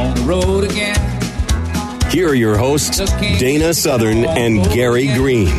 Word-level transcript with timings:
On 0.00 0.14
the 0.14 0.22
road 0.22 0.64
again. 0.64 0.96
Here 2.10 2.26
are 2.30 2.34
your 2.34 2.56
hosts, 2.56 2.96
Dana 3.38 3.74
Southern 3.74 4.24
and 4.24 4.64
Gary 4.72 5.08
Green. 5.08 5.52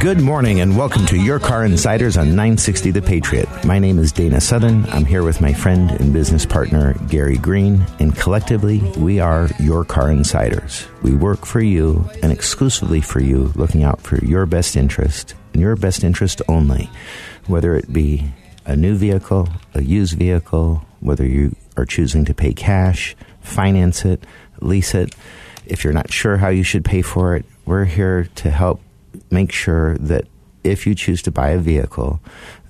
Good 0.00 0.22
morning 0.22 0.60
and 0.60 0.74
welcome 0.74 1.04
to 1.04 1.18
Your 1.18 1.38
Car 1.38 1.66
Insiders 1.66 2.16
on 2.16 2.28
960 2.28 2.92
The 2.92 3.02
Patriot. 3.02 3.46
My 3.66 3.78
name 3.78 3.98
is 3.98 4.10
Dana 4.10 4.40
Southern. 4.40 4.86
I'm 4.86 5.04
here 5.04 5.22
with 5.22 5.42
my 5.42 5.52
friend 5.52 5.90
and 5.90 6.14
business 6.14 6.46
partner, 6.46 6.94
Gary 7.10 7.36
Green, 7.36 7.84
and 8.00 8.16
collectively, 8.16 8.78
we 8.96 9.20
are 9.20 9.50
Your 9.60 9.84
Car 9.84 10.10
Insiders. 10.10 10.86
We 11.02 11.14
work 11.14 11.44
for 11.44 11.60
you 11.60 12.08
and 12.22 12.32
exclusively 12.32 13.02
for 13.02 13.20
you, 13.20 13.52
looking 13.54 13.82
out 13.82 14.00
for 14.00 14.16
your 14.24 14.46
best 14.46 14.76
interest 14.76 15.34
and 15.52 15.60
your 15.60 15.76
best 15.76 16.04
interest 16.04 16.40
only, 16.48 16.88
whether 17.46 17.76
it 17.76 17.92
be 17.92 18.32
a 18.64 18.74
new 18.74 18.94
vehicle, 18.94 19.50
a 19.74 19.82
used 19.82 20.18
vehicle, 20.18 20.86
whether 21.00 21.26
you 21.26 21.54
are 21.76 21.84
choosing 21.84 22.24
to 22.24 22.32
pay 22.34 22.54
cash, 22.54 23.14
finance 23.48 24.04
it, 24.04 24.24
lease 24.60 24.94
it. 24.94 25.14
If 25.66 25.84
you're 25.84 25.92
not 25.92 26.12
sure 26.12 26.36
how 26.36 26.48
you 26.48 26.62
should 26.62 26.84
pay 26.84 27.02
for 27.02 27.36
it, 27.36 27.44
we're 27.66 27.84
here 27.84 28.28
to 28.36 28.50
help 28.50 28.80
make 29.30 29.52
sure 29.52 29.96
that 29.98 30.26
if 30.64 30.86
you 30.86 30.94
choose 30.94 31.22
to 31.22 31.30
buy 31.30 31.50
a 31.50 31.58
vehicle, 31.58 32.20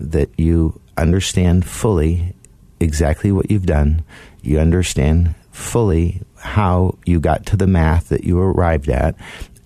that 0.00 0.30
you 0.36 0.80
understand 0.96 1.66
fully 1.66 2.34
exactly 2.80 3.32
what 3.32 3.50
you've 3.50 3.66
done. 3.66 4.04
You 4.42 4.58
understand 4.58 5.34
fully 5.52 6.22
how 6.36 6.96
you 7.04 7.20
got 7.20 7.46
to 7.46 7.56
the 7.56 7.66
math 7.66 8.08
that 8.08 8.24
you 8.24 8.38
arrived 8.38 8.88
at, 8.88 9.14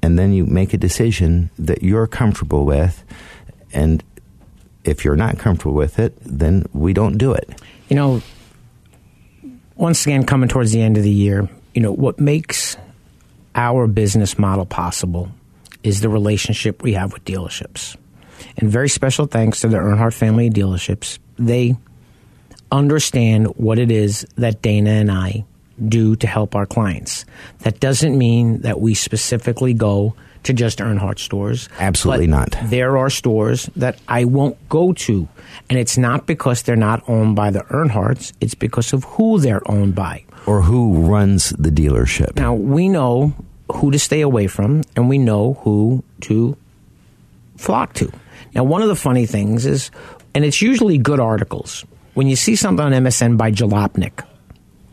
and 0.03 0.19
then 0.19 0.33
you 0.33 0.47
make 0.47 0.73
a 0.73 0.79
decision 0.79 1.51
that 1.59 1.83
you're 1.83 2.07
comfortable 2.07 2.65
with. 2.65 3.05
And 3.73 4.03
if 4.85 5.05
you're 5.05 5.17
not 5.17 5.39
comfortable 5.39 5.75
with 5.75 5.99
it, 5.99 6.17
then 6.25 6.67
we 6.73 6.93
don't 6.93 7.19
do 7.19 7.33
it. 7.33 7.49
you 7.89 7.97
know, 7.97 8.23
once 9.83 10.07
again, 10.07 10.25
coming 10.25 10.49
towards 10.49 10.71
the 10.71 10.81
end 10.81 10.97
of 10.97 11.03
the 11.03 11.11
year, 11.11 11.49
you 11.75 11.83
know, 11.83 11.91
what 11.91 12.21
makes 12.21 12.77
our 13.57 13.89
business 13.89 14.39
model 14.39 14.65
possible 14.65 15.29
is 15.83 16.01
the 16.01 16.09
relationship 16.09 16.85
we 16.85 16.93
have 16.93 17.13
with 17.13 17.25
dealerships. 17.25 17.97
And 18.59 18.71
very 18.71 18.89
special 18.89 19.27
thanks 19.27 19.61
to 19.63 19.69
the 19.69 19.79
Earnhardt 19.79 20.15
family 20.15 20.47
of 20.47 20.55
dealerships. 20.55 21.19
They 21.37 21.75
understand 22.71 23.49
what 23.57 23.81
it 23.81 23.91
is 23.91 24.25
that 24.37 24.63
Dana 24.63 24.91
and 24.91 25.11
I 25.11 25.45
do 25.89 26.15
to 26.15 26.29
help 26.29 26.55
our 26.55 26.65
clients. 26.65 27.25
That 27.63 27.81
doesn't 27.81 28.17
mean 28.17 28.61
that 28.61 28.81
we 28.81 28.95
specifically 28.95 29.75
go 29.75 30.15
to 30.45 30.53
just 30.53 30.79
Earnhardt 30.79 31.19
stores. 31.19 31.69
Absolutely 31.79 32.27
not. 32.27 32.57
There 32.65 32.97
are 32.99 33.11
stores 33.11 33.71
that 33.77 33.99
I 34.09 34.25
won't 34.25 34.57
go 34.69 34.93
to. 34.93 35.29
And 35.71 35.79
it's 35.79 35.97
not 35.97 36.27
because 36.27 36.63
they're 36.63 36.77
not 36.77 37.09
owned 37.09 37.37
by 37.37 37.51
the 37.51 37.61
Earnhardts, 37.71 38.33
it's 38.41 38.55
because 38.55 38.93
of 38.93 39.05
who 39.05 39.39
they're 39.39 39.63
owned 39.71 39.95
by. 39.95 40.25
Or 40.47 40.63
who 40.63 41.07
runs 41.07 41.51
the 41.51 41.71
dealership? 41.71 42.37
Now, 42.37 42.55
we 42.55 42.89
know 42.89 43.33
who 43.71 43.91
to 43.91 43.99
stay 43.99 44.21
away 44.21 44.49
from, 44.49 44.83
and 44.97 45.09
we 45.09 45.19
know 45.19 45.55
who 45.63 46.03
to 46.23 46.57
flock 47.57 47.95
to. 47.95 48.11
Now, 48.55 48.65
one 48.65 48.83
of 48.83 48.89
the 48.89 48.97
funny 48.97 49.25
things 49.25 49.65
is, 49.65 49.91
and 50.35 50.45
it's 50.45 50.61
usually 50.61 50.99
good 50.99 51.21
articles, 51.21 51.85
when 52.15 52.27
you 52.27 52.37
see 52.37 52.57
something 52.57 52.85
on 52.85 52.93
MSN 52.93 53.39
by 53.39 53.53
Jalopnik, 53.53 54.27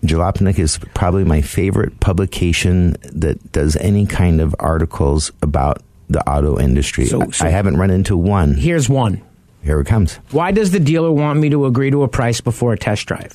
Jalopnik 0.03 0.59
is 0.59 0.77
probably 0.93 1.23
my 1.23 1.41
favorite 1.41 1.99
publication 1.99 2.95
that 3.13 3.51
does 3.51 3.75
any 3.77 4.05
kind 4.05 4.39
of 4.41 4.55
articles 4.59 5.31
about 5.41 5.81
the 6.09 6.27
auto 6.27 6.59
industry. 6.59 7.05
So- 7.05 7.21
I- 7.21 7.31
so- 7.31 7.45
I 7.45 7.49
haven't 7.49 7.77
run 7.77 7.91
into 7.91 8.15
one. 8.17 8.55
here's 8.55 8.89
one. 8.89 9.21
Here 9.61 9.79
it 9.81 9.87
comes. 9.87 10.19
Why 10.31 10.51
does 10.51 10.71
the 10.71 10.79
dealer 10.79 11.11
want 11.11 11.39
me 11.39 11.49
to 11.49 11.65
agree 11.65 11.91
to 11.91 12.03
a 12.03 12.07
price 12.07 12.39
before 12.39 12.71
a 12.73 12.77
test 12.77 13.05
drive? 13.07 13.33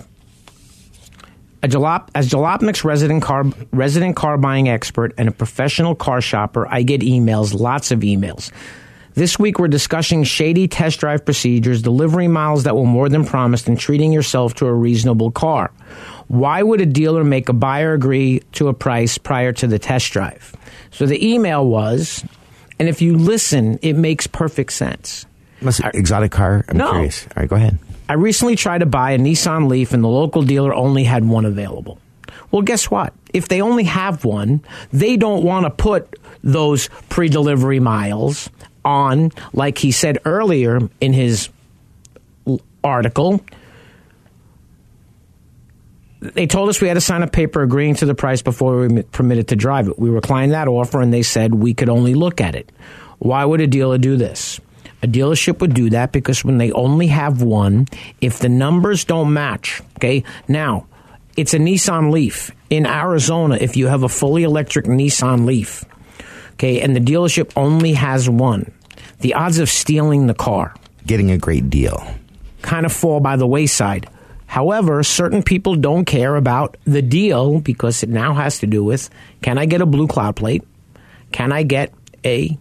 A 1.63 1.69
Jalop, 1.69 2.09
as 2.15 2.29
Jalopnik's 2.31 2.85
resident 2.85 3.23
car 3.23 3.45
resident 3.73 4.17
car 4.17 4.37
buying 4.37 4.69
expert 4.69 5.15
and 5.17 5.29
a 5.29 5.33
professional 5.33 5.95
car 5.95 6.21
shopper, 6.21 6.67
I 6.71 6.83
get 6.83 7.01
emails, 7.03 7.59
lots 7.59 7.91
of 7.91 8.01
emails. 8.01 8.51
This 9.15 9.39
week 9.39 9.61
we're 9.61 9.69
discussing 9.69 10.25
shady 10.25 10.67
test 10.67 10.99
drive 10.99 11.25
procedures, 11.25 11.83
delivery 11.83 12.27
miles 12.27 12.65
that 12.65 12.75
were 12.77 12.85
more 12.85 13.09
than 13.09 13.25
promised, 13.25 13.69
and 13.69 13.79
treating 13.79 14.13
yourself 14.13 14.55
to 14.57 14.67
a 14.67 14.73
reasonable 14.75 15.31
car. 15.31 15.71
Why 16.27 16.63
would 16.63 16.81
a 16.81 16.87
dealer 16.87 17.23
make 17.23 17.49
a 17.49 17.53
buyer 17.53 17.93
agree 17.93 18.41
to 18.53 18.67
a 18.69 18.75
price 18.75 19.17
prior 19.17 19.53
to 19.53 19.69
the 19.69 19.79
test 19.79 20.11
drive? 20.11 20.57
So 20.91 21.07
the 21.07 21.25
email 21.25 21.65
was, 21.65 22.25
and 22.81 22.89
if 22.89 23.01
you 23.03 23.17
listen, 23.17 23.79
it 23.83 23.93
makes 23.93 24.27
perfect 24.27 24.73
sense. 24.73 25.27
Must 25.61 25.81
exotic 25.95 26.33
car? 26.33 26.65
I'm 26.69 26.77
No. 26.77 26.91
curious. 26.91 27.25
All 27.37 27.43
right, 27.43 27.49
go 27.49 27.55
ahead. 27.57 27.79
I 28.09 28.15
recently 28.15 28.57
tried 28.57 28.79
to 28.79 28.87
buy 28.87 29.13
a 29.13 29.19
Nissan 29.19 29.69
Leaf 29.69 29.93
and 29.93 30.03
the 30.03 30.09
local 30.09 30.43
dealer 30.43 30.75
only 30.75 31.05
had 31.05 31.25
one 31.25 31.45
available. 31.45 31.99
Well, 32.51 32.63
guess 32.63 32.91
what? 32.91 33.13
If 33.33 33.49
they 33.49 33.61
only 33.61 33.85
have 33.85 34.25
one, 34.25 34.61
they 34.93 35.17
don't 35.17 35.45
want 35.45 35.67
to 35.67 35.71
put 35.71 36.19
those 36.43 36.89
pre 37.09 37.29
delivery 37.29 37.81
miles 37.81 38.51
on, 38.85 39.33
like 39.53 39.79
he 39.79 39.93
said 39.93 40.19
earlier 40.25 40.81
in 41.01 41.13
his 41.13 41.49
article. 42.83 43.41
They 46.21 46.47
told 46.47 46.69
us 46.69 46.81
we 46.81 46.89
had 46.89 46.95
to 46.95 47.01
sign 47.01 47.23
a 47.23 47.27
paper 47.27 47.63
agreeing 47.63 47.97
to 47.97 48.07
the 48.07 48.15
price 48.15 48.41
before 48.41 48.81
we 48.81 48.89
were 48.89 49.03
permitted 49.03 49.49
to 49.49 49.57
drive 49.57 49.89
it. 49.89 49.99
We 49.99 50.09
reclined 50.09 50.53
that 50.53 50.69
offer 50.69 51.01
and 51.01 51.13
they 51.13 51.23
said 51.23 51.55
we 51.55 51.75
could 51.75 51.89
only 51.89 52.15
look 52.15 52.41
at 52.41 52.55
it. 52.55 52.71
Why 53.19 53.45
would 53.45 53.61
a 53.61 53.67
dealer 53.67 53.99
do 53.99 54.17
this? 54.17 54.61
A 55.03 55.07
dealership 55.07 55.61
would 55.61 55.75
do 55.75 55.91
that 55.91 56.13
because 56.13 56.45
when 56.45 56.57
they 56.57 56.73
only 56.73 57.09
have 57.09 57.43
one, 57.43 57.87
if 58.23 58.39
the 58.39 58.49
numbers 58.49 59.05
don't 59.05 59.35
match, 59.35 59.83
okay, 59.99 60.25
now 60.49 60.87
it's 61.37 61.53
a 61.53 61.59
Nissan 61.59 62.11
Leaf. 62.11 62.51
In 62.71 62.87
Arizona, 62.87 63.59
if 63.61 63.77
you 63.77 63.87
have 63.87 64.03
a 64.03 64.09
fully 64.09 64.45
electric 64.45 64.87
Nissan 64.87 65.45
Leaf, 65.45 65.85
okay, 66.55 66.81
and 66.81 66.97
the 66.97 67.01
dealership 67.01 67.53
only 67.57 67.95
has 67.95 68.29
one, 68.29 68.73
the 69.21 69.35
odds 69.35 69.59
of 69.59 69.69
stealing 69.69 70.27
the 70.27 70.35
car 70.35 70.75
Getting 71.07 71.31
a 71.31 71.39
great 71.39 71.69
deal. 71.71 72.03
kind 72.63 72.87
of 72.87 72.93
fall 72.93 73.21
by 73.21 73.37
the 73.37 73.47
wayside. 73.47 74.09
However, 74.47 75.03
certain 75.03 75.43
people 75.43 75.75
don't 75.75 76.05
care 76.05 76.37
about 76.37 76.77
the 76.85 77.03
deal 77.03 77.61
because 77.61 78.03
it 78.03 78.09
now 78.09 78.35
has 78.35 78.61
to 78.61 78.67
do 78.67 78.85
with 78.85 79.11
can 79.43 79.59
I 79.59 79.67
get 79.67 79.81
a 79.81 79.87
blue 79.87 80.07
cloud 80.07 80.37
plate? 80.37 80.63
Can 81.33 81.53
I 81.53 81.65
get 81.65 81.93
a 82.25 82.57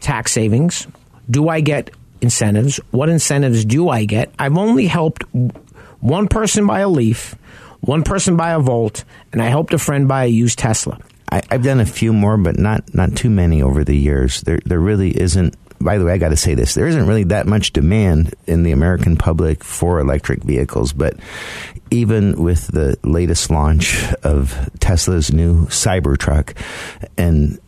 tax 0.00 0.32
savings? 0.32 0.86
Do 1.30 1.48
I 1.48 1.60
get 1.60 1.90
incentives? 2.20 2.78
What 2.90 3.08
incentives 3.08 3.64
do 3.64 3.88
I 3.88 4.04
get? 4.04 4.32
I've 4.38 4.56
only 4.58 4.86
helped 4.86 5.24
one 6.00 6.28
person 6.28 6.66
buy 6.66 6.80
a 6.80 6.88
Leaf, 6.88 7.34
one 7.80 8.02
person 8.02 8.36
buy 8.36 8.52
a 8.52 8.60
Volt, 8.60 9.04
and 9.32 9.42
I 9.42 9.46
helped 9.46 9.72
a 9.72 9.78
friend 9.78 10.06
buy 10.06 10.24
a 10.24 10.28
used 10.28 10.58
Tesla. 10.58 10.98
I, 11.30 11.42
I've 11.50 11.62
done 11.62 11.80
a 11.80 11.86
few 11.86 12.12
more, 12.12 12.36
but 12.36 12.58
not 12.58 12.94
not 12.94 13.16
too 13.16 13.30
many 13.30 13.62
over 13.62 13.84
the 13.84 13.96
years. 13.96 14.42
There 14.42 14.60
there 14.64 14.80
really 14.80 15.18
isn't. 15.18 15.56
By 15.82 15.96
the 15.96 16.04
way, 16.04 16.12
I 16.12 16.18
got 16.18 16.30
to 16.30 16.36
say 16.36 16.54
this: 16.54 16.74
there 16.74 16.86
isn't 16.86 17.06
really 17.06 17.24
that 17.24 17.46
much 17.46 17.72
demand 17.72 18.34
in 18.46 18.64
the 18.64 18.72
American 18.72 19.16
public 19.16 19.64
for 19.64 19.98
electric 19.98 20.42
vehicles. 20.42 20.92
But 20.92 21.16
even 21.90 22.42
with 22.42 22.66
the 22.68 22.98
latest 23.02 23.50
launch 23.50 24.12
of 24.22 24.70
Tesla's 24.80 25.32
new 25.32 25.66
Cybertruck, 25.66 26.54
and 27.16 27.58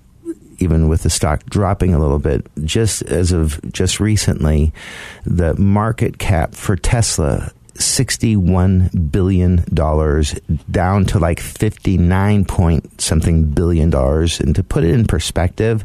even 0.58 0.88
with 0.88 1.02
the 1.02 1.10
stock 1.10 1.44
dropping 1.46 1.94
a 1.94 1.98
little 1.98 2.18
bit, 2.18 2.46
just 2.64 3.02
as 3.02 3.32
of 3.32 3.60
just 3.72 3.98
recently, 3.98 4.72
the 5.24 5.54
market 5.54 6.18
cap 6.18 6.54
for 6.54 6.76
Tesla 6.76 7.50
$61 7.74 9.10
billion 9.10 9.64
down 10.70 11.04
to 11.06 11.18
like 11.18 11.40
59 11.40 12.44
point 12.44 13.00
something 13.00 13.44
billion 13.44 13.90
dollars. 13.90 14.40
And 14.40 14.54
to 14.54 14.62
put 14.62 14.84
it 14.84 14.90
in 14.90 15.06
perspective, 15.06 15.84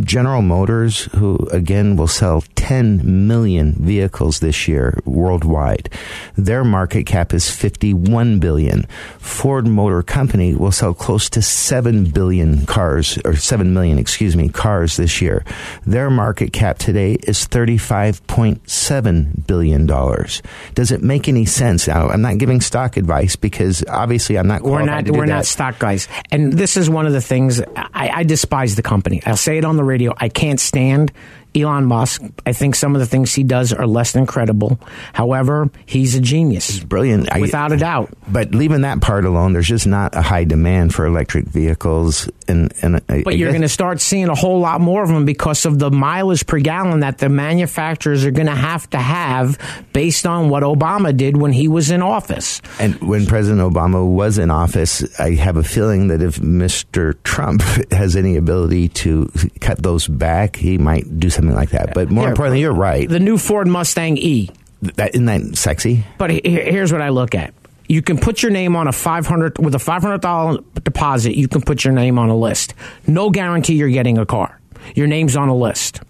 General 0.00 0.42
Motors, 0.42 1.04
who 1.16 1.36
again 1.52 1.96
will 1.96 2.06
sell 2.06 2.42
10 2.56 3.26
million 3.26 3.72
vehicles 3.72 4.40
this 4.40 4.66
year 4.66 4.98
worldwide, 5.04 5.90
their 6.36 6.64
market 6.64 7.04
cap 7.04 7.32
is 7.32 7.50
51 7.50 8.38
billion. 8.38 8.86
Ford 9.18 9.66
Motor 9.66 10.02
Company 10.02 10.54
will 10.54 10.72
sell 10.72 10.94
close 10.94 11.28
to 11.30 11.42
7 11.42 12.10
billion 12.10 12.66
cars, 12.66 13.18
or 13.24 13.36
7 13.36 13.72
million, 13.72 13.98
excuse 13.98 14.36
me, 14.36 14.48
cars 14.48 14.96
this 14.96 15.20
year. 15.20 15.44
Their 15.84 16.10
market 16.10 16.52
cap 16.52 16.78
today 16.78 17.14
is 17.22 17.46
$35.7 17.46 19.46
billion. 19.46 19.86
Does 19.86 20.90
it 20.90 21.02
make 21.02 21.25
any 21.28 21.44
sense? 21.44 21.86
Now, 21.88 22.08
I'm 22.08 22.22
not 22.22 22.38
giving 22.38 22.60
stock 22.60 22.96
advice 22.96 23.36
because 23.36 23.84
obviously 23.88 24.38
I'm 24.38 24.46
not 24.46 24.62
we're 24.62 24.84
not 24.84 25.04
to 25.06 25.12
do 25.12 25.18
we're 25.18 25.26
that. 25.26 25.32
not 25.32 25.46
stock 25.46 25.78
guys 25.78 26.08
and 26.30 26.52
this 26.52 26.76
is 26.76 26.90
one 26.90 27.06
of 27.06 27.12
the 27.12 27.20
things 27.20 27.60
I, 27.76 28.10
I 28.14 28.22
despise 28.24 28.74
the 28.76 28.82
company 28.82 29.22
i'll 29.26 29.36
say 29.36 29.58
it 29.58 29.64
on 29.64 29.76
the 29.76 29.84
radio 29.84 30.12
i 30.18 30.28
can't 30.28 30.60
stand 30.60 31.12
elon 31.56 31.84
musk 31.86 32.22
i 32.44 32.52
think 32.52 32.74
some 32.74 32.94
of 32.94 33.00
the 33.00 33.06
things 33.06 33.32
he 33.34 33.42
does 33.42 33.72
are 33.72 33.86
less 33.86 34.12
than 34.12 34.26
credible 34.26 34.78
however 35.14 35.70
he's 35.86 36.14
a 36.14 36.20
genius 36.20 36.68
He's 36.70 36.84
brilliant 36.84 37.28
without 37.40 37.72
a 37.72 37.76
doubt 37.76 38.10
But 38.28 38.54
leaving 38.54 38.82
that 38.82 39.00
part 39.00 39.24
alone, 39.24 39.52
there's 39.52 39.68
just 39.68 39.86
not 39.86 40.14
a 40.16 40.22
high 40.22 40.44
demand 40.44 40.92
for 40.94 41.06
electric 41.06 41.46
vehicles, 41.46 42.28
and 42.48 42.72
and 42.82 42.96
I- 43.08 43.22
but 43.22 43.34
I 43.34 43.36
you're 43.36 43.50
going 43.52 43.62
to 43.62 43.68
start 43.68 44.00
seeing 44.00 44.28
a 44.28 44.34
whole 44.34 44.58
lot 44.60 44.80
more 44.80 45.02
of 45.02 45.08
them 45.08 45.24
because 45.24 45.64
of 45.64 45.78
the 45.78 45.90
mileage 45.90 46.44
per 46.46 46.58
gallon 46.58 47.00
that 47.00 47.18
the 47.18 47.28
manufacturers 47.28 48.24
are 48.24 48.30
going 48.32 48.46
to 48.48 48.54
have 48.54 48.88
to 48.90 48.98
have 48.98 49.58
based 49.92 50.26
on 50.26 50.48
what 50.50 50.62
Obama 50.64 51.16
did 51.16 51.36
when 51.36 51.52
he 51.52 51.68
was 51.68 51.90
in 51.90 52.02
office. 52.02 52.60
And 52.80 52.94
when 53.00 53.26
President 53.26 53.62
Obama 53.62 54.04
was 54.06 54.38
in 54.38 54.50
office, 54.50 55.04
I 55.20 55.34
have 55.34 55.56
a 55.56 55.62
feeling 55.64 56.08
that 56.08 56.20
if 56.22 56.38
Mr. 56.40 57.14
Trump 57.22 57.62
has 57.92 58.16
any 58.16 58.36
ability 58.36 58.88
to 59.06 59.30
cut 59.60 59.82
those 59.82 60.06
back, 60.08 60.56
he 60.56 60.78
might 60.78 61.18
do 61.20 61.30
something 61.46 61.56
like 61.56 61.70
that. 61.70 61.94
But 61.94 62.10
more 62.10 62.24
Here, 62.24 62.30
importantly, 62.30 62.60
you're 62.60 62.72
right. 62.72 63.08
The 63.08 63.20
new 63.20 63.38
Ford 63.38 63.66
Mustang 63.66 64.16
E. 64.18 64.50
That, 64.82 65.14
isn't 65.14 65.26
that 65.26 65.56
sexy? 65.56 66.04
But 66.18 66.30
he- 66.30 66.42
here's 66.44 66.92
what 66.92 67.00
I 67.00 67.08
look 67.08 67.34
at. 67.34 67.54
You 67.88 68.02
can 68.02 68.18
put 68.18 68.42
your 68.42 68.50
name 68.50 68.74
on 68.76 68.88
a 68.88 68.92
500 68.92 69.58
with 69.58 69.74
a 69.74 69.78
$500 69.78 70.64
deposit, 70.82 71.36
you 71.36 71.48
can 71.48 71.60
put 71.60 71.84
your 71.84 71.92
name 71.92 72.18
on 72.18 72.28
a 72.28 72.36
list. 72.36 72.74
No 73.06 73.30
guarantee 73.30 73.74
you're 73.74 73.88
getting 73.88 74.18
a 74.18 74.26
car. 74.26 74.58
Your 74.94 75.06
name's 75.06 75.36
on 75.36 75.48
a 75.48 75.56
list. 75.56 76.00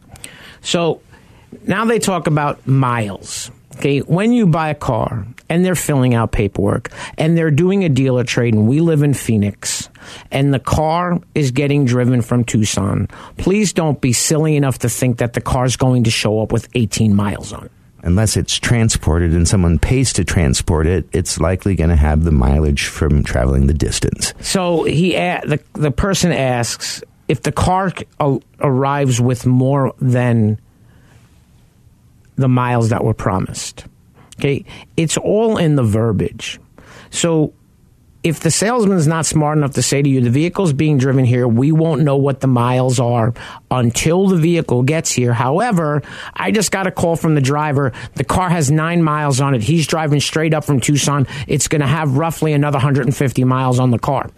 So 0.62 1.00
now 1.66 1.84
they 1.84 1.98
talk 1.98 2.26
about 2.26 2.66
miles. 2.66 3.50
Okay, 3.76 4.00
when 4.00 4.32
you 4.32 4.46
buy 4.46 4.70
a 4.70 4.74
car 4.74 5.26
and 5.48 5.64
they're 5.64 5.74
filling 5.74 6.14
out 6.14 6.32
paperwork 6.32 6.90
and 7.18 7.36
they're 7.36 7.50
doing 7.50 7.84
a 7.84 7.88
dealer 7.88 8.24
trade, 8.24 8.54
and 8.54 8.68
we 8.68 8.80
live 8.80 9.02
in 9.02 9.14
Phoenix, 9.14 9.88
and 10.30 10.52
the 10.52 10.58
car 10.58 11.18
is 11.34 11.50
getting 11.50 11.84
driven 11.84 12.22
from 12.22 12.44
Tucson, 12.44 13.08
please 13.38 13.72
don't 13.72 14.00
be 14.00 14.12
silly 14.12 14.56
enough 14.56 14.78
to 14.80 14.88
think 14.88 15.18
that 15.18 15.32
the 15.32 15.40
car's 15.40 15.76
going 15.76 16.04
to 16.04 16.10
show 16.10 16.40
up 16.40 16.52
with 16.52 16.68
18 16.74 17.14
miles 17.14 17.52
on 17.52 17.66
it. 17.66 17.72
Unless 18.02 18.36
it's 18.36 18.58
transported 18.58 19.32
and 19.32 19.48
someone 19.48 19.80
pays 19.80 20.12
to 20.12 20.24
transport 20.24 20.86
it, 20.86 21.08
it's 21.12 21.40
likely 21.40 21.74
going 21.74 21.90
to 21.90 21.96
have 21.96 22.22
the 22.22 22.30
mileage 22.30 22.86
from 22.86 23.24
traveling 23.24 23.66
the 23.66 23.74
distance. 23.74 24.32
So 24.40 24.84
he 24.84 25.12
the 25.12 25.58
the 25.72 25.90
person 25.90 26.30
asks 26.30 27.02
if 27.26 27.42
the 27.42 27.50
car 27.50 27.92
arrives 28.60 29.20
with 29.20 29.44
more 29.44 29.92
than 30.00 30.60
the 32.36 32.48
miles 32.48 32.90
that 32.90 33.02
were 33.02 33.14
promised. 33.14 33.86
Okay, 34.38 34.64
it's 34.96 35.16
all 35.16 35.56
in 35.56 35.76
the 35.76 35.82
verbiage. 35.82 36.60
So 37.10 37.54
if 38.26 38.40
the 38.40 38.50
salesman's 38.50 39.06
not 39.06 39.24
smart 39.24 39.56
enough 39.56 39.74
to 39.74 39.82
say 39.82 40.02
to 40.02 40.08
you 40.08 40.20
the 40.20 40.30
vehicle's 40.30 40.72
being 40.72 40.98
driven 40.98 41.24
here, 41.24 41.46
we 41.46 41.70
won't 41.70 42.02
know 42.02 42.16
what 42.16 42.40
the 42.40 42.48
miles 42.48 42.98
are 42.98 43.32
until 43.70 44.26
the 44.26 44.36
vehicle 44.36 44.82
gets 44.82 45.12
here. 45.12 45.32
However, 45.32 46.02
I 46.34 46.50
just 46.50 46.72
got 46.72 46.88
a 46.88 46.90
call 46.90 47.14
from 47.14 47.36
the 47.36 47.40
driver. 47.40 47.92
The 48.16 48.24
car 48.24 48.50
has 48.50 48.68
nine 48.68 49.00
miles 49.00 49.40
on 49.40 49.54
it. 49.54 49.62
He's 49.62 49.86
driving 49.86 50.18
straight 50.18 50.54
up 50.54 50.64
from 50.64 50.80
Tucson. 50.80 51.28
It's 51.46 51.68
going 51.68 51.82
to 51.82 51.86
have 51.86 52.16
roughly 52.16 52.52
another 52.52 52.78
150 52.78 53.44
miles 53.44 53.78
on 53.78 53.92
the 53.92 53.98
car. 53.98 54.28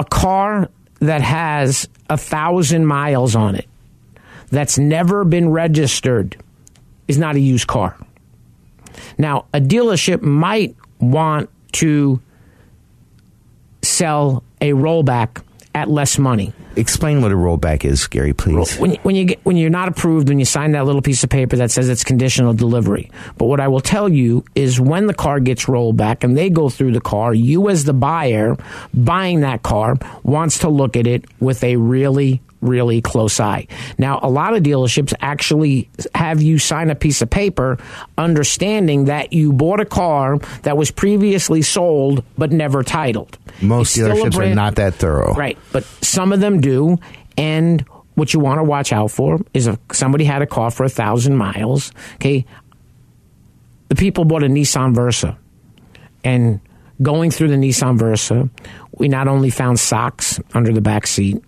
A 0.00 0.04
car 0.04 0.68
that 0.98 1.20
has 1.20 1.88
a 2.10 2.16
thousand 2.16 2.86
miles 2.86 3.36
on 3.36 3.54
it 3.54 3.68
that's 4.54 4.78
never 4.78 5.24
been 5.24 5.50
registered 5.50 6.36
is 7.08 7.18
not 7.18 7.36
a 7.36 7.40
used 7.40 7.66
car. 7.66 7.96
Now, 9.18 9.46
a 9.52 9.60
dealership 9.60 10.22
might 10.22 10.76
want 11.00 11.50
to 11.72 12.20
sell 13.82 14.42
a 14.60 14.70
rollback 14.70 15.42
at 15.74 15.90
less 15.90 16.18
money. 16.18 16.52
Explain 16.76 17.22
what 17.22 17.32
a 17.32 17.36
rollback 17.36 17.84
is, 17.84 18.06
Gary, 18.06 18.32
please. 18.32 18.78
When, 18.78 18.94
when 18.96 19.16
you 19.16 19.24
get, 19.26 19.44
when 19.44 19.56
you're 19.56 19.70
not 19.70 19.88
approved, 19.88 20.28
when 20.28 20.38
you 20.38 20.44
sign 20.44 20.72
that 20.72 20.84
little 20.86 21.02
piece 21.02 21.22
of 21.24 21.30
paper 21.30 21.56
that 21.56 21.70
says 21.70 21.88
it's 21.88 22.04
conditional 22.04 22.52
delivery. 22.52 23.10
But 23.38 23.46
what 23.46 23.60
I 23.60 23.68
will 23.68 23.80
tell 23.80 24.08
you 24.08 24.44
is 24.54 24.80
when 24.80 25.06
the 25.06 25.14
car 25.14 25.40
gets 25.40 25.68
rolled 25.68 25.96
back 25.96 26.24
and 26.24 26.36
they 26.36 26.50
go 26.50 26.68
through 26.68 26.92
the 26.92 27.00
car, 27.00 27.32
you 27.32 27.68
as 27.68 27.84
the 27.84 27.94
buyer 27.94 28.56
buying 28.92 29.40
that 29.40 29.62
car 29.62 29.96
wants 30.22 30.58
to 30.60 30.68
look 30.68 30.96
at 30.96 31.06
it 31.06 31.24
with 31.40 31.62
a 31.62 31.76
really 31.76 32.40
really 32.64 33.02
close 33.02 33.38
eye. 33.38 33.66
Now, 33.98 34.18
a 34.22 34.28
lot 34.28 34.56
of 34.56 34.62
dealerships 34.62 35.12
actually 35.20 35.88
have 36.14 36.42
you 36.42 36.58
sign 36.58 36.90
a 36.90 36.94
piece 36.94 37.22
of 37.22 37.30
paper 37.30 37.78
understanding 38.18 39.04
that 39.04 39.32
you 39.32 39.52
bought 39.52 39.80
a 39.80 39.84
car 39.84 40.38
that 40.62 40.76
was 40.76 40.90
previously 40.90 41.62
sold 41.62 42.24
but 42.36 42.50
never 42.50 42.82
titled. 42.82 43.38
Most 43.60 43.96
It's 43.96 44.08
dealerships 44.08 44.52
are 44.52 44.54
not 44.54 44.76
that 44.76 44.94
thorough. 44.94 45.34
Right, 45.34 45.58
but 45.72 45.84
some 46.02 46.32
of 46.32 46.40
them 46.40 46.60
do, 46.64 46.98
and 47.36 47.82
what 48.14 48.32
you 48.32 48.40
want 48.40 48.58
to 48.58 48.64
watch 48.64 48.92
out 48.92 49.10
for 49.10 49.40
is 49.52 49.66
if 49.66 49.78
somebody 49.92 50.24
had 50.24 50.42
a 50.42 50.46
car 50.46 50.70
for 50.70 50.84
a 50.84 50.88
thousand 50.88 51.36
miles. 51.36 51.92
Okay, 52.16 52.46
the 53.88 53.94
people 53.94 54.24
bought 54.24 54.42
a 54.42 54.48
Nissan 54.48 54.94
Versa, 54.94 55.38
and 56.24 56.60
going 57.02 57.30
through 57.30 57.48
the 57.48 57.56
Nissan 57.56 57.98
Versa, 57.98 58.48
we 58.92 59.08
not 59.08 59.28
only 59.28 59.50
found 59.50 59.78
socks 59.78 60.40
under 60.54 60.72
the 60.72 60.80
back 60.80 61.06
seat, 61.06 61.42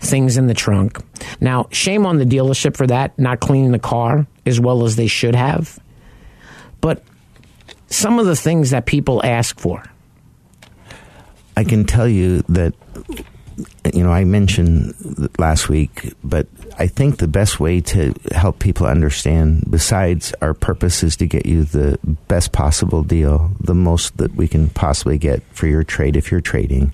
things 0.00 0.36
in 0.36 0.46
the 0.46 0.54
trunk. 0.54 0.98
Now, 1.40 1.68
shame 1.70 2.06
on 2.06 2.18
the 2.18 2.24
dealership 2.24 2.76
for 2.76 2.86
that, 2.86 3.18
not 3.18 3.40
cleaning 3.40 3.72
the 3.72 3.78
car 3.78 4.26
as 4.44 4.60
well 4.60 4.84
as 4.84 4.96
they 4.96 5.06
should 5.06 5.34
have. 5.34 5.78
But 6.80 7.02
some 7.88 8.18
of 8.18 8.26
the 8.26 8.36
things 8.36 8.70
that 8.70 8.86
people 8.86 9.24
ask 9.24 9.58
for. 9.58 9.82
I 11.56 11.64
can 11.64 11.84
tell 11.84 12.08
you 12.08 12.42
that, 12.48 12.74
you 13.94 14.02
know, 14.02 14.12
I 14.12 14.24
mentioned 14.24 15.30
last 15.38 15.68
week, 15.68 16.14
but 16.22 16.46
I 16.78 16.86
think 16.86 17.18
the 17.18 17.28
best 17.28 17.58
way 17.58 17.80
to 17.80 18.14
help 18.32 18.58
people 18.58 18.86
understand, 18.86 19.64
besides 19.70 20.34
our 20.42 20.52
purpose, 20.52 21.02
is 21.02 21.16
to 21.16 21.26
get 21.26 21.46
you 21.46 21.64
the 21.64 21.98
best 22.28 22.52
possible 22.52 23.02
deal, 23.02 23.50
the 23.60 23.74
most 23.74 24.16
that 24.18 24.34
we 24.34 24.46
can 24.46 24.68
possibly 24.68 25.16
get 25.16 25.42
for 25.52 25.66
your 25.66 25.84
trade 25.84 26.16
if 26.16 26.30
you're 26.30 26.40
trading, 26.40 26.92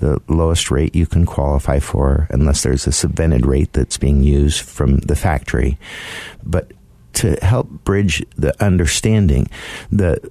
the 0.00 0.20
lowest 0.28 0.70
rate 0.70 0.94
you 0.94 1.06
can 1.06 1.24
qualify 1.24 1.78
for, 1.78 2.26
unless 2.30 2.62
there's 2.62 2.86
a 2.86 2.90
subvented 2.90 3.46
rate 3.46 3.72
that's 3.72 3.96
being 3.96 4.22
used 4.22 4.60
from 4.60 4.98
the 4.98 5.16
factory. 5.16 5.78
But 6.42 6.72
to 7.14 7.36
help 7.42 7.68
bridge 7.84 8.24
the 8.36 8.54
understanding, 8.62 9.48
the 9.90 10.30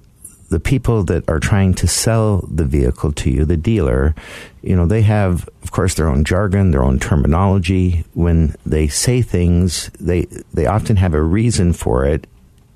the 0.52 0.60
people 0.60 1.02
that 1.04 1.26
are 1.28 1.40
trying 1.40 1.72
to 1.72 1.88
sell 1.88 2.46
the 2.46 2.66
vehicle 2.66 3.10
to 3.12 3.30
you, 3.30 3.44
the 3.46 3.56
dealer, 3.56 4.14
you 4.60 4.76
know, 4.76 4.86
they 4.86 5.00
have, 5.00 5.48
of 5.62 5.72
course, 5.72 5.94
their 5.94 6.08
own 6.08 6.24
jargon, 6.24 6.70
their 6.70 6.84
own 6.84 6.98
terminology. 6.98 8.04
When 8.12 8.54
they 8.66 8.86
say 8.86 9.22
things, 9.22 9.90
they 9.98 10.26
they 10.52 10.66
often 10.66 10.96
have 10.96 11.14
a 11.14 11.22
reason 11.22 11.72
for 11.72 12.04
it, 12.04 12.26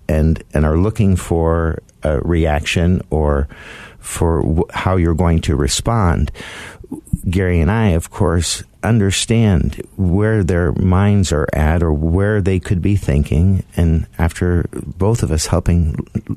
and 0.09 0.43
and 0.55 0.65
are 0.65 0.79
looking 0.79 1.17
for 1.17 1.83
a 2.03 2.19
reaction 2.21 3.03
or 3.11 3.47
for 4.01 4.41
w- 4.41 4.65
how 4.73 4.97
you're 4.97 5.15
going 5.15 5.43
to 5.43 5.55
respond. 5.55 6.33
Gary 7.29 7.61
and 7.61 7.71
I, 7.71 7.89
of 7.91 8.11
course, 8.11 8.65
understand 8.87 9.83
where 9.97 10.43
their 10.43 10.73
minds 10.73 11.33
are 11.33 11.49
at 11.53 11.83
or 11.83 11.93
where 11.93 12.41
they 12.41 12.59
could 12.61 12.81
be 12.81 12.97
thinking. 12.97 13.65
And 13.77 14.07
after 14.19 14.67
both 14.73 15.23
of 15.23 15.31
us 15.31 15.47
helping 15.47 15.95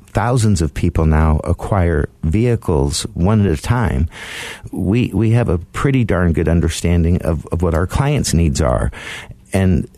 thousands 0.07 0.61
of 0.61 0.73
people 0.73 1.05
now 1.05 1.39
acquire 1.43 2.09
vehicles 2.23 3.03
one 3.13 3.45
at 3.45 3.51
a 3.51 3.61
time, 3.61 4.09
we, 4.71 5.11
we 5.13 5.31
have 5.31 5.49
a 5.49 5.57
pretty 5.57 6.03
darn 6.03 6.33
good 6.33 6.47
understanding 6.47 7.21
of, 7.21 7.45
of 7.47 7.61
what 7.61 7.73
our 7.73 7.87
clients' 7.87 8.33
needs 8.33 8.61
are. 8.61 8.91
And 9.53 9.89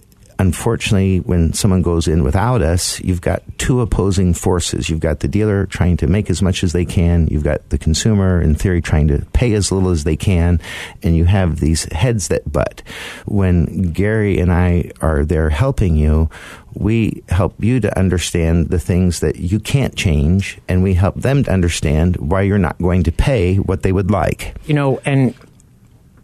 unfortunately, 0.41 1.19
when 1.19 1.53
someone 1.53 1.83
goes 1.83 2.07
in 2.07 2.23
without 2.23 2.63
us, 2.63 2.99
you've 3.01 3.21
got 3.21 3.43
two 3.59 3.79
opposing 3.79 4.33
forces. 4.33 4.89
You've 4.89 4.99
got 4.99 5.19
the 5.19 5.27
dealer 5.27 5.67
trying 5.67 5.97
to 5.97 6.07
make 6.07 6.31
as 6.31 6.41
much 6.41 6.63
as 6.63 6.73
they 6.73 6.83
can. 6.83 7.27
You've 7.27 7.43
got 7.43 7.69
the 7.69 7.77
consumer, 7.77 8.41
in 8.41 8.55
theory, 8.55 8.81
trying 8.81 9.07
to 9.09 9.23
pay 9.33 9.53
as 9.53 9.71
little 9.71 9.91
as 9.91 10.03
they 10.03 10.17
can. 10.17 10.59
And 11.03 11.15
you 11.15 11.25
have 11.25 11.59
these 11.59 11.83
heads 11.93 12.29
that 12.29 12.51
butt. 12.51 12.81
When 13.25 13.91
Gary 13.91 14.39
and 14.39 14.51
I 14.51 14.91
are 14.99 15.23
there 15.23 15.51
helping 15.51 15.95
you, 15.95 16.27
we 16.73 17.21
help 17.29 17.53
you 17.63 17.79
to 17.79 17.99
understand 17.99 18.69
the 18.69 18.79
things 18.79 19.19
that 19.19 19.35
you 19.35 19.59
can't 19.59 19.95
change, 19.95 20.57
and 20.67 20.81
we 20.81 20.95
help 20.95 21.15
them 21.15 21.43
to 21.43 21.51
understand 21.51 22.15
why 22.17 22.41
you're 22.41 22.57
not 22.57 22.79
going 22.79 23.03
to 23.03 23.11
pay 23.11 23.57
what 23.57 23.83
they 23.83 23.91
would 23.91 24.09
like. 24.09 24.55
You 24.65 24.73
know, 24.73 24.99
and 25.05 25.35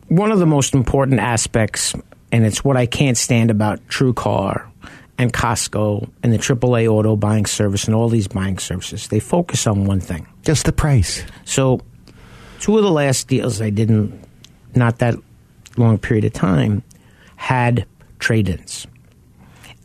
one 0.08 0.32
of 0.32 0.40
the 0.40 0.46
most 0.46 0.74
important 0.74 1.20
aspects, 1.20 1.94
and 2.32 2.46
it's 2.46 2.64
what 2.64 2.78
I 2.78 2.86
can't 2.86 3.18
stand 3.18 3.52
about 3.52 3.86
TrueCar 3.88 4.70
and 5.18 5.34
Costco 5.34 6.10
and 6.22 6.32
the 6.32 6.38
AAA 6.38 6.88
auto 6.88 7.16
buying 7.16 7.46
service 7.46 7.86
and 7.86 7.96
all 7.96 8.10
these 8.10 8.28
buying 8.28 8.60
services, 8.60 9.08
they 9.08 9.20
focus 9.20 9.66
on 9.66 9.86
one 9.86 10.00
thing. 10.00 10.28
Just 10.44 10.66
the 10.66 10.72
price. 10.72 11.24
So, 11.46 11.82
two 12.60 12.78
of 12.78 12.84
the 12.84 12.92
last 12.92 13.28
deals 13.28 13.62
I 13.62 13.70
did 13.70 13.90
in 13.90 14.22
not 14.76 15.00
that 15.00 15.16
long 15.78 15.98
period 15.98 16.26
of 16.26 16.34
time 16.34 16.84
had 17.36 17.86
trade 18.20 18.50
ins. 18.50 18.86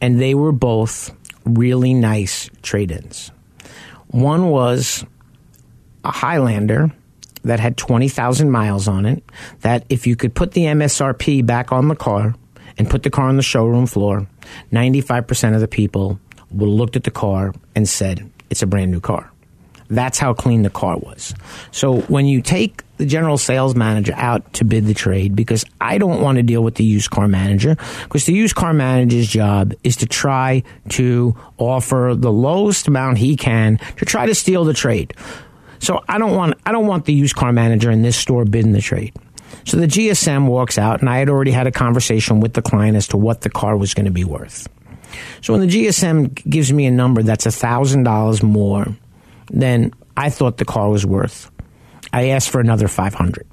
And 0.00 0.20
they 0.20 0.34
were 0.34 0.52
both 0.52 1.14
really 1.44 1.94
nice 1.94 2.50
trade 2.62 2.90
ins. 2.90 3.30
One 4.08 4.48
was 4.48 5.04
a 6.04 6.10
Highlander 6.10 6.92
that 7.42 7.60
had 7.60 7.76
20,000 7.76 8.50
miles 8.50 8.88
on 8.88 9.06
it, 9.06 9.22
that 9.60 9.84
if 9.88 10.06
you 10.06 10.16
could 10.16 10.34
put 10.34 10.52
the 10.52 10.64
MSRP 10.64 11.44
back 11.44 11.72
on 11.72 11.88
the 11.88 11.96
car 11.96 12.34
and 12.78 12.88
put 12.88 13.02
the 13.02 13.10
car 13.10 13.28
on 13.28 13.36
the 13.36 13.42
showroom 13.42 13.86
floor, 13.86 14.26
95% 14.72 15.54
of 15.54 15.60
the 15.60 15.68
people 15.68 16.18
would 16.50 16.68
looked 16.68 16.96
at 16.96 17.04
the 17.04 17.10
car 17.10 17.54
and 17.74 17.88
said, 17.88 18.30
it's 18.50 18.62
a 18.62 18.66
brand 18.66 18.90
new 18.90 19.00
car. 19.00 19.30
That's 19.88 20.18
how 20.18 20.32
clean 20.32 20.62
the 20.62 20.70
car 20.70 20.96
was. 20.96 21.34
So 21.70 22.00
when 22.02 22.24
you 22.24 22.40
take 22.40 22.82
the 22.96 23.04
general 23.04 23.36
sales 23.36 23.74
manager 23.74 24.14
out 24.16 24.54
to 24.54 24.64
bid 24.64 24.86
the 24.86 24.94
trade, 24.94 25.36
because 25.36 25.66
I 25.80 25.98
don't 25.98 26.22
want 26.22 26.36
to 26.36 26.42
deal 26.42 26.62
with 26.62 26.76
the 26.76 26.84
used 26.84 27.10
car 27.10 27.28
manager, 27.28 27.76
because 28.04 28.24
the 28.24 28.32
used 28.32 28.54
car 28.54 28.72
manager's 28.72 29.28
job 29.28 29.74
is 29.84 29.96
to 29.96 30.06
try 30.06 30.62
to 30.90 31.36
offer 31.58 32.14
the 32.16 32.32
lowest 32.32 32.88
amount 32.88 33.18
he 33.18 33.36
can 33.36 33.78
to 33.98 34.06
try 34.06 34.24
to 34.24 34.34
steal 34.34 34.64
the 34.64 34.72
trade. 34.72 35.14
So 35.82 36.04
I 36.08 36.18
don't 36.18 36.36
want 36.36 36.54
I 36.64 36.70
don't 36.70 36.86
want 36.86 37.06
the 37.06 37.12
used 37.12 37.34
car 37.34 37.52
manager 37.52 37.90
in 37.90 38.02
this 38.02 38.16
store 38.16 38.44
bidding 38.44 38.70
the 38.70 38.80
trade. 38.80 39.14
So 39.64 39.76
the 39.76 39.86
GSM 39.86 40.46
walks 40.46 40.78
out, 40.78 41.00
and 41.00 41.10
I 41.10 41.18
had 41.18 41.28
already 41.28 41.50
had 41.50 41.66
a 41.66 41.72
conversation 41.72 42.40
with 42.40 42.54
the 42.54 42.62
client 42.62 42.96
as 42.96 43.08
to 43.08 43.16
what 43.16 43.42
the 43.42 43.50
car 43.50 43.76
was 43.76 43.92
going 43.92 44.06
to 44.06 44.12
be 44.12 44.24
worth. 44.24 44.68
So 45.42 45.52
when 45.52 45.60
the 45.60 45.66
GSM 45.66 46.48
gives 46.48 46.72
me 46.72 46.86
a 46.86 46.90
number 46.90 47.22
that's 47.22 47.44
thousand 47.46 48.04
dollars 48.04 48.42
more 48.44 48.86
than 49.50 49.92
I 50.16 50.30
thought 50.30 50.56
the 50.56 50.64
car 50.64 50.88
was 50.88 51.04
worth, 51.04 51.50
I 52.12 52.28
asked 52.28 52.50
for 52.50 52.60
another 52.60 52.86
five 52.86 53.14
hundred. 53.14 53.46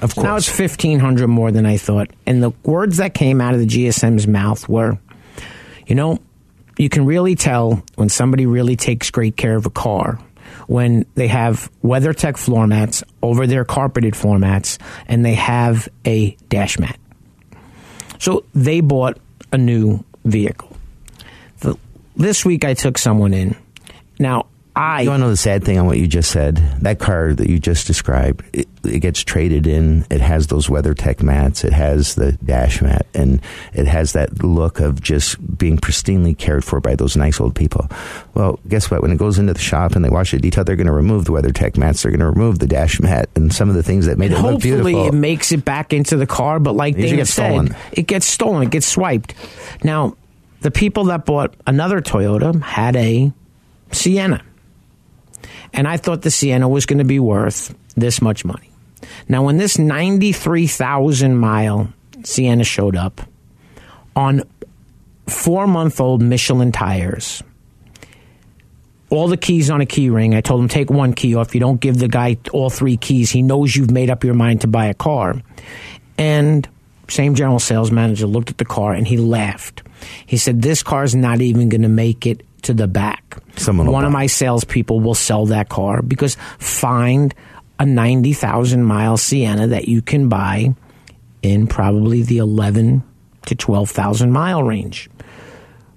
Of 0.00 0.14
course. 0.14 0.24
Now 0.24 0.36
it's 0.36 0.48
fifteen 0.48 1.00
hundred 1.00 1.28
more 1.28 1.52
than 1.52 1.66
I 1.66 1.76
thought, 1.76 2.10
and 2.26 2.42
the 2.42 2.52
words 2.64 2.96
that 2.96 3.12
came 3.12 3.42
out 3.42 3.52
of 3.52 3.60
the 3.60 3.66
GSM's 3.66 4.26
mouth 4.26 4.66
were, 4.70 4.98
you 5.86 5.94
know, 5.96 6.18
you 6.78 6.88
can 6.88 7.04
really 7.04 7.34
tell 7.34 7.84
when 7.96 8.08
somebody 8.08 8.46
really 8.46 8.74
takes 8.74 9.10
great 9.10 9.36
care 9.36 9.54
of 9.54 9.66
a 9.66 9.70
car 9.70 10.18
when 10.66 11.06
they 11.14 11.28
have 11.28 11.70
WeatherTech 11.82 12.36
floor 12.36 12.66
mats 12.66 13.02
over 13.22 13.46
their 13.46 13.64
carpeted 13.64 14.16
floor 14.16 14.38
mats 14.38 14.78
and 15.06 15.24
they 15.24 15.34
have 15.34 15.88
a 16.06 16.36
dash 16.48 16.78
mat. 16.78 16.98
So 18.18 18.44
they 18.54 18.80
bought 18.80 19.18
a 19.52 19.58
new 19.58 20.04
vehicle. 20.24 20.76
The, 21.60 21.76
this 22.16 22.44
week 22.44 22.64
I 22.64 22.74
took 22.74 22.98
someone 22.98 23.34
in. 23.34 23.56
Now 24.18 24.46
I 24.74 25.02
You 25.02 25.10
want 25.10 25.20
to 25.20 25.26
know 25.26 25.30
the 25.30 25.36
sad 25.36 25.64
thing 25.64 25.78
on 25.78 25.86
what 25.86 25.98
you 25.98 26.06
just 26.06 26.30
said? 26.30 26.56
That 26.80 26.98
car 26.98 27.34
that 27.34 27.48
you 27.48 27.58
just 27.58 27.86
described, 27.86 28.42
it, 28.54 28.66
it 28.84 29.00
gets 29.00 29.20
traded 29.20 29.66
in. 29.66 30.06
It 30.10 30.22
has 30.22 30.46
those 30.46 30.68
WeatherTech 30.68 31.22
mats. 31.22 31.62
It 31.62 31.74
has 31.74 32.14
the 32.14 32.32
dash 32.32 32.80
mat, 32.80 33.06
and 33.12 33.42
it 33.74 33.86
has 33.86 34.14
that 34.14 34.42
look 34.42 34.80
of 34.80 35.02
just 35.02 35.58
being 35.58 35.76
pristinely 35.76 36.36
cared 36.36 36.64
for 36.64 36.80
by 36.80 36.94
those 36.94 37.18
nice 37.18 37.38
old 37.38 37.54
people. 37.54 37.86
Well, 38.32 38.60
guess 38.66 38.90
what? 38.90 39.02
When 39.02 39.10
it 39.10 39.18
goes 39.18 39.38
into 39.38 39.52
the 39.52 39.60
shop 39.60 39.92
and 39.94 40.02
they 40.02 40.08
wash 40.08 40.32
it 40.32 40.40
detail, 40.40 40.64
they're 40.64 40.76
going 40.76 40.86
to 40.86 40.92
remove 40.92 41.26
the 41.26 41.32
WeatherTech 41.32 41.76
mats. 41.76 42.02
They're 42.02 42.12
going 42.12 42.20
to 42.20 42.30
remove 42.30 42.58
the 42.58 42.66
dash 42.66 42.98
mat 42.98 43.28
and 43.34 43.52
some 43.52 43.68
of 43.68 43.74
the 43.74 43.82
things 43.82 44.06
that 44.06 44.16
made 44.16 44.32
it 44.32 44.36
look 44.36 44.52
hopefully 44.52 44.92
beautiful. 44.92 45.08
it 45.08 45.14
makes 45.14 45.52
it 45.52 45.66
back 45.66 45.92
into 45.92 46.16
the 46.16 46.26
car, 46.26 46.58
but 46.58 46.74
like 46.74 46.96
gets 46.96 47.34
said, 47.34 47.50
stolen. 47.50 47.76
it 47.92 48.06
gets 48.06 48.26
stolen, 48.26 48.62
it 48.62 48.70
gets 48.70 48.86
swiped. 48.86 49.34
Now, 49.84 50.16
the 50.62 50.70
people 50.70 51.04
that 51.04 51.26
bought 51.26 51.54
another 51.66 52.00
Toyota 52.00 52.58
had 52.62 52.96
a 52.96 53.32
Sienna. 53.90 54.42
And 55.72 55.88
I 55.88 55.96
thought 55.96 56.22
the 56.22 56.30
Sienna 56.30 56.68
was 56.68 56.86
going 56.86 56.98
to 56.98 57.04
be 57.04 57.18
worth 57.18 57.74
this 57.96 58.20
much 58.20 58.44
money. 58.44 58.70
Now, 59.28 59.44
when 59.44 59.56
this 59.56 59.78
93,000 59.78 61.36
mile 61.36 61.92
Sienna 62.24 62.64
showed 62.64 62.96
up 62.96 63.20
on 64.14 64.42
four 65.26 65.66
month 65.66 66.00
old 66.00 66.22
Michelin 66.22 66.72
tires, 66.72 67.42
all 69.10 69.28
the 69.28 69.36
keys 69.36 69.70
on 69.70 69.82
a 69.82 69.86
key 69.86 70.08
ring. 70.08 70.34
I 70.34 70.40
told 70.40 70.62
him 70.62 70.68
take 70.68 70.88
one 70.88 71.12
key 71.12 71.34
off. 71.34 71.54
You 71.54 71.60
don't 71.60 71.80
give 71.80 71.98
the 71.98 72.08
guy 72.08 72.38
all 72.50 72.70
three 72.70 72.96
keys. 72.96 73.30
He 73.30 73.42
knows 73.42 73.76
you've 73.76 73.90
made 73.90 74.08
up 74.08 74.24
your 74.24 74.34
mind 74.34 74.62
to 74.62 74.68
buy 74.68 74.86
a 74.86 74.94
car. 74.94 75.42
And 76.16 76.66
same 77.08 77.34
general 77.34 77.58
sales 77.58 77.90
manager 77.90 78.26
looked 78.26 78.48
at 78.48 78.56
the 78.56 78.64
car 78.64 78.94
and 78.94 79.06
he 79.06 79.18
laughed. 79.18 79.82
He 80.24 80.38
said, 80.38 80.62
"This 80.62 80.82
car's 80.82 81.14
not 81.14 81.42
even 81.42 81.68
going 81.68 81.82
to 81.82 81.88
make 81.88 82.26
it 82.26 82.42
to 82.62 82.72
the 82.72 82.88
back. 82.88 83.41
Someone 83.56 83.90
one 83.90 84.04
of 84.04 84.12
my 84.12 84.26
salespeople 84.26 85.00
will 85.00 85.14
sell 85.14 85.46
that 85.46 85.68
car 85.68 86.02
because 86.02 86.36
find 86.58 87.34
a 87.78 87.86
ninety 87.86 88.32
thousand 88.32 88.84
mile 88.84 89.16
Sienna 89.16 89.68
that 89.68 89.88
you 89.88 90.02
can 90.02 90.28
buy 90.28 90.74
in 91.42 91.66
probably 91.66 92.22
the 92.22 92.38
eleven 92.38 93.02
to 93.46 93.54
twelve 93.54 93.90
thousand 93.90 94.32
mile 94.32 94.62
range." 94.62 95.10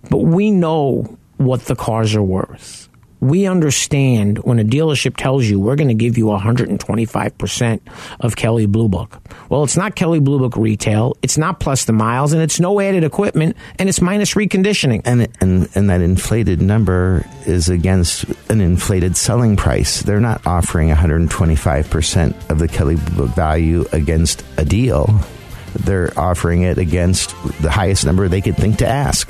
But 0.09 0.19
we 0.19 0.51
know 0.51 1.17
what 1.37 1.65
the 1.65 1.75
cars 1.75 2.15
are 2.15 2.23
worth. 2.23 2.84
We 3.19 3.47
understand 3.47 4.39
when 4.39 4.59
a 4.59 4.63
dealership 4.63 5.15
tells 5.15 5.45
you 5.45 5.59
we're 5.59 5.75
going 5.75 5.87
to 5.87 5.93
give 5.93 6.17
you 6.17 6.25
125% 6.25 7.79
of 8.19 8.35
Kelley 8.35 8.65
Blue 8.65 8.89
Book. 8.89 9.21
Well, 9.49 9.63
it's 9.63 9.77
not 9.77 9.95
Kelley 9.95 10.19
Blue 10.19 10.39
Book 10.39 10.55
retail, 10.55 11.15
it's 11.21 11.37
not 11.37 11.59
plus 11.59 11.85
the 11.85 11.93
miles, 11.93 12.33
and 12.33 12.41
it's 12.41 12.59
no 12.59 12.79
added 12.79 13.03
equipment, 13.03 13.55
and 13.79 13.89
it's 13.89 14.01
minus 14.01 14.33
reconditioning. 14.33 15.01
and 15.05 15.27
and 15.39 15.69
and 15.75 15.89
that 15.89 16.01
inflated 16.01 16.61
number 16.61 17.25
is 17.45 17.69
against 17.69 18.25
an 18.49 18.61
inflated 18.61 19.17
selling 19.17 19.55
price. 19.55 20.01
They're 20.01 20.19
not 20.19 20.45
offering 20.45 20.89
125% 20.89 22.49
of 22.49 22.59
the 22.59 22.67
Kelley 22.67 22.95
Blue 22.95 23.27
Book 23.27 23.35
value 23.35 23.85
against 23.91 24.43
a 24.57 24.65
deal. 24.65 25.19
They're 25.75 26.17
offering 26.17 26.61
it 26.63 26.77
against 26.77 27.29
the 27.61 27.71
highest 27.71 28.05
number 28.05 28.27
they 28.27 28.41
could 28.41 28.57
think 28.57 28.77
to 28.77 28.87
ask. 28.87 29.29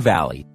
Valley. 0.00 0.46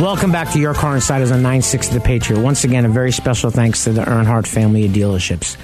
Welcome 0.00 0.32
back 0.32 0.50
to 0.52 0.58
Your 0.58 0.74
Car 0.74 0.96
Insiders 0.96 1.30
on 1.30 1.38
960 1.38 1.94
The 1.94 2.00
Patriot. 2.00 2.42
Once 2.42 2.64
again, 2.64 2.84
a 2.84 2.88
very 2.88 3.12
special 3.12 3.50
thanks 3.50 3.84
to 3.84 3.92
the 3.92 4.02
Earnhardt 4.02 4.46
family 4.46 4.84
of 4.86 4.92
dealerships. 4.92 5.56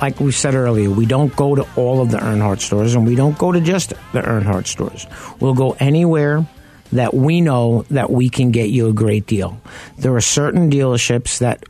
Like 0.00 0.20
we 0.20 0.32
said 0.32 0.54
earlier, 0.54 0.88
we 0.88 1.04
don't 1.04 1.34
go 1.34 1.54
to 1.54 1.66
all 1.76 2.00
of 2.00 2.10
the 2.10 2.18
Earnhardt 2.18 2.60
stores 2.60 2.94
and 2.94 3.06
we 3.06 3.16
don't 3.16 3.36
go 3.36 3.52
to 3.52 3.60
just 3.60 3.90
the 4.12 4.22
Earnhardt 4.22 4.66
stores. 4.66 5.06
We'll 5.40 5.54
go 5.54 5.76
anywhere 5.80 6.46
that 6.92 7.12
we 7.12 7.40
know 7.40 7.82
that 7.90 8.10
we 8.10 8.28
can 8.28 8.50
get 8.50 8.70
you 8.70 8.88
a 8.88 8.92
great 8.92 9.26
deal. 9.26 9.60
There 9.98 10.14
are 10.14 10.20
certain 10.20 10.70
dealerships 10.70 11.40
that 11.40 11.64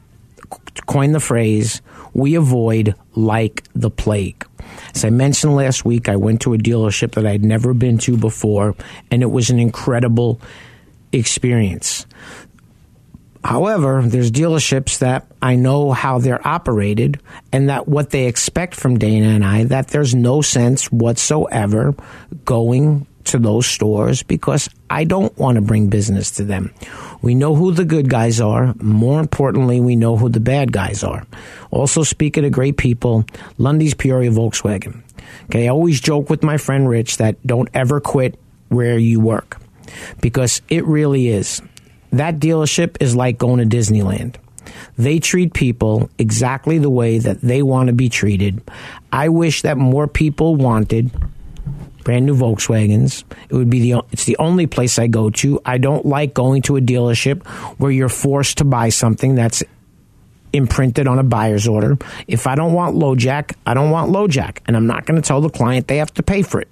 coin 0.86 1.12
the 1.12 1.20
phrase, 1.20 1.80
we 2.12 2.34
avoid 2.34 2.94
like 3.14 3.64
the 3.74 3.90
plague. 3.90 4.46
As 4.94 5.04
I 5.04 5.10
mentioned 5.10 5.54
last 5.54 5.84
week, 5.84 6.08
I 6.08 6.16
went 6.16 6.42
to 6.42 6.54
a 6.54 6.58
dealership 6.58 7.12
that 7.12 7.26
I'd 7.26 7.44
never 7.44 7.74
been 7.74 7.98
to 7.98 8.16
before, 8.16 8.74
and 9.10 9.22
it 9.22 9.30
was 9.30 9.50
an 9.50 9.58
incredible 9.58 10.40
experience. 11.12 12.06
However, 13.44 14.02
there's 14.04 14.30
dealerships 14.30 14.98
that 14.98 15.26
I 15.40 15.56
know 15.56 15.90
how 15.90 16.18
they're 16.20 16.46
operated 16.46 17.20
and 17.50 17.68
that 17.70 17.88
what 17.88 18.10
they 18.10 18.26
expect 18.26 18.76
from 18.76 18.98
Dana 18.98 19.28
and 19.28 19.44
I, 19.44 19.64
that 19.64 19.88
there's 19.88 20.14
no 20.14 20.42
sense 20.42 20.92
whatsoever 20.92 21.94
going 22.44 23.06
to 23.24 23.38
those 23.38 23.66
stores 23.66 24.22
because 24.22 24.68
I 24.88 25.04
don't 25.04 25.36
want 25.36 25.56
to 25.56 25.60
bring 25.60 25.88
business 25.88 26.32
to 26.32 26.44
them. 26.44 26.72
We 27.22 27.34
know 27.34 27.54
who 27.54 27.72
the 27.72 27.84
good 27.84 28.10
guys 28.10 28.40
are. 28.40 28.74
More 28.80 29.20
importantly, 29.20 29.80
we 29.80 29.96
know 29.96 30.16
who 30.16 30.28
the 30.28 30.40
bad 30.40 30.72
guys 30.72 31.04
are. 31.04 31.24
Also, 31.70 32.02
speaking 32.02 32.44
of 32.44 32.52
great 32.52 32.76
people, 32.76 33.24
Lunde's 33.58 33.94
Peoria 33.94 34.30
Volkswagen. 34.30 35.02
Okay, 35.44 35.66
I 35.66 35.70
always 35.70 36.00
joke 36.00 36.28
with 36.28 36.42
my 36.42 36.56
friend 36.56 36.88
Rich 36.88 37.18
that 37.18 37.44
don't 37.46 37.68
ever 37.72 38.00
quit 38.00 38.38
where 38.68 38.98
you 38.98 39.20
work 39.20 39.58
because 40.20 40.62
it 40.68 40.84
really 40.84 41.28
is. 41.28 41.62
That 42.10 42.38
dealership 42.38 42.96
is 43.00 43.16
like 43.16 43.38
going 43.38 43.66
to 43.66 43.76
Disneyland. 43.76 44.36
They 44.98 45.18
treat 45.18 45.54
people 45.54 46.10
exactly 46.18 46.78
the 46.78 46.90
way 46.90 47.18
that 47.18 47.40
they 47.40 47.62
want 47.62 47.86
to 47.86 47.92
be 47.92 48.08
treated. 48.08 48.62
I 49.10 49.28
wish 49.28 49.62
that 49.62 49.76
more 49.76 50.06
people 50.06 50.56
wanted 50.56 51.10
brand 52.04 52.26
new 52.26 52.36
Volkswagens. 52.36 53.24
It 53.48 53.54
would 53.54 53.70
be 53.70 53.80
the 53.80 54.02
it's 54.12 54.24
the 54.24 54.36
only 54.38 54.66
place 54.66 54.98
I 54.98 55.06
go 55.06 55.30
to. 55.30 55.60
I 55.64 55.78
don't 55.78 56.04
like 56.06 56.34
going 56.34 56.62
to 56.62 56.76
a 56.76 56.80
dealership 56.80 57.46
where 57.78 57.90
you're 57.90 58.08
forced 58.08 58.58
to 58.58 58.64
buy 58.64 58.88
something 58.90 59.34
that's 59.34 59.62
imprinted 60.52 61.06
on 61.06 61.18
a 61.18 61.22
buyer's 61.22 61.66
order. 61.66 61.96
If 62.28 62.46
I 62.46 62.54
don't 62.54 62.74
want 62.74 62.96
LoJack, 62.96 63.54
I 63.66 63.72
don't 63.74 63.90
want 63.90 64.12
LoJack, 64.12 64.58
and 64.66 64.76
I'm 64.76 64.86
not 64.86 65.06
going 65.06 65.20
to 65.20 65.26
tell 65.26 65.40
the 65.40 65.48
client 65.48 65.88
they 65.88 65.96
have 65.96 66.12
to 66.14 66.22
pay 66.22 66.42
for 66.42 66.60
it. 66.60 66.68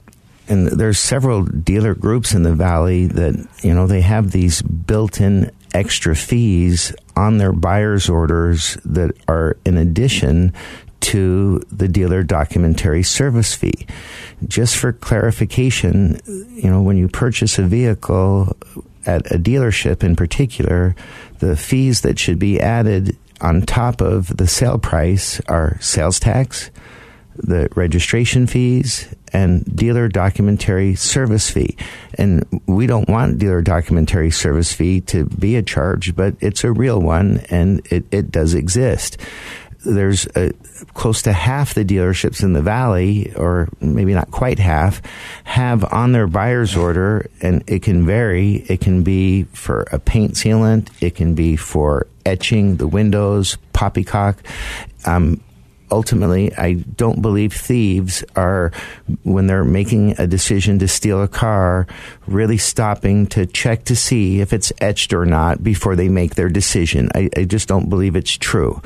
and 0.49 0.67
there's 0.67 0.99
several 0.99 1.45
dealer 1.45 1.95
groups 1.95 2.35
in 2.35 2.43
the 2.43 2.53
valley 2.55 3.07
that 3.07 3.47
you 3.63 3.73
know 3.73 3.87
they 3.87 4.01
have 4.03 4.33
these 4.33 4.61
built-in 4.63 5.51
extra 5.73 6.17
fees 6.17 6.93
on 7.17 7.39
their 7.39 7.53
buyer's 7.53 8.09
orders 8.09 8.77
that 8.85 9.13
are 9.29 9.57
in 9.65 9.77
addition 9.77 10.53
to 11.01 11.61
the 11.71 11.89
dealer 11.89 12.23
documentary 12.23 13.03
service 13.03 13.55
fee. 13.55 13.87
Just 14.47 14.77
for 14.77 14.93
clarification, 14.93 16.21
you 16.27 16.71
know, 16.71 16.83
when 16.83 16.97
you 16.97 17.09
purchase 17.09 17.59
a 17.59 17.63
vehicle 17.63 18.57
at 19.07 19.31
a 19.33 19.39
dealership 19.39 20.03
in 20.03 20.17
particular, 20.17 20.95
the 21.39 21.57
fees 21.57 22.03
that 22.03 22.19
should 22.19 22.39
be 22.39 22.61
added 22.61 23.17
on 23.41 23.63
top 23.63 24.01
of 24.01 24.37
the 24.37 24.47
sale 24.47 24.79
price 24.79 25.41
are 25.49 25.79
sales 25.81 26.21
tax, 26.21 26.71
the 27.37 27.69
registration 27.75 28.47
fees 28.47 29.15
and 29.33 29.65
dealer 29.75 30.09
documentary 30.09 30.95
service 30.95 31.51
fee. 31.51 31.77
And 32.15 32.45
we 32.67 32.87
don't 32.87 33.09
want 33.09 33.39
dealer 33.39 33.63
documentary 33.63 34.31
service 34.31 34.73
fee 34.73 35.01
to 35.03 35.25
be 35.27 35.57
a 35.57 35.63
charge, 35.63 36.15
but 36.15 36.35
it's 36.41 36.65
a 36.65 36.73
real 36.73 37.01
one 37.01 37.43
and 37.51 37.81
it, 37.91 38.05
it 38.11 38.31
does 38.31 38.55
exist. 38.55 39.17
There's 39.85 40.27
a, 40.37 40.53
close 40.95 41.23
to 41.23 41.33
half 41.33 41.75
the 41.75 41.85
dealerships 41.85 42.43
in 42.43 42.53
the 42.53 42.63
valley, 42.63 43.33
or 43.35 43.69
maybe 43.81 44.15
not 44.15 44.31
quite 44.31 44.59
half, 44.59 45.03
have 45.45 45.85
on 45.93 46.13
their 46.13 46.27
buyer's 46.27 46.77
order, 46.77 47.31
and 47.41 47.65
it 47.67 47.83
can 47.83 48.07
vary. 48.07 48.65
It 48.69 48.81
can 48.81 49.03
be 49.03 49.45
for 49.45 49.87
a 49.93 49.99
paint 49.99 50.35
sealant, 50.35 50.89
it 51.01 51.15
can 51.15 51.35
be 51.35 51.57
for 51.57 52.07
etching 52.27 52.77
the 52.77 52.87
windows, 52.87 53.57
poppycock. 53.73 54.37
Um, 55.07 55.41
ultimately, 55.91 56.55
I 56.57 56.75
don't 56.75 57.23
believe 57.23 57.53
thieves 57.53 58.25
are, 58.37 58.73
when 59.23 59.47
they're 59.47 59.65
making 59.65 60.15
a 60.19 60.27
decision 60.27 60.79
to 60.81 60.89
steal 60.89 61.23
a 61.23 61.29
car, 61.29 61.87
really 62.27 62.59
stopping 62.59 63.27
to 63.29 63.47
check 63.47 63.85
to 63.85 63.97
see 63.97 64.41
if 64.41 64.53
it's 64.53 64.73
etched 64.81 65.13
or 65.13 65.27
not 65.27 65.63
before 65.63 65.97
they 65.97 66.09
make 66.09 66.35
their 66.35 66.49
decision. 66.49 67.09
I, 67.15 67.29
I 67.37 67.45
just 67.45 67.69
don't 67.69 67.89
believe 67.89 68.17
it's 68.17 68.37
true. 68.37 68.81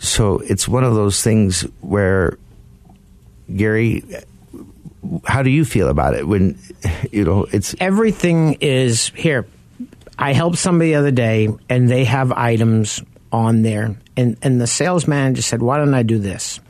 So 0.00 0.38
it's 0.38 0.66
one 0.66 0.84
of 0.84 0.94
those 0.94 1.22
things 1.22 1.62
where, 1.80 2.38
Gary, 3.54 4.04
how 5.24 5.42
do 5.42 5.50
you 5.50 5.64
feel 5.64 5.88
about 5.88 6.14
it 6.14 6.26
when, 6.26 6.58
you 7.10 7.24
know, 7.24 7.46
it's. 7.52 7.74
Everything 7.80 8.58
is 8.60 9.08
here. 9.14 9.46
I 10.18 10.32
helped 10.32 10.58
somebody 10.58 10.92
the 10.92 10.96
other 10.96 11.10
day, 11.10 11.48
and 11.68 11.90
they 11.90 12.04
have 12.04 12.32
items 12.32 13.02
on 13.32 13.62
there, 13.62 13.96
and 14.16 14.36
and 14.42 14.60
the 14.60 14.66
sales 14.66 15.06
manager 15.06 15.42
said, 15.42 15.62
"Why 15.62 15.78
don't 15.78 15.94
I 15.94 16.02
do 16.02 16.18
this? 16.18 16.60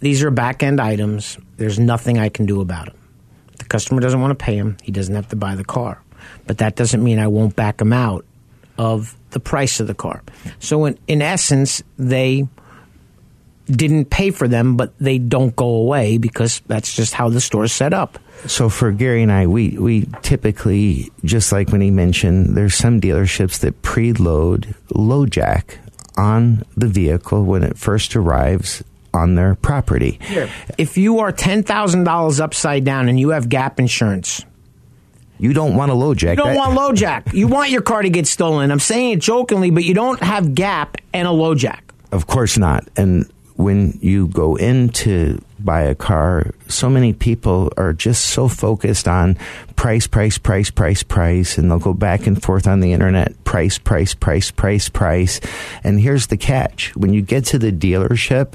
These 0.00 0.22
are 0.22 0.30
back 0.30 0.62
end 0.62 0.80
items. 0.80 1.38
There's 1.56 1.78
nothing 1.78 2.18
I 2.18 2.28
can 2.28 2.46
do 2.46 2.60
about 2.60 2.86
them. 2.86 2.96
The 3.58 3.64
customer 3.64 4.00
doesn't 4.00 4.20
want 4.20 4.38
to 4.38 4.44
pay 4.44 4.56
him. 4.56 4.76
He 4.82 4.92
doesn't 4.92 5.14
have 5.14 5.28
to 5.28 5.36
buy 5.36 5.54
the 5.54 5.64
car, 5.64 6.02
but 6.46 6.58
that 6.58 6.76
doesn't 6.76 7.02
mean 7.02 7.18
I 7.18 7.28
won't 7.28 7.56
back 7.56 7.80
him 7.80 7.92
out 7.92 8.24
of 8.78 9.16
the 9.30 9.40
price 9.40 9.80
of 9.80 9.86
the 9.86 9.94
car. 9.94 10.22
So 10.58 10.84
in 10.86 10.98
in 11.06 11.22
essence, 11.22 11.82
they." 11.98 12.46
Didn't 13.66 14.06
pay 14.10 14.30
for 14.30 14.46
them, 14.48 14.76
but 14.76 14.96
they 14.98 15.18
don't 15.18 15.54
go 15.56 15.66
away 15.66 16.18
because 16.18 16.62
that's 16.66 16.94
just 16.94 17.14
how 17.14 17.28
the 17.28 17.40
store's 17.40 17.72
set 17.72 17.92
up. 17.92 18.18
So 18.46 18.68
for 18.68 18.92
Gary 18.92 19.22
and 19.22 19.32
I, 19.32 19.46
we, 19.48 19.70
we 19.78 20.06
typically, 20.22 21.10
just 21.24 21.50
like 21.50 21.70
when 21.70 21.80
he 21.80 21.90
mentioned, 21.90 22.56
there's 22.56 22.74
some 22.76 23.00
dealerships 23.00 23.58
that 23.60 23.82
preload 23.82 24.74
LoJack 24.90 25.78
on 26.16 26.64
the 26.76 26.86
vehicle 26.86 27.44
when 27.44 27.62
it 27.64 27.76
first 27.76 28.14
arrives 28.14 28.84
on 29.12 29.34
their 29.34 29.54
property. 29.54 30.20
If 30.78 30.96
you 30.98 31.18
are 31.20 31.32
ten 31.32 31.62
thousand 31.62 32.04
dollars 32.04 32.38
upside 32.38 32.84
down 32.84 33.08
and 33.08 33.18
you 33.18 33.30
have 33.30 33.48
gap 33.48 33.80
insurance, 33.80 34.44
You 35.38 35.52
don't 35.52 35.74
want 35.74 35.90
a 35.90 35.94
LoJack. 35.94 36.30
you 36.30 36.36
don't 36.36 36.54
That- 36.54 36.56
want 36.56 36.78
LoJack. 36.98 37.32
You 37.34 37.48
want 37.48 37.70
your 37.70 37.82
car 37.82 38.02
to 38.02 38.10
get 38.10 38.26
stolen. 38.26 38.70
I'm 38.70 38.78
saying 38.80 39.12
it 39.14 39.20
jokingly, 39.20 39.70
but 39.70 39.84
you 39.84 39.94
don't 39.94 40.20
have 40.22 40.54
gap 40.54 40.96
and 41.12 41.26
a 41.26 41.30
LoJack. 41.30 41.80
Of 42.12 42.26
course 42.26 42.56
not. 42.56 42.86
And 42.96 43.28
when 43.56 43.98
you 44.00 44.28
go 44.28 44.56
in 44.56 44.90
to 44.90 45.40
buy 45.58 45.82
a 45.82 45.94
car, 45.94 46.50
so 46.68 46.88
many 46.88 47.12
people 47.12 47.72
are 47.76 47.92
just 47.92 48.26
so 48.26 48.48
focused 48.48 49.08
on 49.08 49.36
price, 49.76 50.06
price, 50.06 50.38
price, 50.38 50.70
price, 50.70 51.02
price, 51.02 51.58
and 51.58 51.70
they'll 51.70 51.78
go 51.78 51.94
back 51.94 52.26
and 52.26 52.42
forth 52.42 52.66
on 52.66 52.80
the 52.80 52.92
internet 52.92 53.32
price, 53.44 53.78
price, 53.78 54.14
price, 54.14 54.50
price, 54.50 54.88
price. 54.88 55.40
And 55.84 56.00
here's 56.00 56.26
the 56.26 56.36
catch 56.36 56.94
when 56.96 57.12
you 57.12 57.22
get 57.22 57.44
to 57.46 57.58
the 57.58 57.72
dealership, 57.72 58.54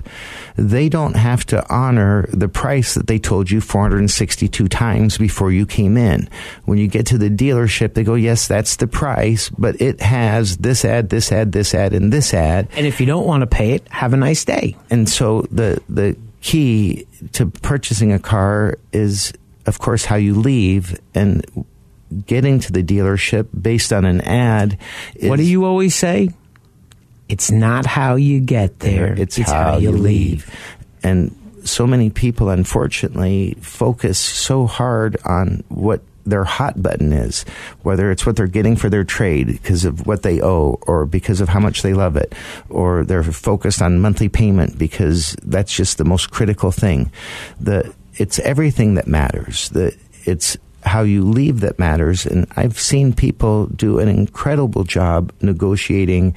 they 0.58 0.90
don't 0.90 1.16
have 1.16 1.46
to 1.48 1.68
honor 1.74 2.28
the 2.34 2.50
price 2.50 2.96
that 2.96 3.08
they 3.08 3.20
told 3.20 3.50
you 3.50 3.62
462 3.62 4.68
times 4.68 5.18
before 5.18 5.52
you 5.52 5.66
came 5.66 5.96
in. 5.96 6.28
When 6.66 6.78
you 6.78 6.88
get 6.88 7.06
to 7.08 7.18
the 7.18 7.30
dealership, 7.30 7.94
they 7.94 8.04
go, 8.04 8.16
yes, 8.16 8.48
that's 8.48 8.76
the 8.76 8.88
price, 8.88 9.50
but 9.50 9.80
it 9.80 10.02
has 10.02 10.58
this 10.58 10.84
ad, 10.84 11.10
this 11.10 11.32
ad, 11.32 11.52
this 11.52 11.74
ad, 11.74 11.94
and 11.94 12.12
this 12.12 12.34
ad. 12.34 12.68
And 12.76 12.86
if 12.86 13.00
you 13.00 13.06
don't 13.06 13.26
want 13.26 13.42
to 13.42 13.48
pay 13.48 13.72
it, 13.72 13.88
have 13.90 14.14
a 14.14 14.18
nice 14.18 14.44
day. 14.44 14.76
And 14.90 15.08
so 15.08 15.44
the 15.52 15.82
the 15.88 16.18
key 16.42 17.06
to 17.34 17.46
purchasing 17.48 18.12
a 18.12 18.20
car 18.20 18.78
is, 18.92 19.34
of 19.66 19.80
course, 19.80 20.06
how 20.06 20.16
you 20.16 20.36
leave 20.36 21.00
and 21.14 21.46
getting 22.26 22.60
to 22.60 22.72
the 22.72 22.84
dealership 22.84 23.48
based 23.60 23.94
on 23.94 24.06
an 24.06 24.22
ad. 24.22 24.78
Is, 25.16 25.30
What 25.30 25.38
do 25.38 25.44
you 25.44 25.66
always 25.66 25.96
say? 25.96 26.30
It's 27.30 27.50
not 27.50 27.86
how 27.86 28.16
you 28.16 28.42
get 28.42 28.80
there. 28.80 29.14
It's, 29.14 29.38
how, 29.38 29.78
you 29.78 29.92
leave. 29.92 30.54
And 31.02 31.34
so 31.64 31.88
many 31.88 32.10
people, 32.10 32.50
unfortunately, 32.50 33.56
focus 33.62 34.20
so 34.20 34.68
hard 34.68 35.16
on 35.24 35.64
what 35.70 36.02
their 36.26 36.44
hot 36.44 36.82
button 36.82 37.14
is, 37.14 37.44
whether 37.82 38.12
it's 38.12 38.26
what 38.26 38.36
they're 38.36 38.48
getting 38.48 38.76
for 38.76 38.90
their 38.90 39.04
trade 39.04 39.48
because 39.48 39.86
of 39.86 40.06
what 40.08 40.24
they 40.24 40.42
owe 40.42 40.80
or 40.88 41.06
because 41.06 41.42
of 41.42 41.50
how 41.50 41.60
much 41.60 41.82
they 41.82 41.94
love 41.94 42.16
it, 42.16 42.34
or 42.70 43.04
they're 43.04 43.24
focused 43.24 43.82
on 43.82 44.00
monthly 44.00 44.30
payment 44.30 44.78
because 44.78 45.36
that's 45.44 45.74
just 45.76 45.98
the 45.98 46.06
most 46.06 46.32
critical 46.32 46.72
thing. 46.72 47.12
The 47.60 47.94
it's 48.16 48.40
everything 48.40 48.96
that 48.96 49.08
matters. 49.08 49.70
The 49.70 49.96
it's 50.26 50.58
how 50.84 51.02
you 51.02 51.24
leave 51.24 51.60
that 51.62 51.80
matters. 51.80 52.26
And 52.26 52.48
I've 52.56 52.80
seen 52.80 53.14
people 53.14 53.68
do 53.68 54.00
an 54.00 54.08
incredible 54.08 54.84
job 54.84 55.32
negotiating 55.42 56.36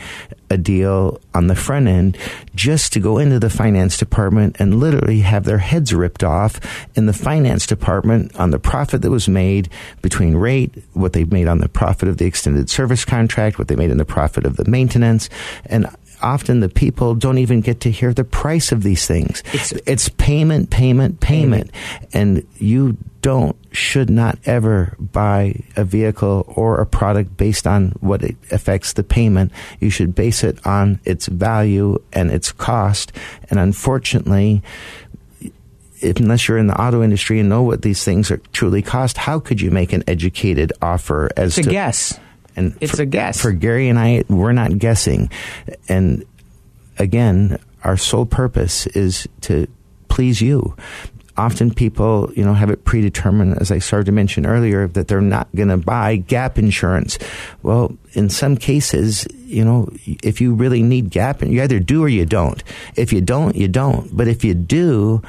a 0.50 0.58
deal 0.58 1.20
on 1.34 1.48
the 1.48 1.56
front 1.56 1.88
end 1.88 2.16
just 2.54 2.92
to 2.92 3.00
go 3.00 3.18
into 3.18 3.40
the 3.40 3.50
finance 3.50 3.96
department 3.96 4.56
and 4.58 4.78
literally 4.78 5.20
have 5.20 5.44
their 5.44 5.58
heads 5.58 5.92
ripped 5.92 6.22
off 6.22 6.60
in 6.94 7.06
the 7.06 7.12
finance 7.12 7.66
department 7.66 8.34
on 8.36 8.50
the 8.50 8.58
profit 8.58 9.02
that 9.02 9.10
was 9.10 9.28
made 9.28 9.68
between 10.02 10.36
rate, 10.36 10.72
what 10.92 11.12
they 11.12 11.24
made 11.24 11.48
on 11.48 11.58
the 11.58 11.68
profit 11.68 12.08
of 12.08 12.18
the 12.18 12.26
extended 12.26 12.70
service 12.70 13.04
contract, 13.04 13.58
what 13.58 13.68
they 13.68 13.76
made 13.76 13.90
in 13.90 13.98
the 13.98 14.04
profit 14.04 14.44
of 14.44 14.56
the 14.56 14.64
maintenance. 14.64 15.28
And 15.66 15.86
often 16.22 16.60
the 16.60 16.68
people 16.68 17.14
don't 17.14 17.38
even 17.38 17.60
get 17.60 17.80
to 17.80 17.90
hear 17.90 18.12
the 18.12 18.24
price 18.24 18.72
of 18.72 18.82
these 18.82 19.06
things. 19.06 19.42
It's, 19.52 19.72
it's 19.86 20.08
payment, 20.08 20.70
payment, 20.70 21.20
payment. 21.20 21.70
And 22.12 22.46
you 22.58 22.96
don't, 23.22 23.56
should 23.72 24.10
not 24.10 24.38
ever 24.44 24.94
buy 24.98 25.62
a 25.76 25.84
vehicle 25.84 26.44
or 26.56 26.80
a 26.80 26.86
product 26.86 27.36
based 27.36 27.66
on 27.66 27.90
what 28.00 28.22
it 28.22 28.36
affects 28.50 28.92
the 28.92 29.02
payment. 29.02 29.52
You 29.80 29.90
should 29.90 30.14
base 30.14 30.44
it 30.44 30.64
on 30.66 31.00
its 31.04 31.26
value 31.26 32.02
and 32.12 32.30
its 32.30 32.52
cost. 32.52 33.12
And 33.50 33.58
unfortunately, 33.58 34.62
unless 36.02 36.48
you're 36.48 36.58
in 36.58 36.66
the 36.66 36.80
auto 36.80 37.02
industry 37.02 37.40
and 37.40 37.48
know 37.48 37.62
what 37.62 37.82
these 37.82 38.04
things 38.04 38.30
are 38.30 38.38
truly 38.52 38.82
cost, 38.82 39.16
how 39.16 39.40
could 39.40 39.60
you 39.60 39.70
make 39.70 39.92
an 39.92 40.04
educated 40.06 40.72
offer 40.82 41.30
as 41.36 41.58
It's 41.58 41.66
a 41.66 41.70
to 41.70 41.70
guess. 41.70 42.18
And 42.56 42.76
It's 42.80 42.96
for, 42.96 43.02
a 43.02 43.06
guess. 43.06 43.40
For 43.40 43.52
Gary 43.52 43.88
and 43.88 43.98
I, 43.98 44.24
we're 44.28 44.52
not 44.52 44.78
guessing. 44.78 45.30
And 45.88 46.24
again, 46.98 47.58
our 47.82 47.96
sole 47.96 48.26
purpose 48.26 48.86
is 48.88 49.28
to 49.42 49.66
please 50.08 50.40
you. 50.40 50.76
Often 51.36 51.74
people, 51.74 52.30
you 52.36 52.44
know, 52.44 52.54
have 52.54 52.70
it 52.70 52.84
predetermined, 52.84 53.58
as 53.60 53.72
I 53.72 53.80
started 53.80 54.06
to 54.06 54.12
mention 54.12 54.46
earlier, 54.46 54.86
that 54.86 55.08
they're 55.08 55.20
not 55.20 55.48
going 55.56 55.68
to 55.68 55.76
buy 55.76 56.14
gap 56.14 56.58
insurance. 56.58 57.18
Well, 57.64 57.96
in 58.12 58.30
some 58.30 58.56
cases, 58.56 59.26
you 59.40 59.64
know, 59.64 59.88
if 60.22 60.40
you 60.40 60.54
really 60.54 60.82
need 60.82 61.10
gap, 61.10 61.42
you 61.42 61.60
either 61.60 61.80
do 61.80 62.04
or 62.04 62.08
you 62.08 62.24
don't. 62.24 62.62
If 62.94 63.12
you 63.12 63.20
don't, 63.20 63.56
you 63.56 63.66
don't. 63.66 64.16
But 64.16 64.28
if 64.28 64.44
you 64.44 64.54
do, 64.54 65.22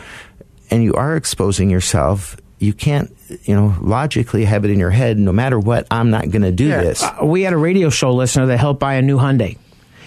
and 0.69 0.83
you 0.83 0.93
are 0.93 1.15
exposing 1.15 1.71
yourself, 1.71 2.37
you 2.59 2.73
can't, 2.73 3.15
you 3.43 3.55
know, 3.55 3.75
logically 3.81 4.45
have 4.45 4.63
it 4.65 4.71
in 4.71 4.79
your 4.79 4.89
head, 4.91 5.17
no 5.19 5.31
matter 5.31 5.59
what, 5.59 5.87
I'm 5.91 6.09
not 6.09 6.29
going 6.31 6.43
to 6.43 6.51
do 6.51 6.67
Yeah, 6.67 6.81
this. 6.81 7.03
uh, 7.03 7.17
we 7.23 7.41
had 7.43 7.53
a 7.53 7.57
radio 7.57 7.89
show 7.89 8.11
listener 8.13 8.45
that 8.47 8.57
helped 8.57 8.79
buy 8.79 8.95
a 8.95 9.01
new 9.01 9.17
Hyundai. 9.17 9.57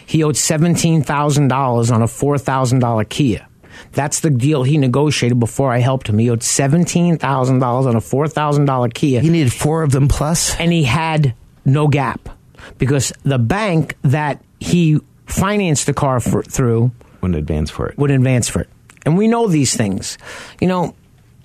He 0.06 0.22
owed 0.24 0.36
seventeen 0.36 1.02
thousand 1.02 1.48
dollars 1.48 1.90
on 1.90 2.00
a 2.02 2.08
four 2.08 2.38
thousand 2.38 2.78
dollar 2.78 3.04
Kia. 3.04 3.46
That's 3.92 4.20
the 4.20 4.30
deal 4.30 4.62
he 4.64 4.78
negotiated 4.78 5.38
before 5.38 5.70
I 5.72 5.78
helped 5.78 6.08
him. 6.08 6.18
He 6.18 6.30
owed 6.30 6.42
seventeen 6.42 7.18
thousand 7.18 7.58
dollars 7.58 7.84
on 7.86 7.94
a 7.94 8.00
four 8.00 8.26
thousand 8.26 8.64
dollar 8.64 8.88
Kia. 8.88 9.20
He 9.20 9.28
needed 9.28 9.52
four 9.52 9.82
of 9.82 9.92
them 9.92 10.08
plus, 10.08 10.56
and 10.58 10.72
he 10.72 10.84
had 10.84 11.34
no 11.66 11.88
gap 11.88 12.30
because 12.78 13.12
the 13.22 13.38
bank 13.38 13.96
that 14.02 14.42
he 14.58 14.98
financed 15.26 15.84
the 15.86 15.92
car 15.94 16.20
for, 16.20 16.42
through 16.42 16.90
wouldn't 17.20 17.38
advance 17.38 17.70
for 17.70 17.88
it. 17.88 17.98
Wouldn't 17.98 18.18
advance 18.18 18.48
for 18.48 18.60
it, 18.62 18.68
and 19.04 19.18
we 19.18 19.28
know 19.28 19.46
these 19.46 19.76
things, 19.76 20.16
you 20.58 20.68
know, 20.68 20.94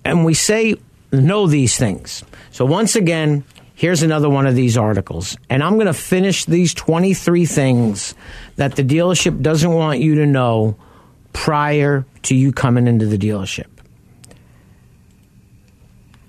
and 0.06 0.24
we 0.24 0.34
say 0.34 0.76
know 1.22 1.48
these 1.48 1.78
things. 1.78 2.24
So 2.52 2.66
once 2.66 2.96
again, 2.96 3.44
here's 3.76 4.04
another 4.04 4.30
one 4.30 4.48
of 4.48 4.56
these 4.56 4.78
articles, 4.78 5.38
and 5.50 5.64
I'm 5.64 5.76
going 5.76 5.88
to 5.88 5.94
finish 5.94 6.46
these 6.46 6.74
23 6.74 7.46
things 7.46 8.16
that 8.56 8.76
the 8.76 8.84
dealership 8.84 9.42
doesn't 9.42 9.72
want 9.72 10.00
you 10.00 10.16
to 10.16 10.26
know 10.26 10.76
prior 11.34 12.06
to 12.24 12.36
you 12.36 12.52
coming 12.52 12.88
into 12.88 13.06
the 13.06 13.18
dealership. 13.18 13.68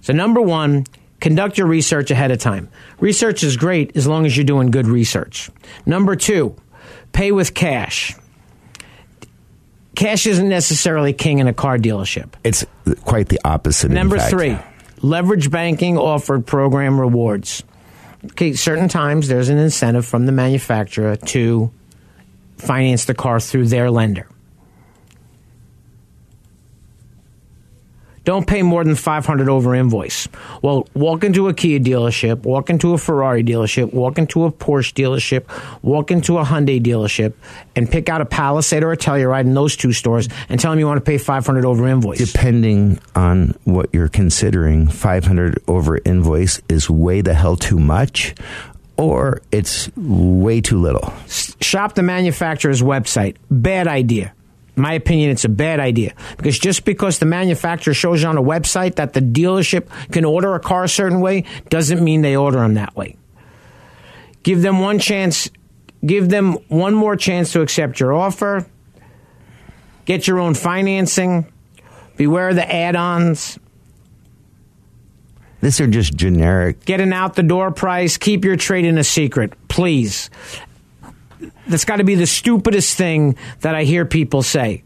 So, 0.00 0.12
number 0.12 0.40
one, 0.40 0.84
conduct 1.20 1.56
your 1.56 1.66
research 1.66 2.10
ahead 2.10 2.30
of 2.30 2.38
time. 2.38 2.68
Research 3.00 3.42
is 3.42 3.56
great 3.56 3.96
as 3.96 4.06
long 4.06 4.26
as 4.26 4.36
you're 4.36 4.44
doing 4.44 4.70
good 4.70 4.86
research. 4.86 5.50
Number 5.86 6.16
two, 6.16 6.56
pay 7.12 7.32
with 7.32 7.54
cash. 7.54 8.14
Cash 9.94 10.26
isn't 10.26 10.48
necessarily 10.48 11.12
king 11.12 11.38
in 11.38 11.46
a 11.46 11.54
car 11.54 11.78
dealership. 11.78 12.34
It's 12.42 12.66
quite 13.04 13.28
the 13.28 13.40
opposite. 13.44 13.90
Number 13.90 14.18
three, 14.18 14.58
leverage 15.04 15.50
banking 15.50 15.98
offered 15.98 16.46
program 16.46 16.98
rewards. 16.98 17.62
Okay, 18.24 18.54
certain 18.54 18.88
times 18.88 19.28
there's 19.28 19.50
an 19.50 19.58
incentive 19.58 20.06
from 20.06 20.24
the 20.24 20.32
manufacturer 20.32 21.16
to 21.16 21.70
finance 22.56 23.04
the 23.04 23.14
car 23.14 23.38
through 23.38 23.66
their 23.66 23.90
lender. 23.90 24.26
Don't 28.24 28.46
pay 28.46 28.62
more 28.62 28.84
than 28.84 28.94
500 28.94 29.48
over 29.48 29.74
invoice. 29.74 30.28
Well, 30.62 30.88
walk 30.94 31.24
into 31.24 31.48
a 31.48 31.54
Kia 31.54 31.78
dealership, 31.78 32.42
walk 32.42 32.70
into 32.70 32.94
a 32.94 32.98
Ferrari 32.98 33.44
dealership, 33.44 33.92
walk 33.92 34.18
into 34.18 34.44
a 34.44 34.52
Porsche 34.52 34.92
dealership, 34.94 35.44
walk 35.82 36.10
into 36.10 36.38
a 36.38 36.44
Hyundai 36.44 36.82
dealership, 36.82 37.34
and 37.76 37.90
pick 37.90 38.08
out 38.08 38.20
a 38.20 38.24
Palisade 38.24 38.82
or 38.82 38.92
a 38.92 38.96
Telluride 38.96 39.44
in 39.44 39.54
those 39.54 39.76
two 39.76 39.92
stores 39.92 40.28
and 40.48 40.58
tell 40.58 40.72
them 40.72 40.78
you 40.78 40.86
want 40.86 40.98
to 40.98 41.04
pay 41.04 41.18
500 41.18 41.64
over 41.64 41.86
invoice. 41.86 42.32
Depending 42.32 42.98
on 43.14 43.54
what 43.64 43.90
you're 43.92 44.08
considering, 44.08 44.88
500 44.88 45.62
over 45.68 45.98
invoice 46.04 46.60
is 46.68 46.88
way 46.88 47.20
the 47.20 47.34
hell 47.34 47.56
too 47.56 47.78
much, 47.78 48.34
or 48.96 49.42
it's 49.52 49.94
way 49.96 50.60
too 50.60 50.80
little. 50.80 51.12
shop 51.26 51.94
the 51.94 52.02
manufacturer's 52.02 52.80
website. 52.80 53.36
Bad 53.50 53.86
idea. 53.86 54.32
My 54.76 54.94
opinion, 54.94 55.30
it's 55.30 55.44
a 55.44 55.48
bad 55.48 55.78
idea 55.78 56.14
because 56.36 56.58
just 56.58 56.84
because 56.84 57.18
the 57.18 57.26
manufacturer 57.26 57.94
shows 57.94 58.22
you 58.22 58.28
on 58.28 58.36
a 58.36 58.42
website 58.42 58.96
that 58.96 59.12
the 59.12 59.20
dealership 59.20 59.88
can 60.10 60.24
order 60.24 60.54
a 60.54 60.60
car 60.60 60.84
a 60.84 60.88
certain 60.88 61.20
way 61.20 61.44
doesn't 61.68 62.02
mean 62.02 62.22
they 62.22 62.36
order 62.36 62.58
them 62.58 62.74
that 62.74 62.96
way. 62.96 63.16
Give 64.42 64.62
them 64.62 64.80
one 64.80 64.98
chance. 64.98 65.48
Give 66.04 66.28
them 66.28 66.54
one 66.68 66.94
more 66.94 67.16
chance 67.16 67.52
to 67.52 67.60
accept 67.62 68.00
your 68.00 68.12
offer. 68.12 68.66
Get 70.04 70.26
your 70.26 70.38
own 70.38 70.54
financing. 70.54 71.50
Beware 72.16 72.50
of 72.50 72.56
the 72.56 72.72
add-ons. 72.72 73.58
These 75.62 75.80
are 75.80 75.86
just 75.86 76.14
generic. 76.14 76.84
Get 76.84 77.00
an 77.00 77.12
out 77.12 77.36
the 77.36 77.42
door 77.42 77.70
price. 77.70 78.18
Keep 78.18 78.44
your 78.44 78.56
trade 78.56 78.84
in 78.84 78.98
a 78.98 79.04
secret, 79.04 79.54
please. 79.68 80.28
That's 81.66 81.84
got 81.84 81.96
to 81.96 82.04
be 82.04 82.14
the 82.14 82.26
stupidest 82.26 82.96
thing 82.96 83.36
that 83.60 83.74
I 83.74 83.84
hear 83.84 84.04
people 84.04 84.42
say. 84.42 84.82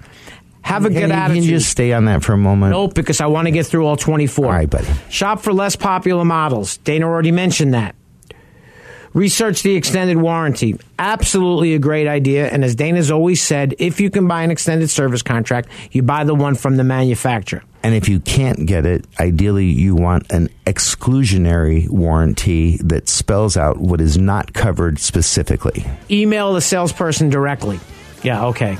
Have 0.62 0.84
a 0.84 0.88
Hey, 0.90 1.00
good 1.00 1.10
attitude. 1.10 1.36
can 1.42 1.44
you 1.44 1.58
just 1.58 1.70
stay 1.70 1.92
on 1.92 2.04
that 2.06 2.22
for 2.22 2.34
a 2.34 2.36
moment. 2.36 2.72
Nope, 2.72 2.94
because 2.94 3.20
I 3.20 3.26
want 3.26 3.46
to 3.46 3.50
get 3.50 3.66
through 3.66 3.86
all 3.86 3.96
24. 3.96 4.44
All 4.44 4.50
right, 4.52 4.68
buddy. 4.68 4.86
Shop 5.08 5.40
for 5.40 5.52
less 5.52 5.76
popular 5.76 6.24
models. 6.24 6.76
Dana 6.78 7.06
already 7.06 7.32
mentioned 7.32 7.74
that. 7.74 7.94
Research 9.18 9.64
the 9.64 9.74
extended 9.74 10.16
warranty. 10.16 10.78
Absolutely 10.96 11.74
a 11.74 11.80
great 11.80 12.06
idea. 12.06 12.48
And 12.48 12.64
as 12.64 12.76
Dana's 12.76 13.10
always 13.10 13.42
said, 13.42 13.74
if 13.80 14.00
you 14.00 14.10
can 14.10 14.28
buy 14.28 14.44
an 14.44 14.52
extended 14.52 14.90
service 14.90 15.22
contract, 15.22 15.68
you 15.90 16.04
buy 16.04 16.22
the 16.22 16.36
one 16.36 16.54
from 16.54 16.76
the 16.76 16.84
manufacturer. 16.84 17.64
And 17.82 17.96
if 17.96 18.08
you 18.08 18.20
can't 18.20 18.64
get 18.64 18.86
it, 18.86 19.06
ideally 19.18 19.66
you 19.66 19.96
want 19.96 20.30
an 20.30 20.50
exclusionary 20.66 21.88
warranty 21.88 22.76
that 22.76 23.08
spells 23.08 23.56
out 23.56 23.78
what 23.78 24.00
is 24.00 24.16
not 24.16 24.52
covered 24.52 25.00
specifically. 25.00 25.84
Email 26.08 26.52
the 26.52 26.60
salesperson 26.60 27.28
directly. 27.28 27.80
Yeah, 28.22 28.46
okay. 28.46 28.78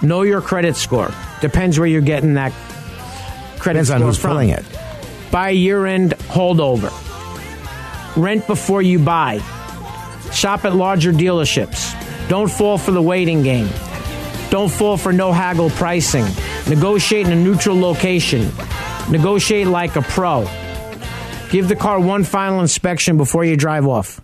Know 0.00 0.22
your 0.22 0.40
credit 0.40 0.76
score. 0.76 1.12
Depends 1.42 1.78
where 1.78 1.86
you're 1.86 2.00
getting 2.00 2.34
that 2.34 2.52
credit 3.58 3.84
Depends 3.84 3.90
on 3.90 4.00
who's 4.00 4.16
from. 4.16 4.30
pulling 4.30 4.48
it. 4.48 4.64
Buy 5.30 5.50
year 5.50 5.84
end 5.84 6.12
holdover. 6.12 6.90
Rent 8.16 8.46
before 8.46 8.82
you 8.82 8.98
buy. 8.98 9.38
Shop 10.32 10.64
at 10.64 10.74
larger 10.74 11.12
dealerships. 11.12 11.94
Don't 12.28 12.50
fall 12.50 12.78
for 12.78 12.92
the 12.92 13.02
waiting 13.02 13.42
game. 13.42 13.68
Don't 14.50 14.70
fall 14.70 14.96
for 14.96 15.12
no 15.12 15.32
haggle 15.32 15.70
pricing. 15.70 16.24
Negotiate 16.68 17.26
in 17.26 17.32
a 17.32 17.36
neutral 17.36 17.78
location. 17.78 18.50
Negotiate 19.10 19.66
like 19.66 19.96
a 19.96 20.02
pro. 20.02 20.48
Give 21.50 21.68
the 21.68 21.76
car 21.76 22.00
one 22.00 22.24
final 22.24 22.60
inspection 22.60 23.16
before 23.16 23.44
you 23.44 23.56
drive 23.56 23.86
off. 23.86 24.23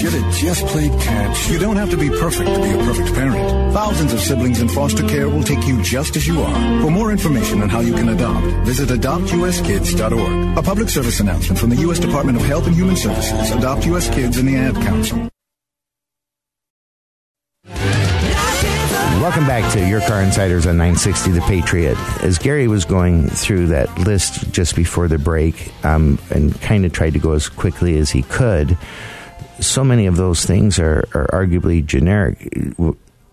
Should 0.00 0.14
have 0.14 0.32
just 0.32 0.64
played 0.68 0.92
catch. 0.98 1.50
You 1.50 1.58
don't 1.58 1.76
have 1.76 1.90
to 1.90 1.96
be 1.98 2.08
perfect 2.08 2.48
to 2.48 2.62
be 2.62 2.70
a 2.70 2.78
perfect 2.78 3.12
parent. 3.12 3.74
Thousands 3.74 4.14
of 4.14 4.20
siblings 4.20 4.58
in 4.58 4.68
foster 4.70 5.06
care 5.06 5.28
will 5.28 5.42
take 5.42 5.66
you 5.66 5.82
just 5.82 6.16
as 6.16 6.26
you 6.26 6.40
are. 6.40 6.80
For 6.80 6.90
more 6.90 7.12
information 7.12 7.60
on 7.60 7.68
how 7.68 7.80
you 7.80 7.92
can 7.92 8.08
adopt, 8.08 8.46
visit 8.64 8.88
adoptuskids.org. 8.88 10.56
A 10.56 10.62
public 10.62 10.88
service 10.88 11.20
announcement 11.20 11.58
from 11.58 11.68
the 11.68 11.76
U.S. 11.76 11.98
Department 11.98 12.38
of 12.38 12.44
Health 12.46 12.66
and 12.66 12.74
Human 12.74 12.96
Services, 12.96 13.50
Adopt 13.50 13.84
U.S. 13.84 14.08
Kids, 14.08 14.38
and 14.38 14.48
the 14.48 14.56
Ad 14.56 14.74
Council. 14.76 15.28
Welcome 19.20 19.46
back 19.46 19.70
to 19.74 19.86
Your 19.86 20.00
Car 20.00 20.22
Insiders 20.22 20.64
on 20.66 20.78
960 20.78 21.32
The 21.32 21.42
Patriot. 21.42 21.98
As 22.22 22.38
Gary 22.38 22.68
was 22.68 22.86
going 22.86 23.28
through 23.28 23.66
that 23.66 23.98
list 23.98 24.50
just 24.50 24.74
before 24.74 25.08
the 25.08 25.18
break 25.18 25.74
um, 25.84 26.18
and 26.30 26.58
kind 26.62 26.86
of 26.86 26.92
tried 26.94 27.12
to 27.12 27.18
go 27.18 27.32
as 27.32 27.50
quickly 27.50 27.98
as 27.98 28.08
he 28.08 28.22
could, 28.22 28.78
so 29.60 29.84
many 29.84 30.06
of 30.06 30.16
those 30.16 30.44
things 30.44 30.78
are, 30.78 31.08
are 31.14 31.28
arguably 31.32 31.84
generic 31.84 32.52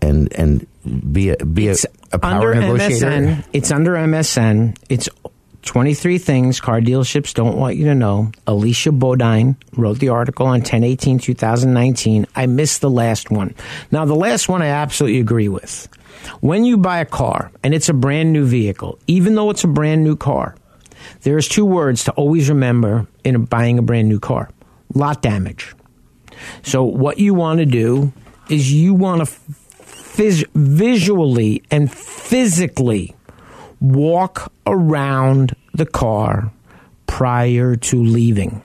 and 0.00 0.32
and 0.32 0.66
be 1.12 1.30
a, 1.30 1.36
be 1.44 1.68
a, 1.68 1.74
a 2.12 2.18
power 2.18 2.54
under 2.54 2.54
negotiator. 2.54 3.06
MSN. 3.06 3.44
It's 3.52 3.70
under 3.70 3.94
MSN. 3.94 4.76
It's 4.88 5.08
23 5.62 6.18
things 6.18 6.60
car 6.60 6.80
dealerships 6.80 7.34
don't 7.34 7.56
want 7.56 7.76
you 7.76 7.84
to 7.86 7.94
know. 7.94 8.30
Alicia 8.46 8.92
Bodine 8.92 9.56
wrote 9.76 9.98
the 9.98 10.08
article 10.08 10.46
on 10.46 10.60
1018 10.60 11.18
2019. 11.18 12.26
I 12.34 12.46
missed 12.46 12.80
the 12.80 12.90
last 12.90 13.30
one. 13.30 13.54
Now, 13.90 14.04
the 14.04 14.14
last 14.14 14.48
one 14.48 14.62
I 14.62 14.68
absolutely 14.68 15.20
agree 15.20 15.48
with. 15.48 15.88
When 16.40 16.64
you 16.64 16.76
buy 16.76 16.98
a 16.98 17.04
car 17.04 17.50
and 17.62 17.74
it's 17.74 17.88
a 17.88 17.94
brand 17.94 18.32
new 18.32 18.46
vehicle, 18.46 18.98
even 19.06 19.34
though 19.34 19.50
it's 19.50 19.64
a 19.64 19.68
brand 19.68 20.04
new 20.04 20.16
car, 20.16 20.56
there's 21.22 21.48
two 21.48 21.64
words 21.64 22.04
to 22.04 22.12
always 22.12 22.48
remember 22.48 23.06
in 23.24 23.44
buying 23.44 23.78
a 23.78 23.82
brand 23.82 24.08
new 24.08 24.20
car 24.20 24.50
lot 24.94 25.22
damage. 25.22 25.74
So, 26.62 26.84
what 26.84 27.18
you 27.18 27.34
want 27.34 27.58
to 27.58 27.66
do 27.66 28.12
is 28.48 28.72
you 28.72 28.94
want 28.94 29.26
to 29.26 29.34
phys- 29.82 30.46
visually 30.54 31.62
and 31.70 31.92
physically 31.92 33.14
walk 33.80 34.52
around 34.66 35.54
the 35.74 35.86
car 35.86 36.52
prior 37.06 37.76
to 37.76 38.02
leaving. 38.02 38.62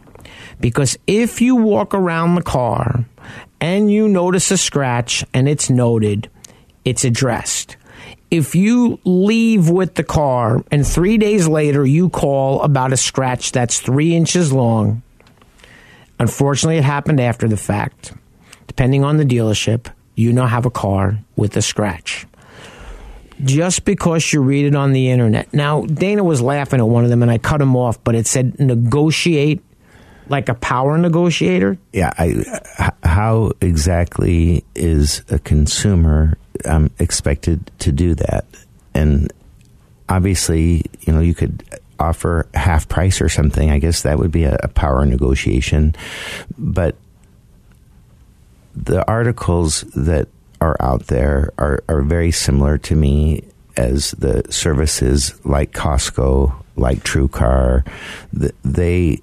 Because 0.60 0.98
if 1.08 1.42
you 1.42 1.56
walk 1.56 1.94
around 1.94 2.36
the 2.36 2.42
car 2.42 3.06
and 3.60 3.92
you 3.92 4.08
notice 4.08 4.52
a 4.52 4.58
scratch 4.58 5.24
and 5.34 5.48
it's 5.48 5.70
noted, 5.70 6.30
it's 6.86 7.06
addressed. 7.06 7.78
If 8.32 8.56
you 8.56 9.00
leave 9.04 9.70
with 9.70 9.96
the 9.96 10.04
car 10.04 10.64
and 10.72 10.86
three 10.88 11.18
days 11.18 11.48
later 11.48 11.86
you 11.86 12.10
call 12.10 12.62
about 12.62 12.94
a 12.94 12.98
scratch 12.98 13.52
that's 13.52 13.80
three 13.80 14.16
inches 14.16 14.52
long, 14.52 15.04
unfortunately 16.20 16.78
it 16.78 16.84
happened 16.84 17.20
after 17.20 17.48
the 17.48 17.58
fact. 17.58 18.14
Depending 18.68 19.04
on 19.04 19.18
the 19.18 19.26
dealership, 19.26 19.92
you 20.16 20.34
now 20.34 20.48
have 20.48 20.66
a 20.66 20.72
car 20.72 21.20
with 21.36 21.56
a 21.58 21.62
scratch 21.62 22.26
just 23.44 23.86
because 23.86 24.32
you 24.32 24.42
read 24.42 24.66
it 24.66 24.76
on 24.76 24.94
the 24.94 25.10
internet. 25.10 25.54
Now, 25.54 25.82
Dana 25.82 26.24
was 26.24 26.42
laughing 26.42 26.80
at 26.80 26.88
one 26.88 27.04
of 27.04 27.10
them 27.10 27.22
and 27.22 27.32
I 27.32 27.38
cut 27.38 27.62
him 27.62 27.76
off, 27.76 28.04
but 28.04 28.16
it 28.16 28.28
said 28.28 28.60
negotiate 28.60 29.62
like 30.30 30.50
a 30.50 30.54
power 30.54 30.98
negotiator. 30.98 31.78
Yeah, 31.92 32.14
I, 32.18 32.94
how 33.04 33.52
exactly 33.60 34.64
is 34.76 35.24
a 35.30 35.40
consumer 35.40 36.38
um, 36.66 36.92
expected 37.00 37.72
to 37.80 37.92
do 37.92 38.16
that? 38.16 38.46
And 38.94 39.32
obviously, 40.08 40.86
you 41.02 41.14
know, 41.14 41.20
you 41.20 41.34
could 41.34 41.64
offer 42.00 42.48
half 42.54 42.88
price 42.90 43.22
or 43.22 43.30
something. 43.30 43.70
I 43.70 43.80
guess 43.80 44.02
that 44.04 44.18
would 44.20 44.32
be 44.32 44.44
a, 44.44 44.58
a 44.64 44.68
power 44.68 45.06
negotiation. 45.06 45.96
But 46.58 46.96
the 48.76 49.06
articles 49.08 49.82
that 49.96 50.28
are 50.62 50.76
out 50.80 51.08
there 51.08 51.52
are, 51.58 51.84
are 51.88 52.02
very 52.02 52.32
similar 52.32 52.78
to 52.80 52.96
me 52.96 53.44
as 53.78 54.12
the 54.12 54.44
services 54.50 55.34
like 55.46 55.72
Costco, 55.72 56.54
like 56.76 57.00
TrueCar. 57.04 57.86
Th- 58.40 58.54
They 58.64 59.22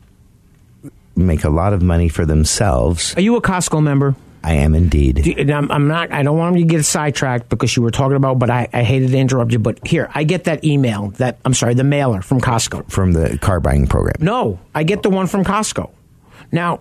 make 1.17 1.45
a 1.45 1.51
lot 1.51 1.73
of 1.73 1.83
money 1.83 2.09
for 2.09 2.25
themselves. 2.25 3.15
Are 3.17 3.21
you 3.21 3.37
a 3.37 3.43
Costco 3.43 3.83
member? 3.83 4.15
I 4.43 4.55
am 4.55 4.75
indeed. 4.75 5.27
You- 5.27 5.53
I'm, 5.55 5.71
I'm 5.71 5.89
not. 5.89 6.13
I 6.13 6.23
don't 6.23 6.39
want 6.39 6.57
you 6.57 6.65
to 6.65 6.69
get 6.69 6.85
sidetracked 6.85 7.49
because 7.49 7.77
you 7.77 7.83
were 7.83 7.91
talking 7.91 8.17
about. 8.17 8.39
But 8.39 8.51
I, 8.51 8.69
I 8.73 8.83
hated 8.83 9.11
to 9.11 9.19
interrupt 9.19 9.53
you. 9.53 9.59
But 9.59 9.87
here, 9.87 10.11
I 10.15 10.25
get 10.25 10.45
that 10.45 10.65
email. 10.65 11.11
That 11.19 11.39
I'm 11.45 11.55
sorry, 11.55 11.75
the 11.75 11.85
mailer 11.85 12.23
from 12.23 12.41
Costco. 12.41 12.91
From 12.91 13.13
the 13.13 13.39
car 13.39 13.61
buying 13.61 13.87
program. 13.87 14.17
No, 14.21 14.59
I 14.75 14.85
get 14.85 15.03
the 15.03 15.11
one 15.11 15.27
from 15.27 15.45
Costco. 15.45 15.91
Now, 16.53 16.81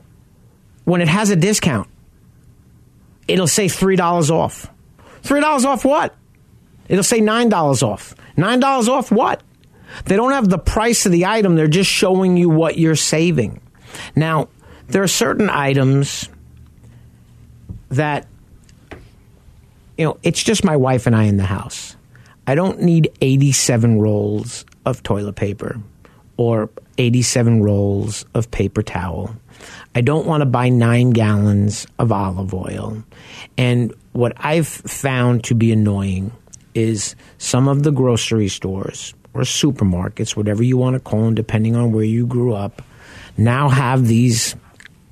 when 0.86 1.02
it 1.02 1.08
has 1.08 1.30
a 1.30 1.36
discount, 1.36 1.88
it'll 3.28 3.48
say 3.48 3.66
$3 3.68 4.32
off. 4.32 4.68
$3 5.24 5.66
off 5.66 5.86
what? 5.86 6.16
It'll 6.88 7.04
say 7.04 7.20
$9 7.20 7.84
off. 7.84 8.16
$9 8.38 8.88
off 8.88 9.12
what? 9.12 9.44
They 10.06 10.16
don't 10.16 10.32
have 10.32 10.50
the 10.50 10.58
price 10.58 11.06
of 11.06 11.12
the 11.12 11.26
item, 11.26 11.56
they're 11.56 11.68
just 11.68 11.90
showing 11.90 12.38
you 12.38 12.50
what 12.50 12.78
you're 12.78 12.96
saving. 12.96 13.62
Now, 14.16 14.50
there 14.88 15.04
are 15.04 15.08
certain 15.08 15.50
items 15.50 16.30
that, 17.90 18.28
you 19.98 20.06
know, 20.06 20.18
it's 20.24 20.42
just 20.42 20.64
my 20.64 20.76
wife 20.76 21.08
and 21.08 21.16
I 21.16 21.24
in 21.24 21.38
the 21.38 21.44
house. 21.44 21.96
I 22.48 22.56
don't 22.56 22.82
need 22.82 23.12
87 23.22 24.00
rolls 24.00 24.66
of 24.86 25.04
toilet 25.04 25.36
paper 25.36 25.80
or 26.38 26.70
87 26.98 27.62
rolls 27.62 28.26
of 28.34 28.50
paper 28.50 28.82
towel. 28.82 29.36
I 29.94 30.02
don't 30.02 30.26
want 30.26 30.42
to 30.42 30.46
buy 30.46 30.70
nine 30.70 31.12
gallons 31.12 31.86
of 32.00 32.12
olive 32.12 32.54
oil. 32.54 33.04
And 33.58 33.94
what 34.14 34.34
I've 34.38 34.68
found 34.68 35.44
to 35.46 35.56
be 35.56 35.72
annoying 35.72 36.32
is 36.74 37.16
some 37.38 37.68
of 37.68 37.84
the 37.84 37.92
grocery 37.92 38.48
stores 38.48 39.14
or 39.34 39.42
supermarkets, 39.42 40.36
whatever 40.36 40.64
you 40.64 40.78
want 40.78 40.96
to 40.96 41.00
call 41.00 41.26
them, 41.26 41.36
depending 41.36 41.76
on 41.76 41.92
where 41.92 42.04
you 42.04 42.26
grew 42.26 42.54
up, 42.54 42.82
now 43.38 43.70
have 43.70 44.08
these 44.08 44.56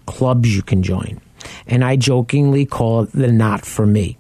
clubs 0.06 0.56
you 0.56 0.62
can 0.62 0.82
join. 0.84 1.20
And 1.68 1.84
I 1.84 1.96
jokingly 1.96 2.66
call 2.66 3.04
it 3.04 3.12
the 3.12 3.32
not 3.32 3.66
for 3.66 3.86
me. 3.86 4.18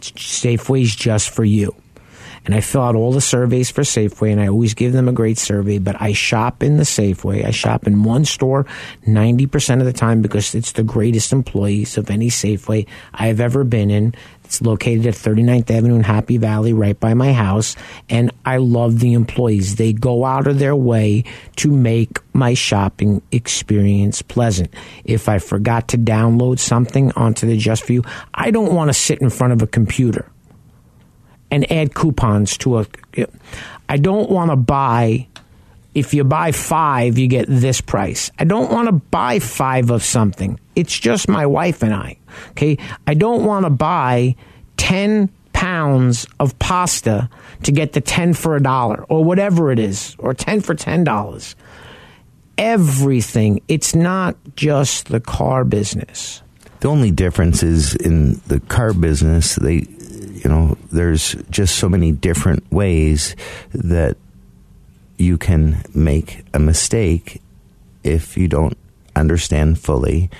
Safeway's 0.00 0.94
just 0.94 1.30
for 1.30 1.44
you 1.44 1.74
and 2.44 2.54
I 2.54 2.60
fill 2.60 2.82
out 2.82 2.94
all 2.94 3.12
the 3.12 3.20
surveys 3.20 3.70
for 3.70 3.82
Safeway, 3.82 4.30
and 4.30 4.40
I 4.40 4.48
always 4.48 4.74
give 4.74 4.92
them 4.92 5.08
a 5.08 5.12
great 5.12 5.38
survey. 5.38 5.78
But 5.78 6.00
I 6.00 6.12
shop 6.12 6.62
in 6.62 6.76
the 6.76 6.82
Safeway. 6.82 7.44
I 7.44 7.50
shop 7.50 7.86
in 7.86 8.02
one 8.02 8.24
store 8.24 8.66
90% 9.06 9.80
of 9.80 9.86
the 9.86 9.92
time 9.92 10.20
because 10.20 10.54
it's 10.54 10.72
the 10.72 10.82
greatest 10.82 11.32
employees 11.32 11.96
of 11.96 12.10
any 12.10 12.28
Safeway 12.28 12.86
I 13.14 13.28
have 13.28 13.40
ever 13.40 13.64
been 13.64 13.90
in. 13.90 14.14
It's 14.54 14.62
located 14.62 15.04
at 15.06 15.14
39th 15.14 15.68
Avenue 15.68 15.96
in 15.96 16.04
Happy 16.04 16.38
Valley, 16.38 16.72
right 16.72 16.98
by 17.00 17.12
my 17.14 17.32
house. 17.32 17.74
And 18.08 18.30
I 18.44 18.58
love 18.58 19.00
the 19.00 19.14
employees. 19.14 19.74
They 19.74 19.92
go 19.92 20.24
out 20.24 20.46
of 20.46 20.60
their 20.60 20.76
way 20.76 21.24
to 21.56 21.72
make 21.72 22.20
my 22.32 22.54
shopping 22.54 23.20
experience 23.32 24.22
pleasant. 24.22 24.72
If 25.04 25.28
I 25.28 25.40
forgot 25.40 25.88
to 25.88 25.98
download 25.98 26.60
something 26.60 27.10
onto 27.16 27.48
the 27.48 27.56
Just 27.56 27.82
For 27.82 27.94
You, 27.94 28.04
I 28.32 28.52
don't 28.52 28.72
want 28.72 28.90
to 28.90 28.94
sit 28.94 29.20
in 29.20 29.28
front 29.28 29.54
of 29.54 29.60
a 29.60 29.66
computer 29.66 30.30
and 31.50 31.68
add 31.72 31.96
coupons 31.96 32.56
to 32.58 32.78
a. 32.78 32.86
I 33.88 33.96
don't 33.96 34.30
want 34.30 34.52
to 34.52 34.56
buy. 34.56 35.26
If 35.94 36.12
you 36.12 36.24
buy 36.24 36.52
five, 36.52 37.18
you 37.18 37.28
get 37.28 37.46
this 37.48 37.80
price. 37.80 38.30
I 38.38 38.44
don't 38.44 38.70
want 38.70 38.88
to 38.88 38.92
buy 38.92 39.38
five 39.38 39.90
of 39.90 40.02
something. 40.02 40.58
It's 40.74 40.98
just 40.98 41.28
my 41.28 41.46
wife 41.46 41.82
and 41.82 41.94
I. 41.94 42.16
Okay. 42.50 42.78
I 43.06 43.14
don't 43.14 43.44
want 43.44 43.64
to 43.64 43.70
buy 43.70 44.34
10 44.76 45.30
pounds 45.52 46.26
of 46.40 46.58
pasta 46.58 47.30
to 47.62 47.72
get 47.72 47.92
the 47.92 48.00
10 48.00 48.34
for 48.34 48.56
a 48.56 48.62
dollar 48.62 49.04
or 49.04 49.24
whatever 49.24 49.70
it 49.70 49.78
is, 49.78 50.16
or 50.18 50.34
10 50.34 50.60
for 50.60 50.74
$10. 50.74 51.54
Everything. 52.58 53.60
It's 53.68 53.94
not 53.94 54.36
just 54.56 55.08
the 55.08 55.20
car 55.20 55.64
business. 55.64 56.42
The 56.80 56.88
only 56.88 57.12
difference 57.12 57.62
is 57.62 57.94
in 57.94 58.40
the 58.48 58.60
car 58.60 58.92
business, 58.92 59.54
they 59.56 59.86
you 60.44 60.50
know, 60.50 60.76
there's 60.92 61.34
just 61.48 61.76
so 61.76 61.88
many 61.88 62.12
different 62.12 62.70
ways 62.70 63.34
that 63.72 64.18
you 65.24 65.38
can 65.38 65.82
make 65.94 66.44
a 66.52 66.58
mistake 66.58 67.40
if 68.02 68.36
you 68.36 68.48
don't 68.48 68.76
understand 69.16 69.78
fully, 69.78 70.30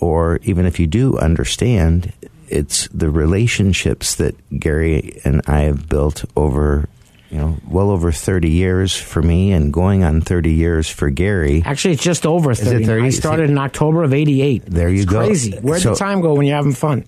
or 0.00 0.40
even 0.42 0.66
if 0.66 0.78
you 0.80 0.86
do 0.86 1.16
understand, 1.18 2.12
it's 2.48 2.88
the 2.88 3.10
relationships 3.10 4.16
that 4.16 4.34
Gary 4.58 5.20
and 5.24 5.40
I 5.46 5.60
have 5.60 5.88
built 5.88 6.24
over 6.36 6.88
you 7.30 7.40
know, 7.40 7.56
well 7.68 7.90
over 7.90 8.12
30 8.12 8.48
years 8.48 8.94
for 8.94 9.20
me 9.20 9.50
and 9.50 9.72
going 9.72 10.04
on 10.04 10.20
30 10.20 10.52
years 10.52 10.88
for 10.88 11.10
Gary. 11.10 11.64
Actually, 11.66 11.94
it's 11.94 12.02
just 12.02 12.26
over 12.26 12.54
30. 12.54 12.84
30? 12.84 13.06
I 13.06 13.10
started 13.10 13.50
in 13.50 13.58
October 13.58 14.04
of 14.04 14.14
88. 14.14 14.66
There 14.66 14.88
you 14.88 15.02
it's 15.02 15.10
go. 15.10 15.26
crazy. 15.26 15.56
Where'd 15.58 15.82
so, 15.82 15.90
the 15.90 15.96
time 15.96 16.20
go 16.20 16.34
when 16.34 16.46
you're 16.46 16.54
having 16.54 16.74
fun? 16.74 17.04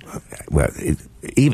Well, 0.51 0.71
it, 0.75 0.99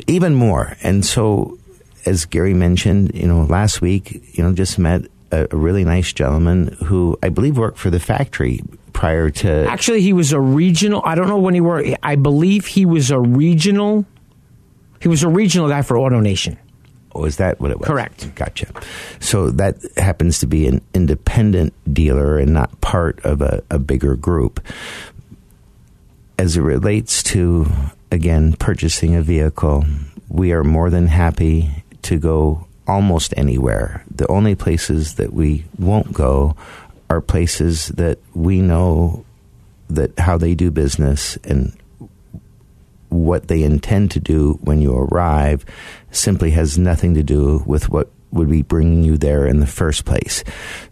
even 0.08 0.34
more. 0.34 0.74
And 0.82 1.04
so, 1.04 1.58
as 2.06 2.24
Gary 2.24 2.54
mentioned, 2.54 3.14
you 3.14 3.26
know, 3.26 3.42
last 3.42 3.82
week, 3.82 4.38
you 4.38 4.42
know, 4.42 4.54
just 4.54 4.78
met 4.78 5.02
a, 5.32 5.48
a 5.50 5.56
really 5.56 5.84
nice 5.84 6.12
gentleman 6.12 6.76
who 6.84 7.18
I 7.22 7.28
believe 7.30 7.58
worked 7.58 7.78
for 7.78 7.90
the 7.90 8.00
factory 8.00 8.60
prior 8.92 9.30
to. 9.30 9.66
Actually, 9.68 10.02
he 10.02 10.12
was 10.12 10.32
a 10.32 10.40
regional. 10.40 11.02
I 11.04 11.14
don't 11.14 11.28
know 11.28 11.38
when 11.38 11.54
he 11.54 11.60
worked. 11.60 11.88
I 12.02 12.16
believe 12.16 12.66
he 12.66 12.86
was 12.86 13.10
a 13.10 13.18
regional. 13.18 14.04
He 15.00 15.08
was 15.08 15.22
a 15.22 15.28
regional 15.28 15.68
guy 15.68 15.82
for 15.82 15.96
AutoNation. 15.96 16.56
Oh, 17.14 17.24
is 17.24 17.36
that 17.36 17.60
what 17.60 17.70
it 17.70 17.78
was? 17.78 17.86
Correct. 17.86 18.34
Gotcha. 18.36 18.68
So 19.20 19.50
that 19.50 19.76
happens 19.96 20.38
to 20.40 20.46
be 20.46 20.66
an 20.66 20.80
independent 20.94 21.74
dealer 21.92 22.38
and 22.38 22.54
not 22.54 22.80
part 22.80 23.22
of 23.24 23.42
a, 23.42 23.62
a 23.70 23.78
bigger 23.78 24.16
group. 24.16 24.60
As 26.38 26.56
it 26.56 26.62
relates 26.62 27.22
to 27.24 27.66
again, 28.12 28.52
purchasing 28.52 29.16
a 29.16 29.22
vehicle, 29.22 29.84
we 30.28 30.52
are 30.52 30.62
more 30.62 30.90
than 30.90 31.06
happy 31.08 31.70
to 32.02 32.18
go 32.18 32.66
almost 32.86 33.34
anywhere. 33.36 34.04
The 34.10 34.26
only 34.28 34.54
places 34.54 35.14
that 35.14 35.32
we 35.32 35.64
won't 35.78 36.12
go 36.12 36.56
are 37.08 37.20
places 37.20 37.88
that 37.88 38.18
we 38.34 38.60
know 38.60 39.24
that 39.90 40.18
how 40.18 40.38
they 40.38 40.54
do 40.54 40.70
business 40.70 41.36
and 41.44 41.76
what 43.10 43.48
they 43.48 43.62
intend 43.62 44.10
to 44.12 44.20
do 44.20 44.58
when 44.62 44.80
you 44.80 44.94
arrive 44.94 45.64
simply 46.10 46.50
has 46.52 46.78
nothing 46.78 47.14
to 47.14 47.22
do 47.22 47.62
with 47.66 47.90
what 47.90 48.10
would 48.30 48.50
be 48.50 48.62
bringing 48.62 49.04
you 49.04 49.18
there 49.18 49.46
in 49.46 49.60
the 49.60 49.66
first 49.66 50.06
place. 50.06 50.42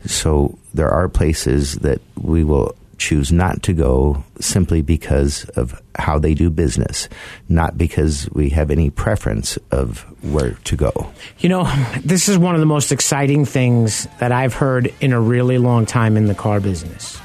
So 0.05 0.59
there 0.75 0.91
are 0.91 1.09
places 1.09 1.77
that 1.77 2.01
we 2.17 2.45
will 2.45 2.77
choose 3.01 3.33
not 3.33 3.63
to 3.63 3.73
go 3.73 4.23
simply 4.41 4.83
because 4.83 5.45
of 5.57 5.81
how 5.97 6.19
they 6.19 6.35
do 6.35 6.51
business, 6.51 7.09
not 7.49 7.77
because 7.79 8.29
we 8.33 8.51
have 8.51 8.71
any 8.71 8.91
preference 8.91 9.59
of 9.71 10.01
where 10.23 10.53
to 10.65 10.77
go. 10.77 11.11
You 11.39 11.49
know, 11.49 11.65
this 12.05 12.29
is 12.29 12.37
one 12.37 12.55
of 12.55 12.61
the 12.61 12.67
most 12.67 12.93
exciting 12.93 13.47
things 13.47 14.07
that 14.21 14.33
I've 14.33 14.55
heard 14.55 14.93
in 15.01 15.13
a 15.13 15.21
really 15.21 15.57
long 15.57 15.87
time 15.87 16.17
in 16.17 16.27
the 16.27 16.35
car 16.35 16.61
business. 16.61 17.19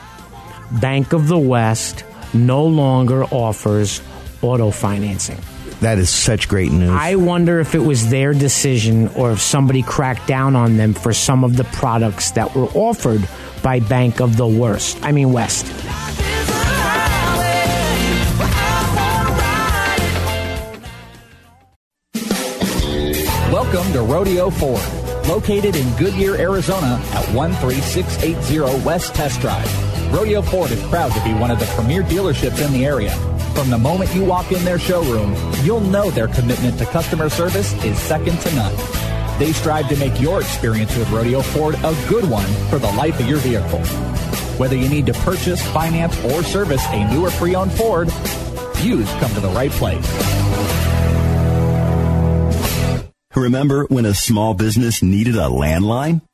Bank 0.80 1.14
of 1.14 1.28
the 1.28 1.38
West 1.38 2.06
no 2.34 2.66
longer 2.66 3.26
offers 3.26 4.02
auto 4.42 4.72
financing. 4.72 5.40
That 5.82 5.98
is 5.98 6.10
such 6.10 6.48
great 6.48 6.72
news. 6.72 6.90
I 6.90 7.16
wonder 7.16 7.60
if 7.60 7.76
it 7.76 7.80
was 7.80 8.10
their 8.10 8.34
decision 8.34 9.10
or 9.10 9.32
if 9.34 9.42
somebody 9.42 9.82
cracked 9.82 10.28
down 10.28 10.56
on 10.56 10.78
them 10.78 10.94
for 10.94 11.14
some 11.14 11.44
of 11.44 11.58
the 11.58 11.66
products 11.66 12.32
that 12.32 12.56
were 12.56 12.68
offered 12.74 13.28
by 13.62 13.80
Bank 13.82 14.22
of 14.22 14.38
the 14.38 14.48
Worst. 14.48 14.98
I 15.04 15.12
mean, 15.12 15.34
West. 15.34 15.66
Welcome 23.52 23.92
to 23.94 24.02
Rodeo 24.02 24.50
Ford, 24.50 24.82
located 25.28 25.76
in 25.76 25.94
Goodyear, 25.98 26.36
Arizona 26.36 27.02
at 27.14 27.26
13680 27.26 28.86
West 28.86 29.14
Test 29.14 29.42
Drive. 29.42 30.14
Rodeo 30.14 30.42
Ford 30.42 30.72
is 30.72 30.82
proud 30.84 31.12
to 31.12 31.24
be 31.24 31.34
one 31.34 31.52
of 31.52 31.60
the 31.60 31.66
premier 31.76 32.04
dealerships 32.04 32.66
in 32.66 32.72
the 32.72 32.86
area. 32.86 33.14
From 33.56 33.70
the 33.70 33.78
moment 33.78 34.13
you 34.13 34.26
walk 34.26 34.52
in 34.52 34.63
their 34.65 34.78
showroom, 34.78 35.34
you'll 35.63 35.80
know 35.80 36.12
their 36.12 36.28
commitment 36.28 36.78
to 36.78 36.86
customer 36.86 37.30
service 37.30 37.72
is 37.86 37.98
second 37.98 38.38
to 38.41 38.54
none. 38.54 38.76
They 39.39 39.54
strive 39.54 39.88
to 39.88 39.96
make 39.96 40.20
your 40.20 40.41
experience 40.41 40.96
with 40.98 41.10
Rodeo 41.10 41.41
Ford 41.41 41.76
a 41.76 41.96
good 42.10 42.30
one 42.30 42.52
for 42.70 42.80
the 42.80 42.91
life 42.91 43.18
of 43.18 43.28
your 43.28 43.39
vehicle. 43.39 43.80
Whether 44.60 44.76
you 44.76 44.89
need 44.89 45.06
to 45.06 45.13
purchase, 45.13 45.65
finance, 45.68 46.22
or 46.26 46.44
service 46.44 46.86
a 46.88 47.10
new 47.10 47.26
or 47.26 47.32
pre-owned 47.32 47.72
Ford, 47.72 48.10
you've 48.82 49.08
come 49.20 49.34
to 49.34 49.39
the 49.39 49.52
right 49.56 49.72
place. 49.72 50.06
Remember 53.36 53.86
when 53.86 54.06
a 54.06 54.13
small 54.13 54.54
business 54.54 55.02
needed 55.02 55.36
a 55.36 55.48
landline? 55.48 56.22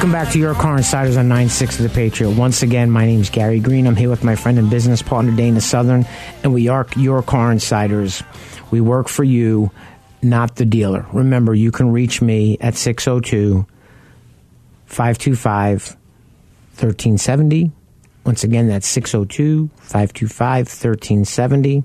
Welcome 0.00 0.12
back 0.12 0.32
to 0.32 0.38
Your 0.38 0.54
Car 0.54 0.78
Insiders 0.78 1.18
on 1.18 1.28
960 1.28 1.82
The 1.82 1.90
Patriot. 1.90 2.30
Once 2.30 2.62
again, 2.62 2.90
my 2.90 3.04
name 3.04 3.20
is 3.20 3.28
Gary 3.28 3.60
Green. 3.60 3.86
I'm 3.86 3.96
here 3.96 4.08
with 4.08 4.24
my 4.24 4.34
friend 4.34 4.58
and 4.58 4.70
business 4.70 5.02
partner, 5.02 5.36
Dana 5.36 5.60
Southern, 5.60 6.06
and 6.42 6.54
we 6.54 6.68
are 6.68 6.86
Your 6.96 7.22
Car 7.22 7.52
Insiders. 7.52 8.22
We 8.70 8.80
work 8.80 9.08
for 9.08 9.24
you, 9.24 9.70
not 10.22 10.56
the 10.56 10.64
dealer. 10.64 11.04
Remember, 11.12 11.54
you 11.54 11.70
can 11.70 11.92
reach 11.92 12.22
me 12.22 12.56
at 12.62 12.76
602 12.76 13.66
525 14.86 15.88
1370. 15.90 17.70
Once 18.24 18.42
again, 18.42 18.68
that's 18.68 18.88
602 18.88 19.68
525 19.82 20.66
1370. 20.66 21.74
You 21.74 21.84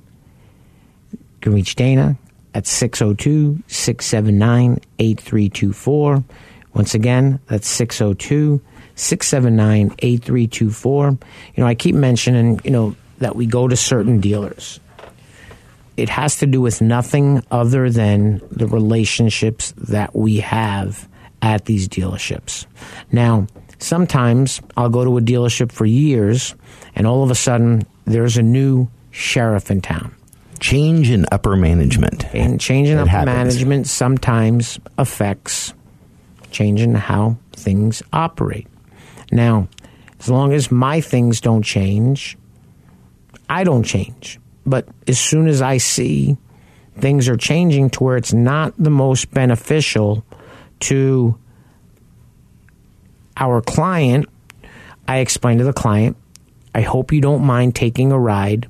can 1.41 1.53
reach 1.53 1.75
Dana 1.75 2.17
at 2.53 2.65
602 2.65 3.61
679 3.67 4.79
8324. 4.99 6.23
Once 6.75 6.93
again, 6.93 7.39
that's 7.47 7.67
602 7.67 8.61
679 8.95 9.95
8324. 9.99 11.07
You 11.09 11.17
know, 11.57 11.65
I 11.65 11.73
keep 11.73 11.95
mentioning, 11.95 12.59
you 12.63 12.71
know, 12.71 12.95
that 13.19 13.35
we 13.35 13.45
go 13.45 13.67
to 13.67 13.75
certain 13.75 14.19
dealers. 14.19 14.79
It 15.97 16.09
has 16.09 16.37
to 16.39 16.45
do 16.45 16.59
with 16.59 16.81
nothing 16.81 17.41
other 17.49 17.89
than 17.89 18.41
the 18.51 18.67
relationships 18.67 19.73
that 19.77 20.13
we 20.13 20.37
have 20.41 21.07
at 21.41 21.65
these 21.65 21.87
dealerships. 21.87 22.65
Now, 23.11 23.47
sometimes 23.79 24.61
I'll 24.75 24.89
go 24.89 25.05
to 25.05 25.17
a 25.17 25.21
dealership 25.21 25.71
for 25.71 25.85
years 25.85 26.55
and 26.95 27.07
all 27.07 27.23
of 27.23 27.31
a 27.31 27.35
sudden 27.35 27.83
there's 28.03 28.37
a 28.37 28.43
new 28.43 28.89
sheriff 29.11 29.71
in 29.71 29.79
town. 29.81 30.13
Change 30.59 31.09
in 31.09 31.25
upper 31.31 31.55
management. 31.55 32.25
And 32.33 32.59
change 32.59 32.89
in 32.89 32.97
upper 32.97 33.09
happens. 33.09 33.35
management 33.35 33.87
sometimes 33.87 34.79
affects 34.97 35.73
changing 36.55 36.95
how 36.95 37.35
things 37.51 38.01
operate. 38.13 38.67
Now, 39.29 39.67
as 40.19 40.29
long 40.29 40.53
as 40.53 40.71
my 40.71 41.01
things 41.01 41.41
don't 41.41 41.63
change, 41.63 42.37
I 43.49 43.65
don't 43.65 43.83
change. 43.83 44.39
But 44.65 44.87
as 45.05 45.19
soon 45.19 45.47
as 45.47 45.61
I 45.61 45.77
see 45.77 46.37
things 46.97 47.27
are 47.27 47.35
changing 47.35 47.89
to 47.91 48.03
where 48.03 48.15
it's 48.15 48.33
not 48.33 48.73
the 48.77 48.89
most 48.89 49.29
beneficial 49.31 50.23
to 50.79 51.37
our 53.35 53.61
client, 53.61 54.27
I 55.07 55.17
explain 55.17 55.57
to 55.57 55.65
the 55.65 55.73
client, 55.73 56.15
I 56.73 56.81
hope 56.81 57.11
you 57.11 57.19
don't 57.19 57.43
mind 57.43 57.75
taking 57.75 58.13
a 58.13 58.19
ride 58.19 58.69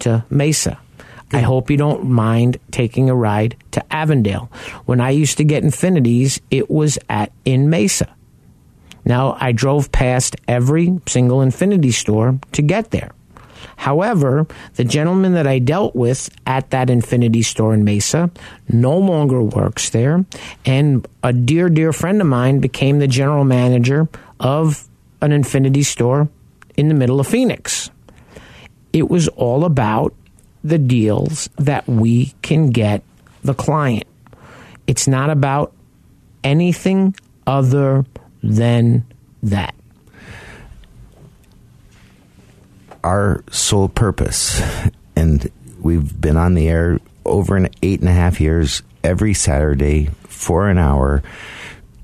to 0.00 0.24
Mesa. 0.30 0.80
I 1.32 1.40
hope 1.40 1.70
you 1.70 1.76
don't 1.76 2.04
mind 2.04 2.58
taking 2.70 3.10
a 3.10 3.14
ride 3.14 3.56
to 3.72 3.92
Avondale. 3.92 4.50
When 4.86 5.00
I 5.00 5.10
used 5.10 5.36
to 5.38 5.44
get 5.44 5.62
Infinitis, 5.62 6.40
it 6.50 6.70
was 6.70 6.98
at 7.08 7.32
in 7.44 7.68
Mesa. 7.68 8.14
Now 9.04 9.36
I 9.40 9.52
drove 9.52 9.92
past 9.92 10.36
every 10.46 11.00
single 11.06 11.38
Infiniti 11.38 11.92
store 11.92 12.38
to 12.52 12.62
get 12.62 12.90
there. 12.90 13.10
However, 13.76 14.46
the 14.74 14.84
gentleman 14.84 15.34
that 15.34 15.46
I 15.46 15.58
dealt 15.58 15.94
with 15.94 16.30
at 16.46 16.70
that 16.70 16.88
Infiniti 16.88 17.44
store 17.44 17.74
in 17.74 17.84
Mesa 17.84 18.30
no 18.68 18.98
longer 18.98 19.42
works 19.42 19.90
there, 19.90 20.24
and 20.64 21.06
a 21.22 21.32
dear, 21.32 21.68
dear 21.68 21.92
friend 21.92 22.20
of 22.20 22.26
mine 22.26 22.60
became 22.60 22.98
the 22.98 23.06
general 23.06 23.44
manager 23.44 24.08
of 24.40 24.88
an 25.20 25.30
Infiniti 25.30 25.84
store 25.84 26.28
in 26.76 26.88
the 26.88 26.94
middle 26.94 27.20
of 27.20 27.26
Phoenix. 27.26 27.90
It 28.92 29.08
was 29.08 29.28
all 29.28 29.64
about 29.64 30.14
the 30.68 30.78
deals 30.78 31.48
that 31.56 31.88
we 31.88 32.34
can 32.42 32.70
get 32.70 33.02
the 33.42 33.54
client. 33.54 34.06
It's 34.86 35.08
not 35.08 35.30
about 35.30 35.72
anything 36.44 37.14
other 37.46 38.04
than 38.42 39.04
that. 39.42 39.74
our 43.04 43.42
sole 43.50 43.88
purpose, 43.88 44.60
and 45.16 45.50
we've 45.80 46.20
been 46.20 46.36
on 46.36 46.54
the 46.54 46.68
air 46.68 46.98
over 47.24 47.56
an 47.56 47.68
eight 47.82 48.00
and 48.00 48.08
a 48.08 48.12
half 48.12 48.40
years 48.40 48.82
every 49.04 49.34
Saturday 49.34 50.10
for 50.24 50.68
an 50.68 50.78
hour, 50.78 51.22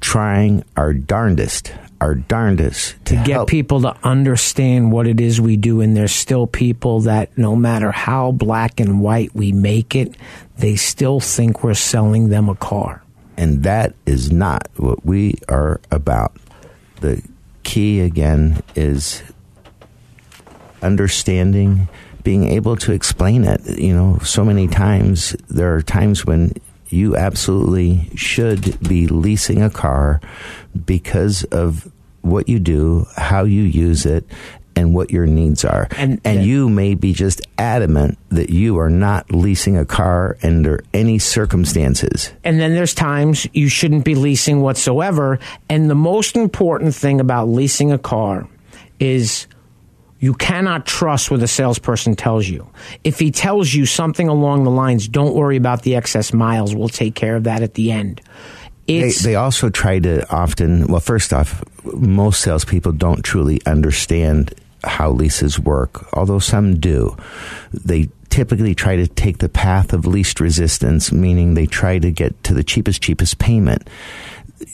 trying 0.00 0.64
our 0.76 0.92
darndest, 0.92 1.72
our 2.04 2.14
darndest 2.14 2.92
to, 3.06 3.16
to 3.16 3.22
get 3.24 3.28
help 3.28 3.48
people 3.48 3.80
to 3.80 3.96
understand 4.04 4.92
what 4.92 5.06
it 5.06 5.20
is 5.20 5.40
we 5.40 5.56
do 5.56 5.80
and 5.80 5.96
there's 5.96 6.12
still 6.12 6.46
people 6.46 7.00
that 7.00 7.36
no 7.38 7.56
matter 7.56 7.90
how 7.90 8.30
black 8.30 8.78
and 8.78 9.00
white 9.00 9.34
we 9.34 9.52
make 9.52 9.96
it 9.96 10.14
they 10.58 10.76
still 10.76 11.18
think 11.18 11.64
we're 11.64 11.74
selling 11.74 12.28
them 12.28 12.48
a 12.48 12.54
car 12.54 13.04
and 13.36 13.62
that 13.64 13.94
is 14.06 14.30
not 14.30 14.68
what 14.76 15.04
we 15.04 15.34
are 15.48 15.80
about. 15.90 16.36
The 17.00 17.22
key 17.62 18.00
again 18.00 18.62
is 18.74 19.22
understanding, 20.82 21.88
being 22.22 22.48
able 22.48 22.76
to 22.76 22.92
explain 22.92 23.44
it. 23.44 23.78
You 23.78 23.94
know, 23.94 24.18
so 24.18 24.44
many 24.44 24.68
times 24.68 25.36
there 25.48 25.74
are 25.74 25.82
times 25.82 26.24
when 26.24 26.52
you 26.88 27.16
absolutely 27.16 28.08
should 28.14 28.78
be 28.88 29.08
leasing 29.08 29.62
a 29.62 29.70
car 29.70 30.20
because 30.84 31.44
of 31.44 31.90
what 32.24 32.48
you 32.48 32.58
do, 32.58 33.06
how 33.16 33.44
you 33.44 33.62
use 33.62 34.06
it, 34.06 34.24
and 34.76 34.94
what 34.94 35.10
your 35.10 35.26
needs 35.26 35.64
are. 35.64 35.88
And, 35.96 36.20
you 36.24 36.68
may 36.68 36.94
be 36.94 37.12
just 37.12 37.40
adamant 37.58 38.18
that 38.30 38.50
you 38.50 38.78
are 38.78 38.90
not 38.90 39.30
leasing 39.30 39.76
a 39.76 39.84
car 39.84 40.36
under 40.42 40.82
any 40.92 41.18
circumstances. 41.18 42.32
and 42.42 42.58
then 42.58 42.74
there's 42.74 42.94
times 42.94 43.46
you 43.52 43.68
shouldn't 43.68 44.04
be 44.04 44.14
leasing 44.14 44.60
whatsoever 44.60 45.38
and 45.68 45.88
the 45.88 45.94
most 45.94 46.36
important 46.36 46.94
thing 46.94 47.20
about 47.20 47.48
leasing 47.48 47.92
a 47.92 47.98
car 47.98 48.48
is 48.98 49.46
you 50.18 50.34
cannot 50.34 50.86
trust 50.86 51.30
what 51.30 51.42
a 51.42 51.46
salesperson 51.46 52.16
tells 52.16 52.48
you. 52.48 52.66
If 53.04 53.18
he 53.18 53.30
tells 53.30 53.74
you 53.74 53.84
something 53.84 54.28
along 54.28 54.64
the 54.64 54.70
lines, 54.70 55.06
don't 55.06 55.34
worry 55.34 55.56
about 55.56 55.82
the 55.82 55.96
excess 55.96 56.32
miles, 56.32 56.74
we'll 56.74 56.88
take 56.88 57.14
care 57.14 57.36
of 57.36 57.44
that 57.44 57.62
at 57.62 57.74
the 57.74 57.92
end. 57.92 58.22
They, 58.86 59.10
they 59.30 59.34
also 59.34 59.70
try 59.70 59.98
to 60.00 60.30
often, 60.30 60.86
well, 60.86 61.00
first 61.00 61.32
off, 61.32 61.64
most 61.84 62.42
salespeople 62.42 62.92
don't 62.92 63.22
truly 63.22 63.60
understand 63.66 64.54
how 64.82 65.10
leases 65.10 65.58
work, 65.58 66.06
although 66.12 66.38
some 66.38 66.78
do. 66.78 67.16
They 67.72 68.08
typically 68.28 68.74
try 68.74 68.96
to 68.96 69.06
take 69.06 69.38
the 69.38 69.48
path 69.48 69.92
of 69.92 70.06
least 70.06 70.40
resistance, 70.40 71.12
meaning 71.12 71.54
they 71.54 71.66
try 71.66 71.98
to 71.98 72.10
get 72.10 72.42
to 72.44 72.52
the 72.52 72.64
cheapest, 72.64 73.00
cheapest 73.00 73.38
payment. 73.38 73.88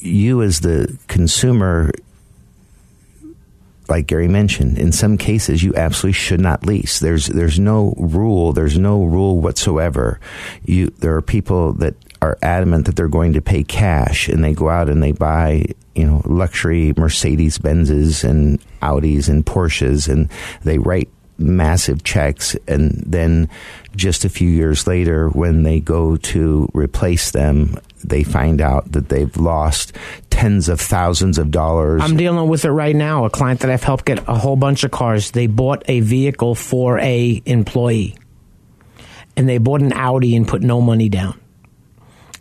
You, 0.00 0.42
as 0.42 0.60
the 0.60 0.98
consumer, 1.06 1.92
like 3.88 4.06
Gary 4.06 4.28
mentioned, 4.28 4.78
in 4.78 4.92
some 4.92 5.18
cases 5.18 5.62
you 5.62 5.74
absolutely 5.74 6.14
should 6.14 6.40
not 6.40 6.64
lease. 6.64 7.00
There's 7.00 7.26
there's 7.26 7.58
no 7.58 7.94
rule. 7.98 8.52
There's 8.52 8.78
no 8.78 9.04
rule 9.04 9.40
whatsoever. 9.40 10.20
You 10.64 10.88
there 11.00 11.14
are 11.16 11.22
people 11.22 11.72
that 11.74 11.94
are 12.22 12.38
adamant 12.42 12.86
that 12.86 12.96
they're 12.96 13.08
going 13.08 13.32
to 13.32 13.40
pay 13.40 13.64
cash, 13.64 14.28
and 14.28 14.44
they 14.44 14.52
go 14.52 14.68
out 14.68 14.88
and 14.88 15.02
they 15.02 15.12
buy 15.12 15.64
you 15.94 16.06
know 16.06 16.22
luxury 16.24 16.92
Mercedes 16.96 17.58
Benzes 17.58 18.24
and 18.28 18.60
Audis 18.82 19.28
and 19.28 19.44
Porsches, 19.44 20.08
and 20.08 20.30
they 20.62 20.78
write 20.78 21.08
massive 21.38 22.04
checks, 22.04 22.54
and 22.68 23.02
then 23.06 23.48
just 23.96 24.24
a 24.24 24.28
few 24.28 24.48
years 24.48 24.86
later, 24.86 25.28
when 25.30 25.62
they 25.62 25.80
go 25.80 26.16
to 26.16 26.68
replace 26.74 27.30
them. 27.30 27.78
They 28.02 28.22
find 28.22 28.62
out 28.62 28.92
that 28.92 29.10
they've 29.10 29.36
lost 29.36 29.94
tens 30.30 30.70
of 30.70 30.80
thousands 30.80 31.36
of 31.36 31.50
dollars. 31.50 32.00
I'm 32.02 32.16
dealing 32.16 32.48
with 32.48 32.64
it 32.64 32.70
right 32.70 32.96
now. 32.96 33.26
A 33.26 33.30
client 33.30 33.60
that 33.60 33.70
I've 33.70 33.82
helped 33.82 34.06
get 34.06 34.26
a 34.26 34.34
whole 34.36 34.56
bunch 34.56 34.84
of 34.84 34.90
cars. 34.90 35.32
They 35.32 35.46
bought 35.46 35.82
a 35.86 36.00
vehicle 36.00 36.54
for 36.54 36.98
a 36.98 37.42
employee, 37.44 38.16
and 39.36 39.46
they 39.46 39.58
bought 39.58 39.82
an 39.82 39.92
Audi 39.92 40.34
and 40.34 40.48
put 40.48 40.62
no 40.62 40.80
money 40.80 41.10
down. 41.10 41.38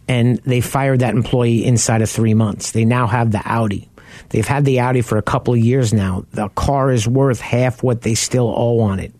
And 0.10 0.40
they 0.40 0.60
fired 0.60 1.00
that 1.00 1.14
employee 1.16 1.64
inside 1.64 2.02
of 2.02 2.10
three 2.10 2.34
months. 2.34 2.72
They 2.72 2.84
now 2.84 3.08
have 3.08 3.32
the 3.32 3.42
Audi. 3.46 3.88
They've 4.30 4.46
had 4.46 4.66
the 4.66 4.82
Audi 4.82 5.02
for 5.02 5.18
a 5.18 5.22
couple 5.22 5.54
of 5.54 5.60
years 5.60 5.94
now. 5.94 6.26
The 6.32 6.50
car 6.50 6.92
is 6.92 7.08
worth 7.08 7.40
half 7.40 7.82
what 7.82 8.02
they 8.02 8.16
still 8.16 8.54
owe 8.54 8.80
on 8.82 9.00
it. 9.00 9.14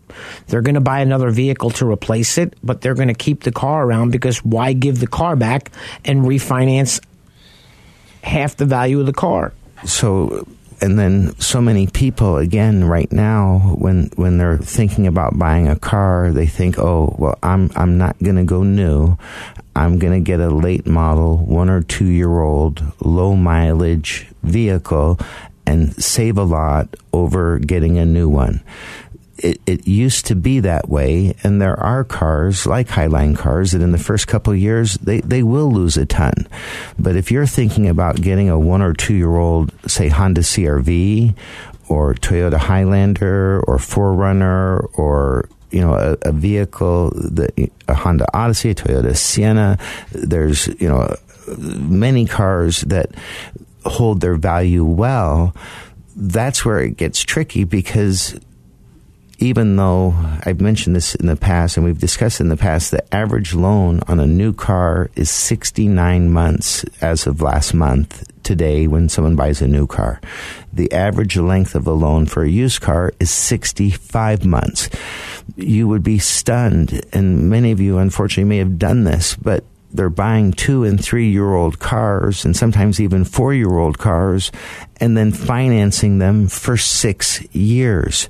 They're 0.48 0.62
going 0.62 0.76
to 0.76 0.82
buy 0.82 1.00
another 1.00 1.30
vehicle 1.30 1.70
to 1.72 1.90
replace 1.90 2.38
it, 2.38 2.56
but 2.64 2.82
they're 2.82 2.96
going 2.96 3.08
to 3.08 3.14
keep 3.14 3.44
the 3.44 3.52
car 3.52 3.86
around 3.86 4.12
because 4.12 4.44
why 4.44 4.74
give 4.74 5.00
the 5.00 5.08
car 5.08 5.36
back 5.36 5.72
and 6.04 6.26
refinance 6.26 7.00
half 8.24 8.58
the 8.58 8.66
value 8.66 9.00
of 9.00 9.06
the 9.06 9.14
car? 9.14 9.54
so 9.86 10.46
and 10.82 10.98
then 10.98 11.38
so 11.40 11.62
many 11.62 11.88
people 11.88 12.38
again 12.38 12.84
right 12.84 13.12
now 13.12 13.76
when 13.78 14.10
when 14.16 14.38
they're 14.38 14.58
thinking 14.58 15.08
about 15.08 15.38
buying 15.38 15.68
a 15.68 15.78
car 15.78 16.32
they 16.32 16.48
think 16.48 16.80
oh 16.80 17.14
well 17.18 17.38
i'm 17.44 17.70
i'm 17.76 17.98
not 17.98 18.18
going 18.20 18.36
to 18.36 18.44
go 18.44 18.64
new. 18.64 19.18
I'm 19.76 19.98
going 19.98 20.14
to 20.14 20.20
get 20.20 20.42
a 20.42 20.50
late 20.50 20.86
model 20.86 21.38
1 21.38 21.70
or 21.70 21.82
2 21.82 22.06
year 22.06 22.42
old 22.42 22.84
low 23.00 23.36
mileage 23.36 24.28
vehicle 24.44 25.20
and 25.66 25.94
save 26.04 26.38
a 26.38 26.44
lot 26.44 26.96
over 27.14 27.60
getting 27.60 27.98
a 27.98 28.06
new 28.06 28.28
one 28.28 28.62
it, 29.40 29.62
it 29.66 29.88
used 29.88 30.26
to 30.28 30.36
be 30.36 30.60
that 30.60 30.90
way, 30.90 31.36
and 31.44 31.62
there 31.62 31.80
are 31.80 32.04
cars 32.04 32.66
like 32.66 32.88
Highline 32.88 33.38
cars 33.38 33.72
that 33.72 33.82
in 33.82 33.92
the 33.92 33.98
first 33.98 34.28
couple 34.28 34.54
of 34.54 34.60
years 34.60 34.96
they, 34.96 35.22
they 35.22 35.44
will 35.44 35.72
lose 35.72 35.98
a 35.98 36.06
ton. 36.06 36.48
But 36.98 37.16
if 37.16 37.32
you're 37.32 37.46
thinking 37.46 37.88
about 37.88 38.22
getting 38.22 38.50
a 38.50 38.60
one 38.60 38.82
or 38.82 38.94
two 38.94 39.14
year 39.14 39.36
old, 39.36 39.72
say 39.90 40.10
Honda 40.10 40.42
CRV 40.42 41.36
or 41.88 42.14
Toyota 42.16 42.58
Highlander 42.58 43.62
or 43.62 43.78
4Runner 43.78 44.88
or 44.98 45.50
you 45.72 45.82
know 45.82 45.94
a, 45.94 46.18
a 46.28 46.32
vehicle, 46.32 47.12
the, 47.12 47.70
a 47.88 47.94
Honda 47.94 48.26
Odyssey, 48.34 48.72
a 48.72 48.76
Toyota 48.76 49.16
Sienna, 49.16 49.78
there's 50.12 50.68
you 50.80 50.90
know 50.90 51.16
many 51.58 52.26
cars 52.26 52.82
that 52.82 53.12
hold 53.86 54.22
their 54.22 54.36
value 54.36 54.84
well. 54.84 55.56
That's 56.16 56.66
where 56.66 56.82
it 56.82 56.98
gets 56.98 57.22
tricky 57.22 57.64
because 57.64 58.38
even 59.40 59.78
though 59.78 60.14
I've 60.46 60.60
mentioned 60.60 60.96
this 60.96 61.16
in 61.16 61.28
the 61.28 61.36
past 61.36 61.78
and 61.78 61.86
we've 61.86 62.00
discussed 62.00 62.42
in 62.42 62.50
the 62.50 62.58
past, 62.58 62.92
the 62.92 63.14
average 63.16 63.54
loan 63.54 64.02
on 64.08 64.20
a 64.20 64.28
new 64.28 64.54
car 64.54 65.10
is 65.16 65.30
69 65.30 66.30
months 66.30 66.84
as 67.02 67.26
of 67.26 67.42
last 67.42 67.74
month 67.74 68.30
today 68.44 68.88
when 68.88 69.08
someone 69.08 69.38
buys 69.38 69.62
a 69.62 69.68
new 69.68 69.88
car. 69.88 70.20
The 70.74 70.92
average 70.92 71.38
length 71.38 71.74
of 71.74 71.88
a 71.88 71.94
loan 71.94 72.26
for 72.26 72.44
a 72.44 72.50
used 72.50 72.82
car 72.82 73.14
is 73.20 73.30
65 73.32 74.46
months. 74.46 74.90
You 75.56 75.88
would 75.88 76.04
be 76.04 76.20
stunned, 76.20 77.02
and 77.14 77.50
many 77.50 77.72
of 77.72 77.80
you 77.80 77.98
unfortunately 77.98 78.50
may 78.50 78.58
have 78.58 78.78
done 78.78 79.06
this, 79.06 79.36
but 79.36 79.64
they're 79.92 80.10
buying 80.10 80.52
two 80.52 80.84
and 80.84 81.04
three 81.04 81.30
year 81.30 81.54
old 81.54 81.80
cars 81.80 82.46
and 82.46 82.56
sometimes 82.56 83.00
even 83.00 83.24
four 83.24 83.54
year 83.54 83.78
old 83.78 83.98
cars 83.98 84.52
and 84.98 85.18
then 85.18 85.32
financing 85.32 86.20
them 86.20 86.48
for 86.48 86.78
six 86.78 87.42
years. 87.56 88.30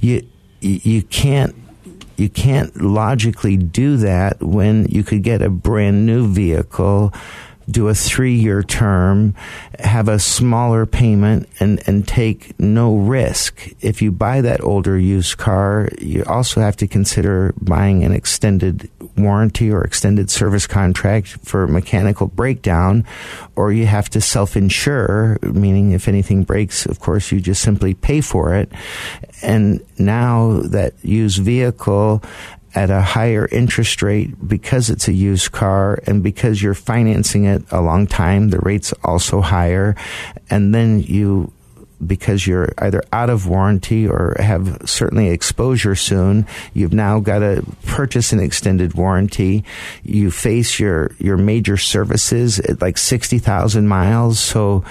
You, 0.00 0.24
you 0.60 1.02
can't 1.02 1.54
you 2.16 2.28
can't 2.28 2.80
logically 2.80 3.56
do 3.56 3.96
that 3.96 4.40
when 4.42 4.84
you 4.86 5.02
could 5.02 5.22
get 5.22 5.40
a 5.40 5.48
brand 5.48 6.04
new 6.04 6.26
vehicle 6.26 7.12
do 7.68 7.88
a 7.88 7.94
three 7.94 8.34
year 8.34 8.62
term, 8.62 9.34
have 9.78 10.08
a 10.08 10.18
smaller 10.18 10.86
payment, 10.86 11.48
and, 11.60 11.82
and 11.86 12.06
take 12.06 12.58
no 12.58 12.96
risk. 12.96 13.68
If 13.80 14.02
you 14.02 14.12
buy 14.12 14.40
that 14.40 14.62
older 14.62 14.98
used 14.98 15.38
car, 15.38 15.88
you 16.00 16.24
also 16.26 16.60
have 16.60 16.76
to 16.76 16.86
consider 16.86 17.54
buying 17.60 18.04
an 18.04 18.12
extended 18.12 18.90
warranty 19.16 19.70
or 19.70 19.82
extended 19.84 20.30
service 20.30 20.66
contract 20.66 21.28
for 21.42 21.66
mechanical 21.66 22.26
breakdown, 22.28 23.04
or 23.56 23.72
you 23.72 23.86
have 23.86 24.08
to 24.10 24.20
self 24.20 24.56
insure, 24.56 25.38
meaning 25.42 25.92
if 25.92 26.08
anything 26.08 26.44
breaks, 26.44 26.86
of 26.86 27.00
course, 27.00 27.30
you 27.30 27.40
just 27.40 27.62
simply 27.62 27.94
pay 27.94 28.20
for 28.20 28.54
it. 28.54 28.70
And 29.42 29.84
now 29.98 30.60
that 30.64 30.94
used 31.02 31.38
vehicle 31.42 32.22
at 32.74 32.90
a 32.90 33.00
higher 33.00 33.46
interest 33.50 34.02
rate 34.02 34.46
because 34.46 34.90
it's 34.90 35.08
a 35.08 35.12
used 35.12 35.52
car 35.52 36.00
and 36.06 36.22
because 36.22 36.62
you're 36.62 36.74
financing 36.74 37.44
it 37.44 37.62
a 37.70 37.80
long 37.80 38.06
time, 38.06 38.50
the 38.50 38.58
rate's 38.60 38.92
also 39.04 39.40
higher. 39.40 39.96
And 40.48 40.74
then 40.74 41.00
you 41.00 41.52
because 42.04 42.46
you're 42.46 42.72
either 42.78 43.02
out 43.12 43.30
of 43.30 43.46
warranty 43.46 44.08
or 44.08 44.34
have 44.38 44.80
certainly 44.88 45.28
exposure 45.28 45.94
soon. 45.94 46.46
You've 46.72 46.92
now 46.92 47.20
got 47.20 47.40
to 47.40 47.64
purchase 47.86 48.32
an 48.32 48.40
extended 48.40 48.94
warranty. 48.94 49.64
You 50.02 50.30
face 50.30 50.80
your, 50.80 51.14
your 51.18 51.36
major 51.36 51.76
services 51.76 52.58
at 52.60 52.80
like 52.80 52.96
60,000 52.96 53.86
miles. 53.86 54.40
So 54.40 54.84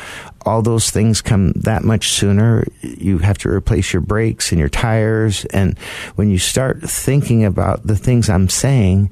all 0.49 0.63
those 0.63 0.89
things 0.89 1.21
come 1.21 1.51
that 1.51 1.83
much 1.83 2.09
sooner. 2.09 2.65
You 2.81 3.19
have 3.19 3.37
to 3.39 3.49
replace 3.49 3.93
your 3.93 4.01
brakes 4.01 4.51
and 4.51 4.57
your 4.57 4.67
tires. 4.67 5.45
And 5.45 5.77
when 6.15 6.31
you 6.31 6.39
start 6.39 6.81
thinking 6.81 7.45
about 7.45 7.85
the 7.85 7.95
things 7.95 8.29
I'm 8.29 8.49
saying, 8.49 9.11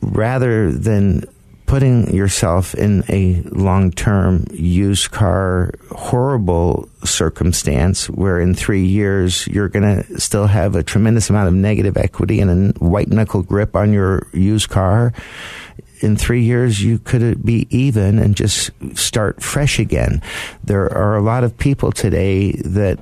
rather 0.00 0.70
than 0.70 1.24
putting 1.70 2.12
yourself 2.12 2.74
in 2.74 3.04
a 3.08 3.40
long 3.50 3.92
term 3.92 4.44
used 4.50 5.12
car 5.12 5.72
horrible 5.92 6.88
circumstance 7.04 8.10
where 8.10 8.40
in 8.40 8.52
three 8.54 8.84
years 8.84 9.46
you're 9.46 9.68
going 9.68 9.84
to 10.02 10.20
still 10.20 10.48
have 10.48 10.74
a 10.74 10.82
tremendous 10.82 11.30
amount 11.30 11.46
of 11.46 11.54
negative 11.54 11.96
equity 11.96 12.40
and 12.40 12.74
a 12.74 12.78
white 12.84 13.06
knuckle 13.06 13.44
grip 13.44 13.76
on 13.76 13.92
your 13.92 14.26
used 14.32 14.68
car 14.68 15.12
in 16.00 16.16
three 16.16 16.42
years 16.42 16.82
you 16.82 16.98
could 16.98 17.22
uh, 17.22 17.34
be 17.44 17.68
even 17.70 18.18
and 18.18 18.34
just 18.34 18.70
start 18.94 19.42
fresh 19.42 19.78
again. 19.78 20.20
There 20.64 20.92
are 20.92 21.16
a 21.16 21.22
lot 21.22 21.44
of 21.44 21.56
people 21.56 21.92
today 21.92 22.52
that 22.64 22.98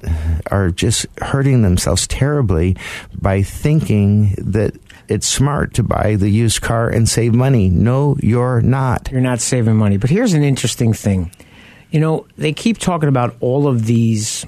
are 0.50 0.70
just 0.70 1.06
hurting 1.18 1.62
themselves 1.62 2.06
terribly 2.06 2.76
by 3.18 3.42
thinking 3.42 4.34
that 4.38 4.74
it's 5.08 5.26
smart 5.26 5.74
to 5.74 5.82
buy 5.82 6.16
the 6.16 6.28
used 6.28 6.60
car 6.60 6.88
and 6.88 7.08
save 7.08 7.34
money. 7.34 7.70
No, 7.70 8.16
you're 8.20 8.60
not. 8.60 9.10
You're 9.10 9.20
not 9.20 9.40
saving 9.40 9.76
money. 9.76 9.96
But 9.96 10.10
here's 10.10 10.34
an 10.34 10.42
interesting 10.42 10.92
thing. 10.92 11.32
You 11.90 12.00
know, 12.00 12.26
they 12.36 12.52
keep 12.52 12.78
talking 12.78 13.08
about 13.08 13.36
all 13.40 13.66
of 13.66 13.86
these 13.86 14.44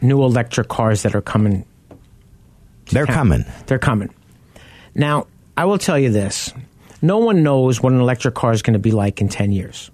new 0.00 0.22
electric 0.22 0.68
cars 0.68 1.02
that 1.02 1.14
are 1.14 1.22
coming. 1.22 1.64
They're 2.86 3.06
town. 3.06 3.14
coming. 3.14 3.44
They're 3.66 3.78
coming. 3.78 4.14
Now, 4.94 5.26
I 5.56 5.64
will 5.64 5.78
tell 5.78 5.98
you 5.98 6.10
this 6.10 6.52
no 7.00 7.18
one 7.18 7.42
knows 7.42 7.82
what 7.82 7.92
an 7.92 8.00
electric 8.00 8.34
car 8.34 8.52
is 8.52 8.62
going 8.62 8.74
to 8.74 8.78
be 8.78 8.92
like 8.92 9.20
in 9.20 9.28
10 9.28 9.52
years. 9.52 9.90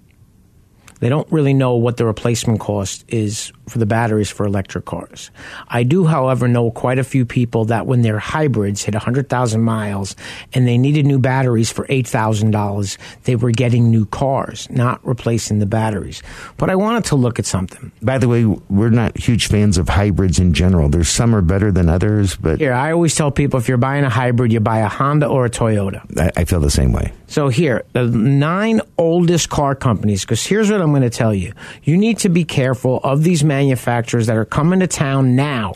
They 0.99 1.09
don't 1.09 1.31
really 1.31 1.53
know 1.53 1.75
what 1.75 1.97
the 1.97 2.05
replacement 2.05 2.59
cost 2.59 3.05
is 3.07 3.53
for 3.69 3.79
the 3.79 3.85
batteries 3.85 4.29
for 4.29 4.45
electric 4.45 4.85
cars. 4.85 5.31
I 5.67 5.83
do, 5.83 6.05
however, 6.05 6.47
know 6.47 6.71
quite 6.71 6.99
a 6.99 7.03
few 7.03 7.25
people 7.25 7.65
that 7.65 7.85
when 7.85 8.01
their 8.01 8.19
hybrids 8.19 8.83
hit 8.83 8.93
100,000 8.95 9.61
miles 9.61 10.15
and 10.53 10.67
they 10.67 10.77
needed 10.77 11.05
new 11.05 11.19
batteries 11.19 11.71
for 11.71 11.85
$8,000, 11.87 12.97
they 13.23 13.35
were 13.35 13.51
getting 13.51 13.89
new 13.89 14.05
cars, 14.05 14.69
not 14.69 15.05
replacing 15.05 15.59
the 15.59 15.65
batteries. 15.65 16.21
But 16.57 16.69
I 16.69 16.75
wanted 16.75 17.05
to 17.05 17.15
look 17.15 17.39
at 17.39 17.45
something. 17.45 17.91
By 18.01 18.17
the 18.17 18.27
way, 18.27 18.45
we're 18.45 18.89
not 18.89 19.17
huge 19.17 19.47
fans 19.47 19.77
of 19.77 19.89
hybrids 19.89 20.39
in 20.39 20.53
general. 20.53 20.89
There's 20.89 21.09
some 21.09 21.35
are 21.35 21.41
better 21.41 21.71
than 21.71 21.89
others, 21.89 22.35
but. 22.35 22.59
Here, 22.59 22.73
I 22.73 22.91
always 22.91 23.15
tell 23.15 23.31
people 23.31 23.59
if 23.59 23.67
you're 23.67 23.77
buying 23.77 24.03
a 24.03 24.09
hybrid, 24.09 24.51
you 24.51 24.59
buy 24.59 24.79
a 24.79 24.87
Honda 24.87 25.27
or 25.27 25.45
a 25.45 25.49
Toyota. 25.49 26.01
I, 26.19 26.41
I 26.41 26.45
feel 26.45 26.59
the 26.59 26.71
same 26.71 26.91
way. 26.91 27.13
So 27.27 27.47
here, 27.49 27.83
the 27.93 28.05
nine 28.05 28.81
oldest 28.97 29.49
car 29.49 29.75
companies, 29.75 30.21
because 30.21 30.45
here's 30.45 30.71
what 30.71 30.81
I'm 30.81 30.89
going 30.89 31.03
to 31.03 31.11
tell 31.11 31.33
you. 31.33 31.53
You 31.83 31.95
need 31.95 32.17
to 32.19 32.29
be 32.29 32.43
careful 32.43 32.99
of 33.03 33.23
these 33.23 33.43
manufacturers 33.59 34.27
that 34.27 34.37
are 34.37 34.45
coming 34.45 34.79
to 34.79 34.87
town 34.87 35.35
now. 35.35 35.75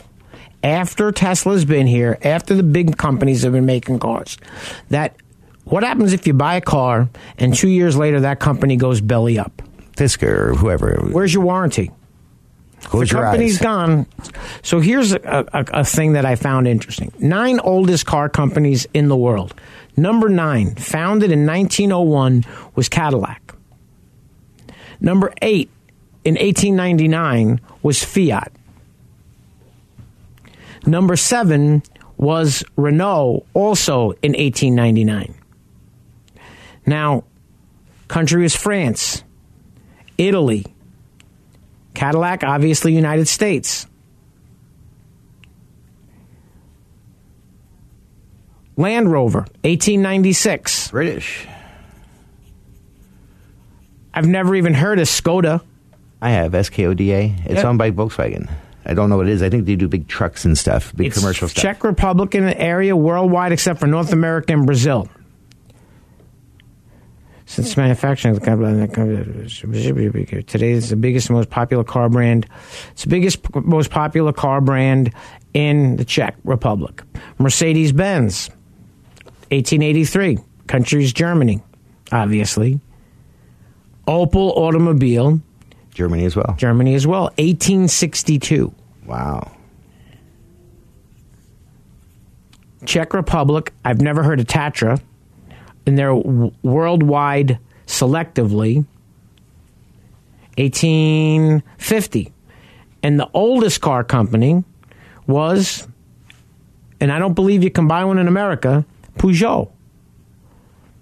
After 0.62 1.12
Tesla's 1.12 1.66
been 1.66 1.86
here, 1.86 2.16
after 2.22 2.54
the 2.54 2.62
big 2.62 2.96
companies 2.96 3.42
have 3.42 3.52
been 3.52 3.66
making 3.66 3.98
cars, 3.98 4.38
that 4.88 5.16
what 5.64 5.82
happens 5.82 6.14
if 6.14 6.26
you 6.26 6.32
buy 6.32 6.54
a 6.54 6.62
car 6.62 7.10
and 7.36 7.54
two 7.54 7.68
years 7.68 7.96
later 7.96 8.20
that 8.20 8.40
company 8.40 8.76
goes 8.76 9.02
belly 9.02 9.38
up? 9.38 9.60
Fisker 9.96 10.22
or 10.22 10.54
whoever. 10.54 11.08
Where's 11.12 11.34
your 11.34 11.42
warranty? 11.42 11.90
Close 12.84 13.10
the 13.10 13.16
company's 13.16 13.56
eyes. 13.56 13.62
gone. 13.62 14.06
So 14.62 14.80
here's 14.80 15.12
a, 15.12 15.46
a, 15.52 15.64
a 15.80 15.84
thing 15.84 16.14
that 16.14 16.24
I 16.24 16.36
found 16.36 16.66
interesting. 16.66 17.12
Nine 17.18 17.60
oldest 17.60 18.06
car 18.06 18.30
companies 18.30 18.86
in 18.94 19.08
the 19.08 19.16
world. 19.16 19.54
Number 19.96 20.28
nine, 20.30 20.74
founded 20.74 21.30
in 21.30 21.46
1901, 21.46 22.44
was 22.74 22.88
Cadillac. 22.88 23.54
Number 25.00 25.32
eight, 25.42 25.70
in 26.24 26.34
1899, 26.34 27.60
was 27.82 28.02
Fiat. 28.02 28.52
Number 30.86 31.16
seven 31.16 31.82
was 32.16 32.64
Renault, 32.76 33.44
also 33.54 34.12
in 34.22 34.32
1899. 34.32 35.34
Now, 36.86 37.24
country 38.08 38.42
was 38.42 38.54
France, 38.54 39.24
Italy, 40.18 40.64
Cadillac, 41.94 42.42
obviously, 42.44 42.94
United 42.94 43.28
States. 43.28 43.86
Land 48.76 49.10
Rover, 49.10 49.40
1896. 49.62 50.90
British. 50.90 51.46
I've 54.12 54.26
never 54.26 54.54
even 54.54 54.74
heard 54.74 54.98
of 54.98 55.06
Skoda. 55.06 55.60
I 56.24 56.30
have 56.30 56.52
SKODA. 56.52 57.44
It's 57.44 57.60
Yeah. 57.62 57.68
owned 57.68 57.76
by 57.78 57.90
Volkswagen. 57.90 58.48
I 58.86 58.94
don't 58.94 59.10
know 59.10 59.18
what 59.18 59.26
it 59.28 59.32
is. 59.32 59.42
I 59.42 59.50
think 59.50 59.66
they 59.66 59.76
do 59.76 59.88
big 59.88 60.08
trucks 60.08 60.46
and 60.46 60.56
stuff, 60.56 60.94
big 60.96 61.08
It's 61.08 61.18
commercial 61.18 61.48
stuff. 61.48 61.62
Czech 61.62 61.84
Republic 61.84 62.34
in 62.34 62.46
the 62.46 62.58
area 62.58 62.96
worldwide 62.96 63.52
except 63.52 63.78
for 63.78 63.86
North 63.86 64.10
America 64.10 64.54
and 64.54 64.64
Brazil. 64.64 65.06
Since 67.46 67.76
manufacturing, 67.76 68.38
today 68.40 68.54
is 70.72 70.88
the 70.88 70.96
biggest, 70.98 71.28
most 71.30 71.50
popular 71.50 71.84
car 71.84 72.08
brand. 72.08 72.46
It's 72.92 73.02
the 73.02 73.10
biggest, 73.10 73.40
most 73.54 73.90
popular 73.90 74.32
car 74.32 74.62
brand 74.62 75.10
in 75.52 75.96
the 75.96 76.06
Czech 76.06 76.36
Republic. 76.44 77.02
Mercedes 77.38 77.92
Benz, 77.92 78.48
1883. 79.50 80.38
Country 80.68 81.04
is 81.04 81.12
Germany, 81.12 81.60
obviously. 82.12 82.80
Opel 84.08 84.56
Automobile, 84.56 85.38
Germany 85.94 86.24
as 86.24 86.36
well. 86.36 86.54
Germany 86.58 86.94
as 86.94 87.06
well, 87.06 87.24
1862. 87.38 88.74
Wow. 89.06 89.50
Czech 92.84 93.14
Republic, 93.14 93.72
I've 93.84 94.00
never 94.00 94.22
heard 94.22 94.40
of 94.40 94.46
Tatra, 94.46 95.00
and 95.86 95.96
they're 95.96 96.14
w- 96.14 96.52
worldwide 96.62 97.58
selectively 97.86 98.84
1850. 100.58 102.32
And 103.02 103.18
the 103.20 103.28
oldest 103.32 103.80
car 103.80 104.04
company 104.04 104.64
was, 105.26 105.86
and 107.00 107.12
I 107.12 107.18
don't 107.18 107.34
believe 107.34 107.62
you 107.62 107.70
can 107.70 107.86
buy 107.86 108.04
one 108.04 108.18
in 108.18 108.28
America, 108.28 108.84
Peugeot. 109.18 109.70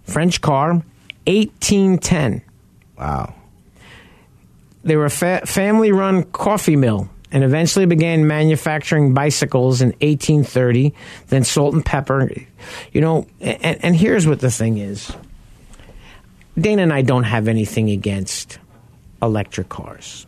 French 0.04 0.40
car, 0.40 0.82
1810. 1.26 2.42
Wow. 2.98 3.34
They 4.84 4.96
were 4.96 5.06
a 5.06 5.10
fa- 5.10 5.42
family 5.46 5.92
run 5.92 6.24
coffee 6.24 6.76
mill 6.76 7.08
and 7.30 7.42
eventually 7.44 7.86
began 7.86 8.26
manufacturing 8.26 9.14
bicycles 9.14 9.80
in 9.80 9.88
1830, 9.88 10.94
then 11.28 11.44
salt 11.44 11.74
and 11.74 11.84
pepper. 11.84 12.30
You 12.92 13.00
know, 13.00 13.26
and, 13.40 13.82
and 13.82 13.96
here's 13.96 14.26
what 14.26 14.40
the 14.40 14.50
thing 14.50 14.78
is 14.78 15.12
Dana 16.58 16.82
and 16.82 16.92
I 16.92 17.02
don't 17.02 17.24
have 17.24 17.48
anything 17.48 17.90
against 17.90 18.58
electric 19.22 19.68
cars. 19.68 20.26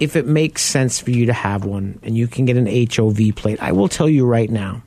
If 0.00 0.16
it 0.16 0.26
makes 0.26 0.62
sense 0.62 1.00
for 1.00 1.10
you 1.10 1.26
to 1.26 1.32
have 1.32 1.64
one 1.64 1.98
and 2.02 2.16
you 2.16 2.26
can 2.26 2.44
get 2.44 2.56
an 2.56 2.66
HOV 2.66 3.34
plate, 3.34 3.62
I 3.62 3.72
will 3.72 3.88
tell 3.88 4.08
you 4.08 4.26
right 4.26 4.50
now, 4.50 4.82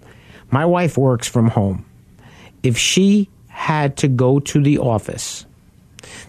my 0.52 0.66
wife 0.66 0.98
works 0.98 1.28
from 1.28 1.48
home. 1.48 1.86
If 2.64 2.78
she 2.78 3.30
had 3.48 3.98
to 3.98 4.08
go 4.08 4.40
to 4.40 4.62
the 4.62 4.80
office, 4.80 5.46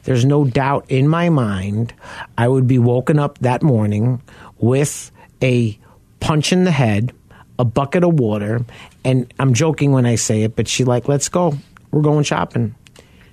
there's 0.04 0.24
no 0.24 0.44
doubt 0.44 0.86
in 0.88 1.08
my 1.08 1.28
mind 1.28 1.92
I 2.36 2.48
would 2.48 2.66
be 2.66 2.78
woken 2.78 3.18
up 3.18 3.38
that 3.38 3.62
morning 3.62 4.22
with 4.58 5.10
a 5.42 5.78
punch 6.20 6.52
in 6.52 6.64
the 6.64 6.70
head, 6.70 7.12
a 7.58 7.64
bucket 7.64 8.04
of 8.04 8.18
water, 8.18 8.64
and 9.04 9.32
I'm 9.38 9.54
joking 9.54 9.92
when 9.92 10.06
I 10.06 10.14
say 10.16 10.42
it, 10.42 10.56
but 10.56 10.68
she 10.68 10.84
like, 10.84 11.08
let's 11.08 11.28
go. 11.28 11.56
We're 11.90 12.02
going 12.02 12.24
shopping. 12.24 12.74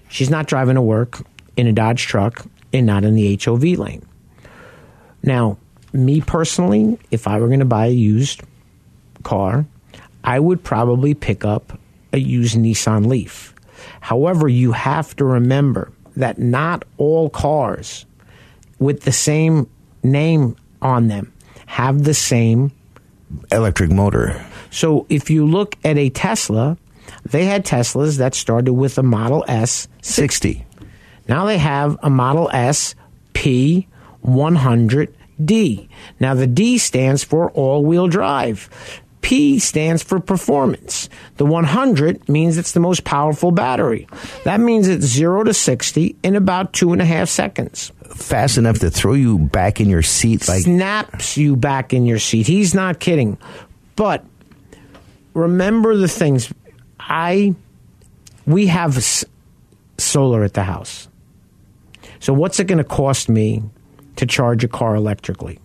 She's 0.09 0.29
not 0.29 0.47
driving 0.47 0.75
to 0.75 0.81
work 0.81 1.21
in 1.55 1.67
a 1.67 1.73
Dodge 1.73 2.03
truck 2.03 2.45
and 2.73 2.85
not 2.85 3.03
in 3.03 3.15
the 3.15 3.39
HOV 3.43 3.63
lane. 3.63 4.05
Now, 5.23 5.57
me 5.93 6.21
personally, 6.21 6.97
if 7.11 7.27
I 7.27 7.39
were 7.39 7.47
going 7.47 7.59
to 7.59 7.65
buy 7.65 7.87
a 7.87 7.91
used 7.91 8.41
car, 9.23 9.65
I 10.23 10.39
would 10.39 10.63
probably 10.63 11.13
pick 11.13 11.45
up 11.45 11.77
a 12.13 12.17
used 12.17 12.55
Nissan 12.55 13.07
Leaf. 13.07 13.53
However, 14.01 14.47
you 14.47 14.71
have 14.71 15.15
to 15.17 15.25
remember 15.25 15.91
that 16.18 16.38
not 16.38 16.84
all 16.97 17.30
cars 17.30 18.05
with 18.80 19.01
the 19.01 19.11
same 19.11 19.70
name 20.03 20.55
on 20.82 21.07
them 21.07 21.34
have 21.65 22.03
the 22.03 22.13
same 22.13 22.72
electric 23.51 23.91
motor. 23.91 24.45
So 24.70 25.05
if 25.09 25.30
you 25.30 25.45
look 25.45 25.76
at 25.84 25.97
a 25.97 26.09
Tesla, 26.09 26.78
they 27.26 27.43
had 27.45 27.65
Teslas 27.65 28.18
that 28.18 28.36
started 28.36 28.74
with 28.74 28.97
a 28.97 29.03
Model 29.03 29.45
S 29.47 29.88
60. 30.01 30.65
Now 31.28 31.45
they 31.45 31.57
have 31.57 31.97
a 32.01 32.09
Model 32.09 32.49
S 32.51 32.95
P100D. 33.34 35.89
Now 36.20 36.34
the 36.34 36.47
D 36.47 36.78
stands 36.78 37.24
for 37.24 37.51
all 37.51 37.86
wheel 37.86 38.07
drive. 38.07 38.70
P 39.22 39.59
stands 39.59 40.03
for 40.03 40.20
performance. 40.20 41.09
The 41.38 41.45
100 41.45 42.30
means 42.30 42.57
it's 42.57 42.72
the 42.72 42.80
most 42.80 43.03
powerful 43.03 43.51
battery. 43.51 44.07
That 44.45 44.59
means 44.59 44.88
it's 44.88 45.05
0 45.05 45.43
to 45.45 45.53
60 45.53 46.15
in 46.24 46.36
about 46.36 46.74
two 46.74 46.93
and 46.93 47.01
a 47.01 47.05
half 47.05 47.28
seconds. 47.28 47.91
Fast 48.15 48.57
enough 48.57 48.80
to 48.80 48.89
throw 48.89 49.13
you 49.13 49.38
back 49.38 49.82
in 49.82 49.89
your 49.89 50.01
seat 50.01 50.47
like 50.47 50.63
Snaps 50.63 51.36
you 51.38 51.55
back 51.55 51.93
in 51.93 52.05
your 52.05 52.20
seat. 52.20 52.47
He's 52.47 52.74
not 52.74 52.99
kidding. 52.99 53.38
But 53.95 54.24
remember 55.34 55.97
the 55.97 56.07
things. 56.07 56.53
I, 56.99 57.53
we 58.45 58.68
have 58.68 58.97
s- 58.97 59.26
solar 59.97 60.43
at 60.43 60.53
the 60.53 60.63
house. 60.63 61.07
So 62.20 62.34
what's 62.34 62.59
it 62.59 62.65
going 62.65 62.78
to 62.80 62.84
cost 62.84 63.30
me 63.30 63.63
to 64.15 64.26
charge 64.26 64.63
a 64.63 64.68
car 64.68 64.95
electrically? 64.95 65.59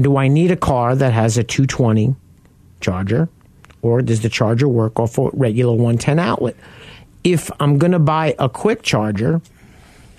Do 0.00 0.16
I 0.16 0.28
need 0.28 0.50
a 0.50 0.56
car 0.56 0.94
that 0.94 1.12
has 1.12 1.36
a 1.38 1.44
220 1.44 2.14
charger, 2.82 3.28
or 3.80 4.02
does 4.02 4.20
the 4.20 4.28
charger 4.28 4.68
work 4.68 5.00
off 5.00 5.16
a 5.16 5.30
regular 5.32 5.72
110 5.72 6.18
outlet? 6.18 6.56
If 7.24 7.50
I'm 7.60 7.78
going 7.78 7.92
to 7.92 7.98
buy 7.98 8.34
a 8.38 8.48
quick 8.48 8.82
charger, 8.82 9.40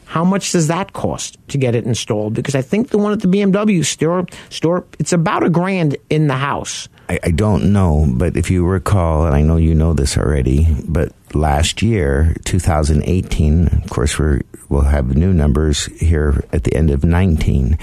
how 0.05 0.23
much 0.23 0.51
does 0.51 0.67
that 0.67 0.93
cost 0.93 1.37
to 1.47 1.57
get 1.57 1.75
it 1.75 1.85
installed? 1.85 2.33
Because 2.33 2.55
I 2.55 2.61
think 2.61 2.89
the 2.89 2.97
one 2.97 3.13
at 3.13 3.21
the 3.21 3.27
BMW 3.27 3.83
store, 3.83 4.27
store 4.49 4.85
it's 4.99 5.11
about 5.11 5.43
a 5.43 5.49
grand 5.49 5.97
in 6.09 6.27
the 6.27 6.35
house. 6.35 6.87
I, 7.09 7.19
I 7.23 7.31
don't 7.31 7.73
know, 7.73 8.07
but 8.09 8.37
if 8.37 8.51
you 8.51 8.65
recall, 8.65 9.25
and 9.25 9.35
I 9.35 9.41
know 9.41 9.57
you 9.57 9.73
know 9.73 9.93
this 9.93 10.17
already, 10.17 10.67
but 10.87 11.11
last 11.33 11.81
year, 11.81 12.35
2018, 12.45 13.67
of 13.83 13.89
course, 13.89 14.19
we're, 14.19 14.41
we'll 14.69 14.81
have 14.81 15.15
new 15.15 15.33
numbers 15.33 15.85
here 15.99 16.43
at 16.53 16.63
the 16.63 16.75
end 16.75 16.91
of 16.91 17.03
19. 17.03 17.77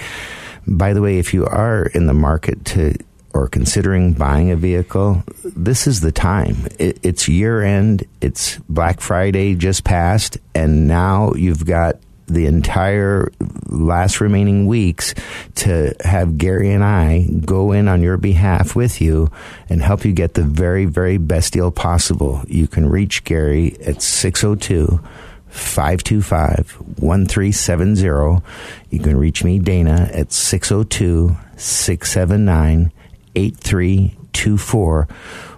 By 0.67 0.93
the 0.93 1.01
way, 1.01 1.19
if 1.19 1.33
you 1.33 1.45
are 1.45 1.87
in 1.87 2.05
the 2.05 2.13
market 2.13 2.63
to 2.65 2.95
or 3.33 3.47
considering 3.47 4.13
buying 4.13 4.51
a 4.51 4.55
vehicle, 4.55 5.23
this 5.43 5.87
is 5.87 6.01
the 6.01 6.11
time. 6.11 6.67
It, 6.79 6.99
it's 7.03 7.27
year 7.27 7.61
end, 7.61 8.05
it's 8.21 8.57
Black 8.69 9.01
Friday 9.01 9.55
just 9.55 9.83
passed, 9.83 10.37
and 10.53 10.87
now 10.87 11.33
you've 11.33 11.65
got 11.65 11.97
the 12.27 12.45
entire 12.45 13.31
last 13.67 14.21
remaining 14.21 14.65
weeks 14.65 15.13
to 15.55 15.93
have 16.03 16.37
Gary 16.37 16.71
and 16.71 16.83
I 16.83 17.27
go 17.45 17.71
in 17.73 17.87
on 17.87 18.01
your 18.01 18.17
behalf 18.17 18.75
with 18.75 19.01
you 19.01 19.29
and 19.69 19.81
help 19.81 20.05
you 20.05 20.13
get 20.13 20.35
the 20.35 20.43
very, 20.43 20.85
very 20.85 21.17
best 21.17 21.53
deal 21.53 21.71
possible. 21.71 22.43
You 22.47 22.67
can 22.67 22.87
reach 22.87 23.23
Gary 23.25 23.75
at 23.85 24.01
602 24.01 25.01
525 25.49 26.71
1370. 26.99 28.41
You 28.89 28.99
can 28.99 29.17
reach 29.17 29.43
me, 29.43 29.59
Dana, 29.59 30.09
at 30.13 30.31
602 30.31 31.35
679 31.57 32.91
8324. 33.35 35.07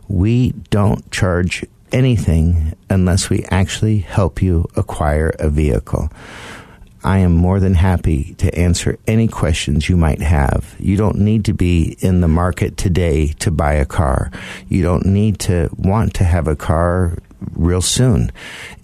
We 0.07 0.51
don't 0.69 1.09
charge 1.11 1.65
anything 1.91 2.75
unless 2.89 3.29
we 3.29 3.45
actually 3.45 3.99
help 3.99 4.41
you 4.41 4.67
acquire 4.75 5.29
a 5.39 5.49
vehicle. 5.49 6.09
I 7.03 7.17
am 7.19 7.33
more 7.33 7.59
than 7.59 7.73
happy 7.73 8.33
to 8.35 8.57
answer 8.57 8.97
any 9.07 9.27
questions 9.27 9.89
you 9.89 9.97
might 9.97 10.21
have. 10.21 10.73
You 10.79 10.95
don't 10.95 11.17
need 11.17 11.45
to 11.45 11.53
be 11.53 11.97
in 11.99 12.21
the 12.21 12.29
market 12.29 12.77
today 12.77 13.27
to 13.39 13.51
buy 13.51 13.73
a 13.73 13.85
car. 13.85 14.31
You 14.69 14.83
don't 14.83 15.05
need 15.05 15.39
to 15.39 15.69
want 15.77 16.13
to 16.15 16.23
have 16.23 16.47
a 16.47 16.55
car 16.55 17.17
real 17.51 17.81
soon. 17.81 18.31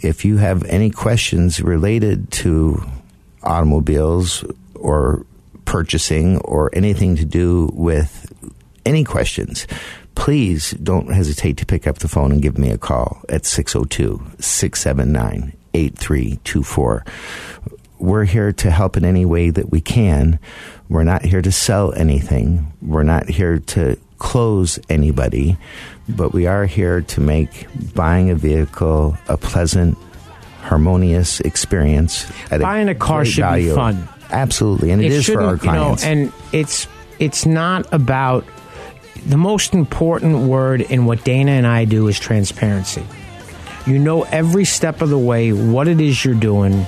If 0.02 0.26
you 0.26 0.38
have 0.38 0.66
any 0.66 0.90
questions 0.90 1.62
related 1.62 2.30
to 2.32 2.84
automobiles 3.42 4.44
or 4.76 5.26
purchasing 5.64 6.40
or 6.40 6.70
anything 6.74 7.16
to 7.16 7.26
do 7.26 7.70
with 7.74 8.29
any 8.86 9.04
questions, 9.04 9.68
please 10.16 10.72
don't 10.72 11.12
hesitate 11.14 11.58
to 11.58 11.66
pick 11.66 11.88
up 11.88 12.00
the 12.00 12.08
phone 12.08 12.32
and 12.32 12.42
give 12.42 12.58
me 12.58 12.72
a 12.72 12.78
call 12.78 13.22
at 13.30 13.46
602 13.46 14.22
679 14.40 15.54
8324. 15.74 17.06
We're 18.00 18.24
here 18.24 18.54
to 18.54 18.72
help 18.72 18.96
in 18.96 19.04
any 19.06 19.26
way 19.26 19.50
that 19.50 19.72
we 19.72 19.82
can. 19.82 20.40
We're 20.88 21.04
not 21.04 21.24
here 21.24 21.42
to 21.42 21.52
sell 21.52 21.94
anything. 21.94 22.72
We're 22.82 23.04
not 23.04 23.30
here 23.30 23.60
to 23.60 23.98
close 24.20 24.80
anybody, 24.90 25.58
but 26.08 26.34
we 26.34 26.48
are 26.48 26.66
here 26.66 27.02
to 27.02 27.22
make 27.22 27.68
buying 27.94 28.30
a 28.30 28.36
vehicle 28.36 29.18
a 29.28 29.38
pleasant, 29.38 29.98
harmonious 30.62 31.40
experience. 31.42 32.26
At 32.52 32.62
Buying 32.62 32.90
a 32.90 32.96
car 32.96 33.24
great 33.24 33.32
should 33.32 33.54
be 33.54 33.72
fun. 33.72 34.08
Absolutely, 34.32 34.92
and 34.92 35.02
it 35.02 35.12
is 35.12 35.26
for 35.26 35.42
our 35.42 35.58
shouldn't, 35.58 35.64
you 35.64 35.72
know, 35.72 35.84
clients. 35.96 36.04
and 36.04 36.34
it's 36.52 36.88
it's 37.18 37.46
not 37.46 37.92
about 37.92 38.46
the 39.26 39.38
most 39.38 39.74
important 39.74 40.48
word 40.48 40.82
in 40.82 41.06
what 41.06 41.24
Dana 41.24 41.52
and 41.52 41.68
I 41.68 41.86
do 41.86 42.08
is 42.08 42.20
transparency. 42.20 43.06
You 43.86 43.98
know 43.98 44.24
every 44.24 44.66
step 44.66 45.02
of 45.02 45.10
the 45.10 45.18
way 45.18 45.52
what 45.52 45.88
it 45.88 46.02
is 46.02 46.24
you're 46.24 46.36
doing, 46.36 46.84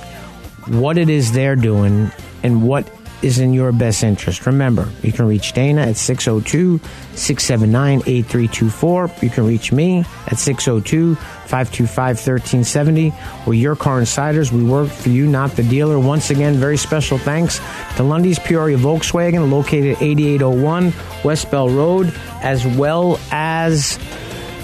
what 0.68 0.98
it 0.98 1.08
is 1.08 1.32
they're 1.32 1.56
doing, 1.56 2.10
and 2.42 2.62
what 2.62 2.88
is 3.22 3.38
in 3.38 3.52
your 3.52 3.72
best 3.72 4.02
interest. 4.02 4.46
Remember, 4.46 4.88
you 5.02 5.12
can 5.12 5.26
reach 5.26 5.52
Dana 5.52 5.82
at 5.82 5.96
602 5.96 6.78
679 7.14 8.02
8324. 8.06 9.10
You 9.22 9.30
can 9.30 9.46
reach 9.46 9.72
me 9.72 10.04
at 10.26 10.38
602 10.38 11.14
525 11.14 12.16
1370. 12.16 13.12
We're 13.46 13.54
your 13.54 13.76
car 13.76 14.00
insiders. 14.00 14.52
We 14.52 14.64
work 14.64 14.88
for 14.88 15.08
you, 15.08 15.26
not 15.26 15.52
the 15.52 15.62
dealer. 15.62 15.98
Once 15.98 16.30
again, 16.30 16.54
very 16.54 16.76
special 16.76 17.18
thanks 17.18 17.60
to 17.96 18.02
Lunde's 18.02 18.38
Peoria 18.38 18.76
Volkswagen, 18.76 19.50
located 19.50 19.96
at 19.96 20.02
8801 20.02 20.92
West 21.24 21.50
Bell 21.50 21.68
Road, 21.68 22.12
as 22.42 22.66
well 22.66 23.20
as 23.30 23.98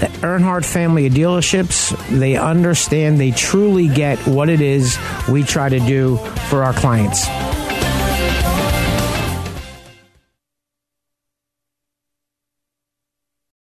the 0.00 0.06
Earnhardt 0.20 0.64
family 0.64 1.06
of 1.06 1.12
dealerships, 1.12 1.96
they 2.18 2.36
understand, 2.36 3.18
they 3.18 3.32
truly 3.32 3.88
get 3.88 4.18
what 4.28 4.48
it 4.48 4.60
is 4.60 4.96
we 5.28 5.42
try 5.42 5.68
to 5.68 5.80
do 5.80 6.16
for 6.48 6.62
our 6.62 6.72
clients. 6.72 7.26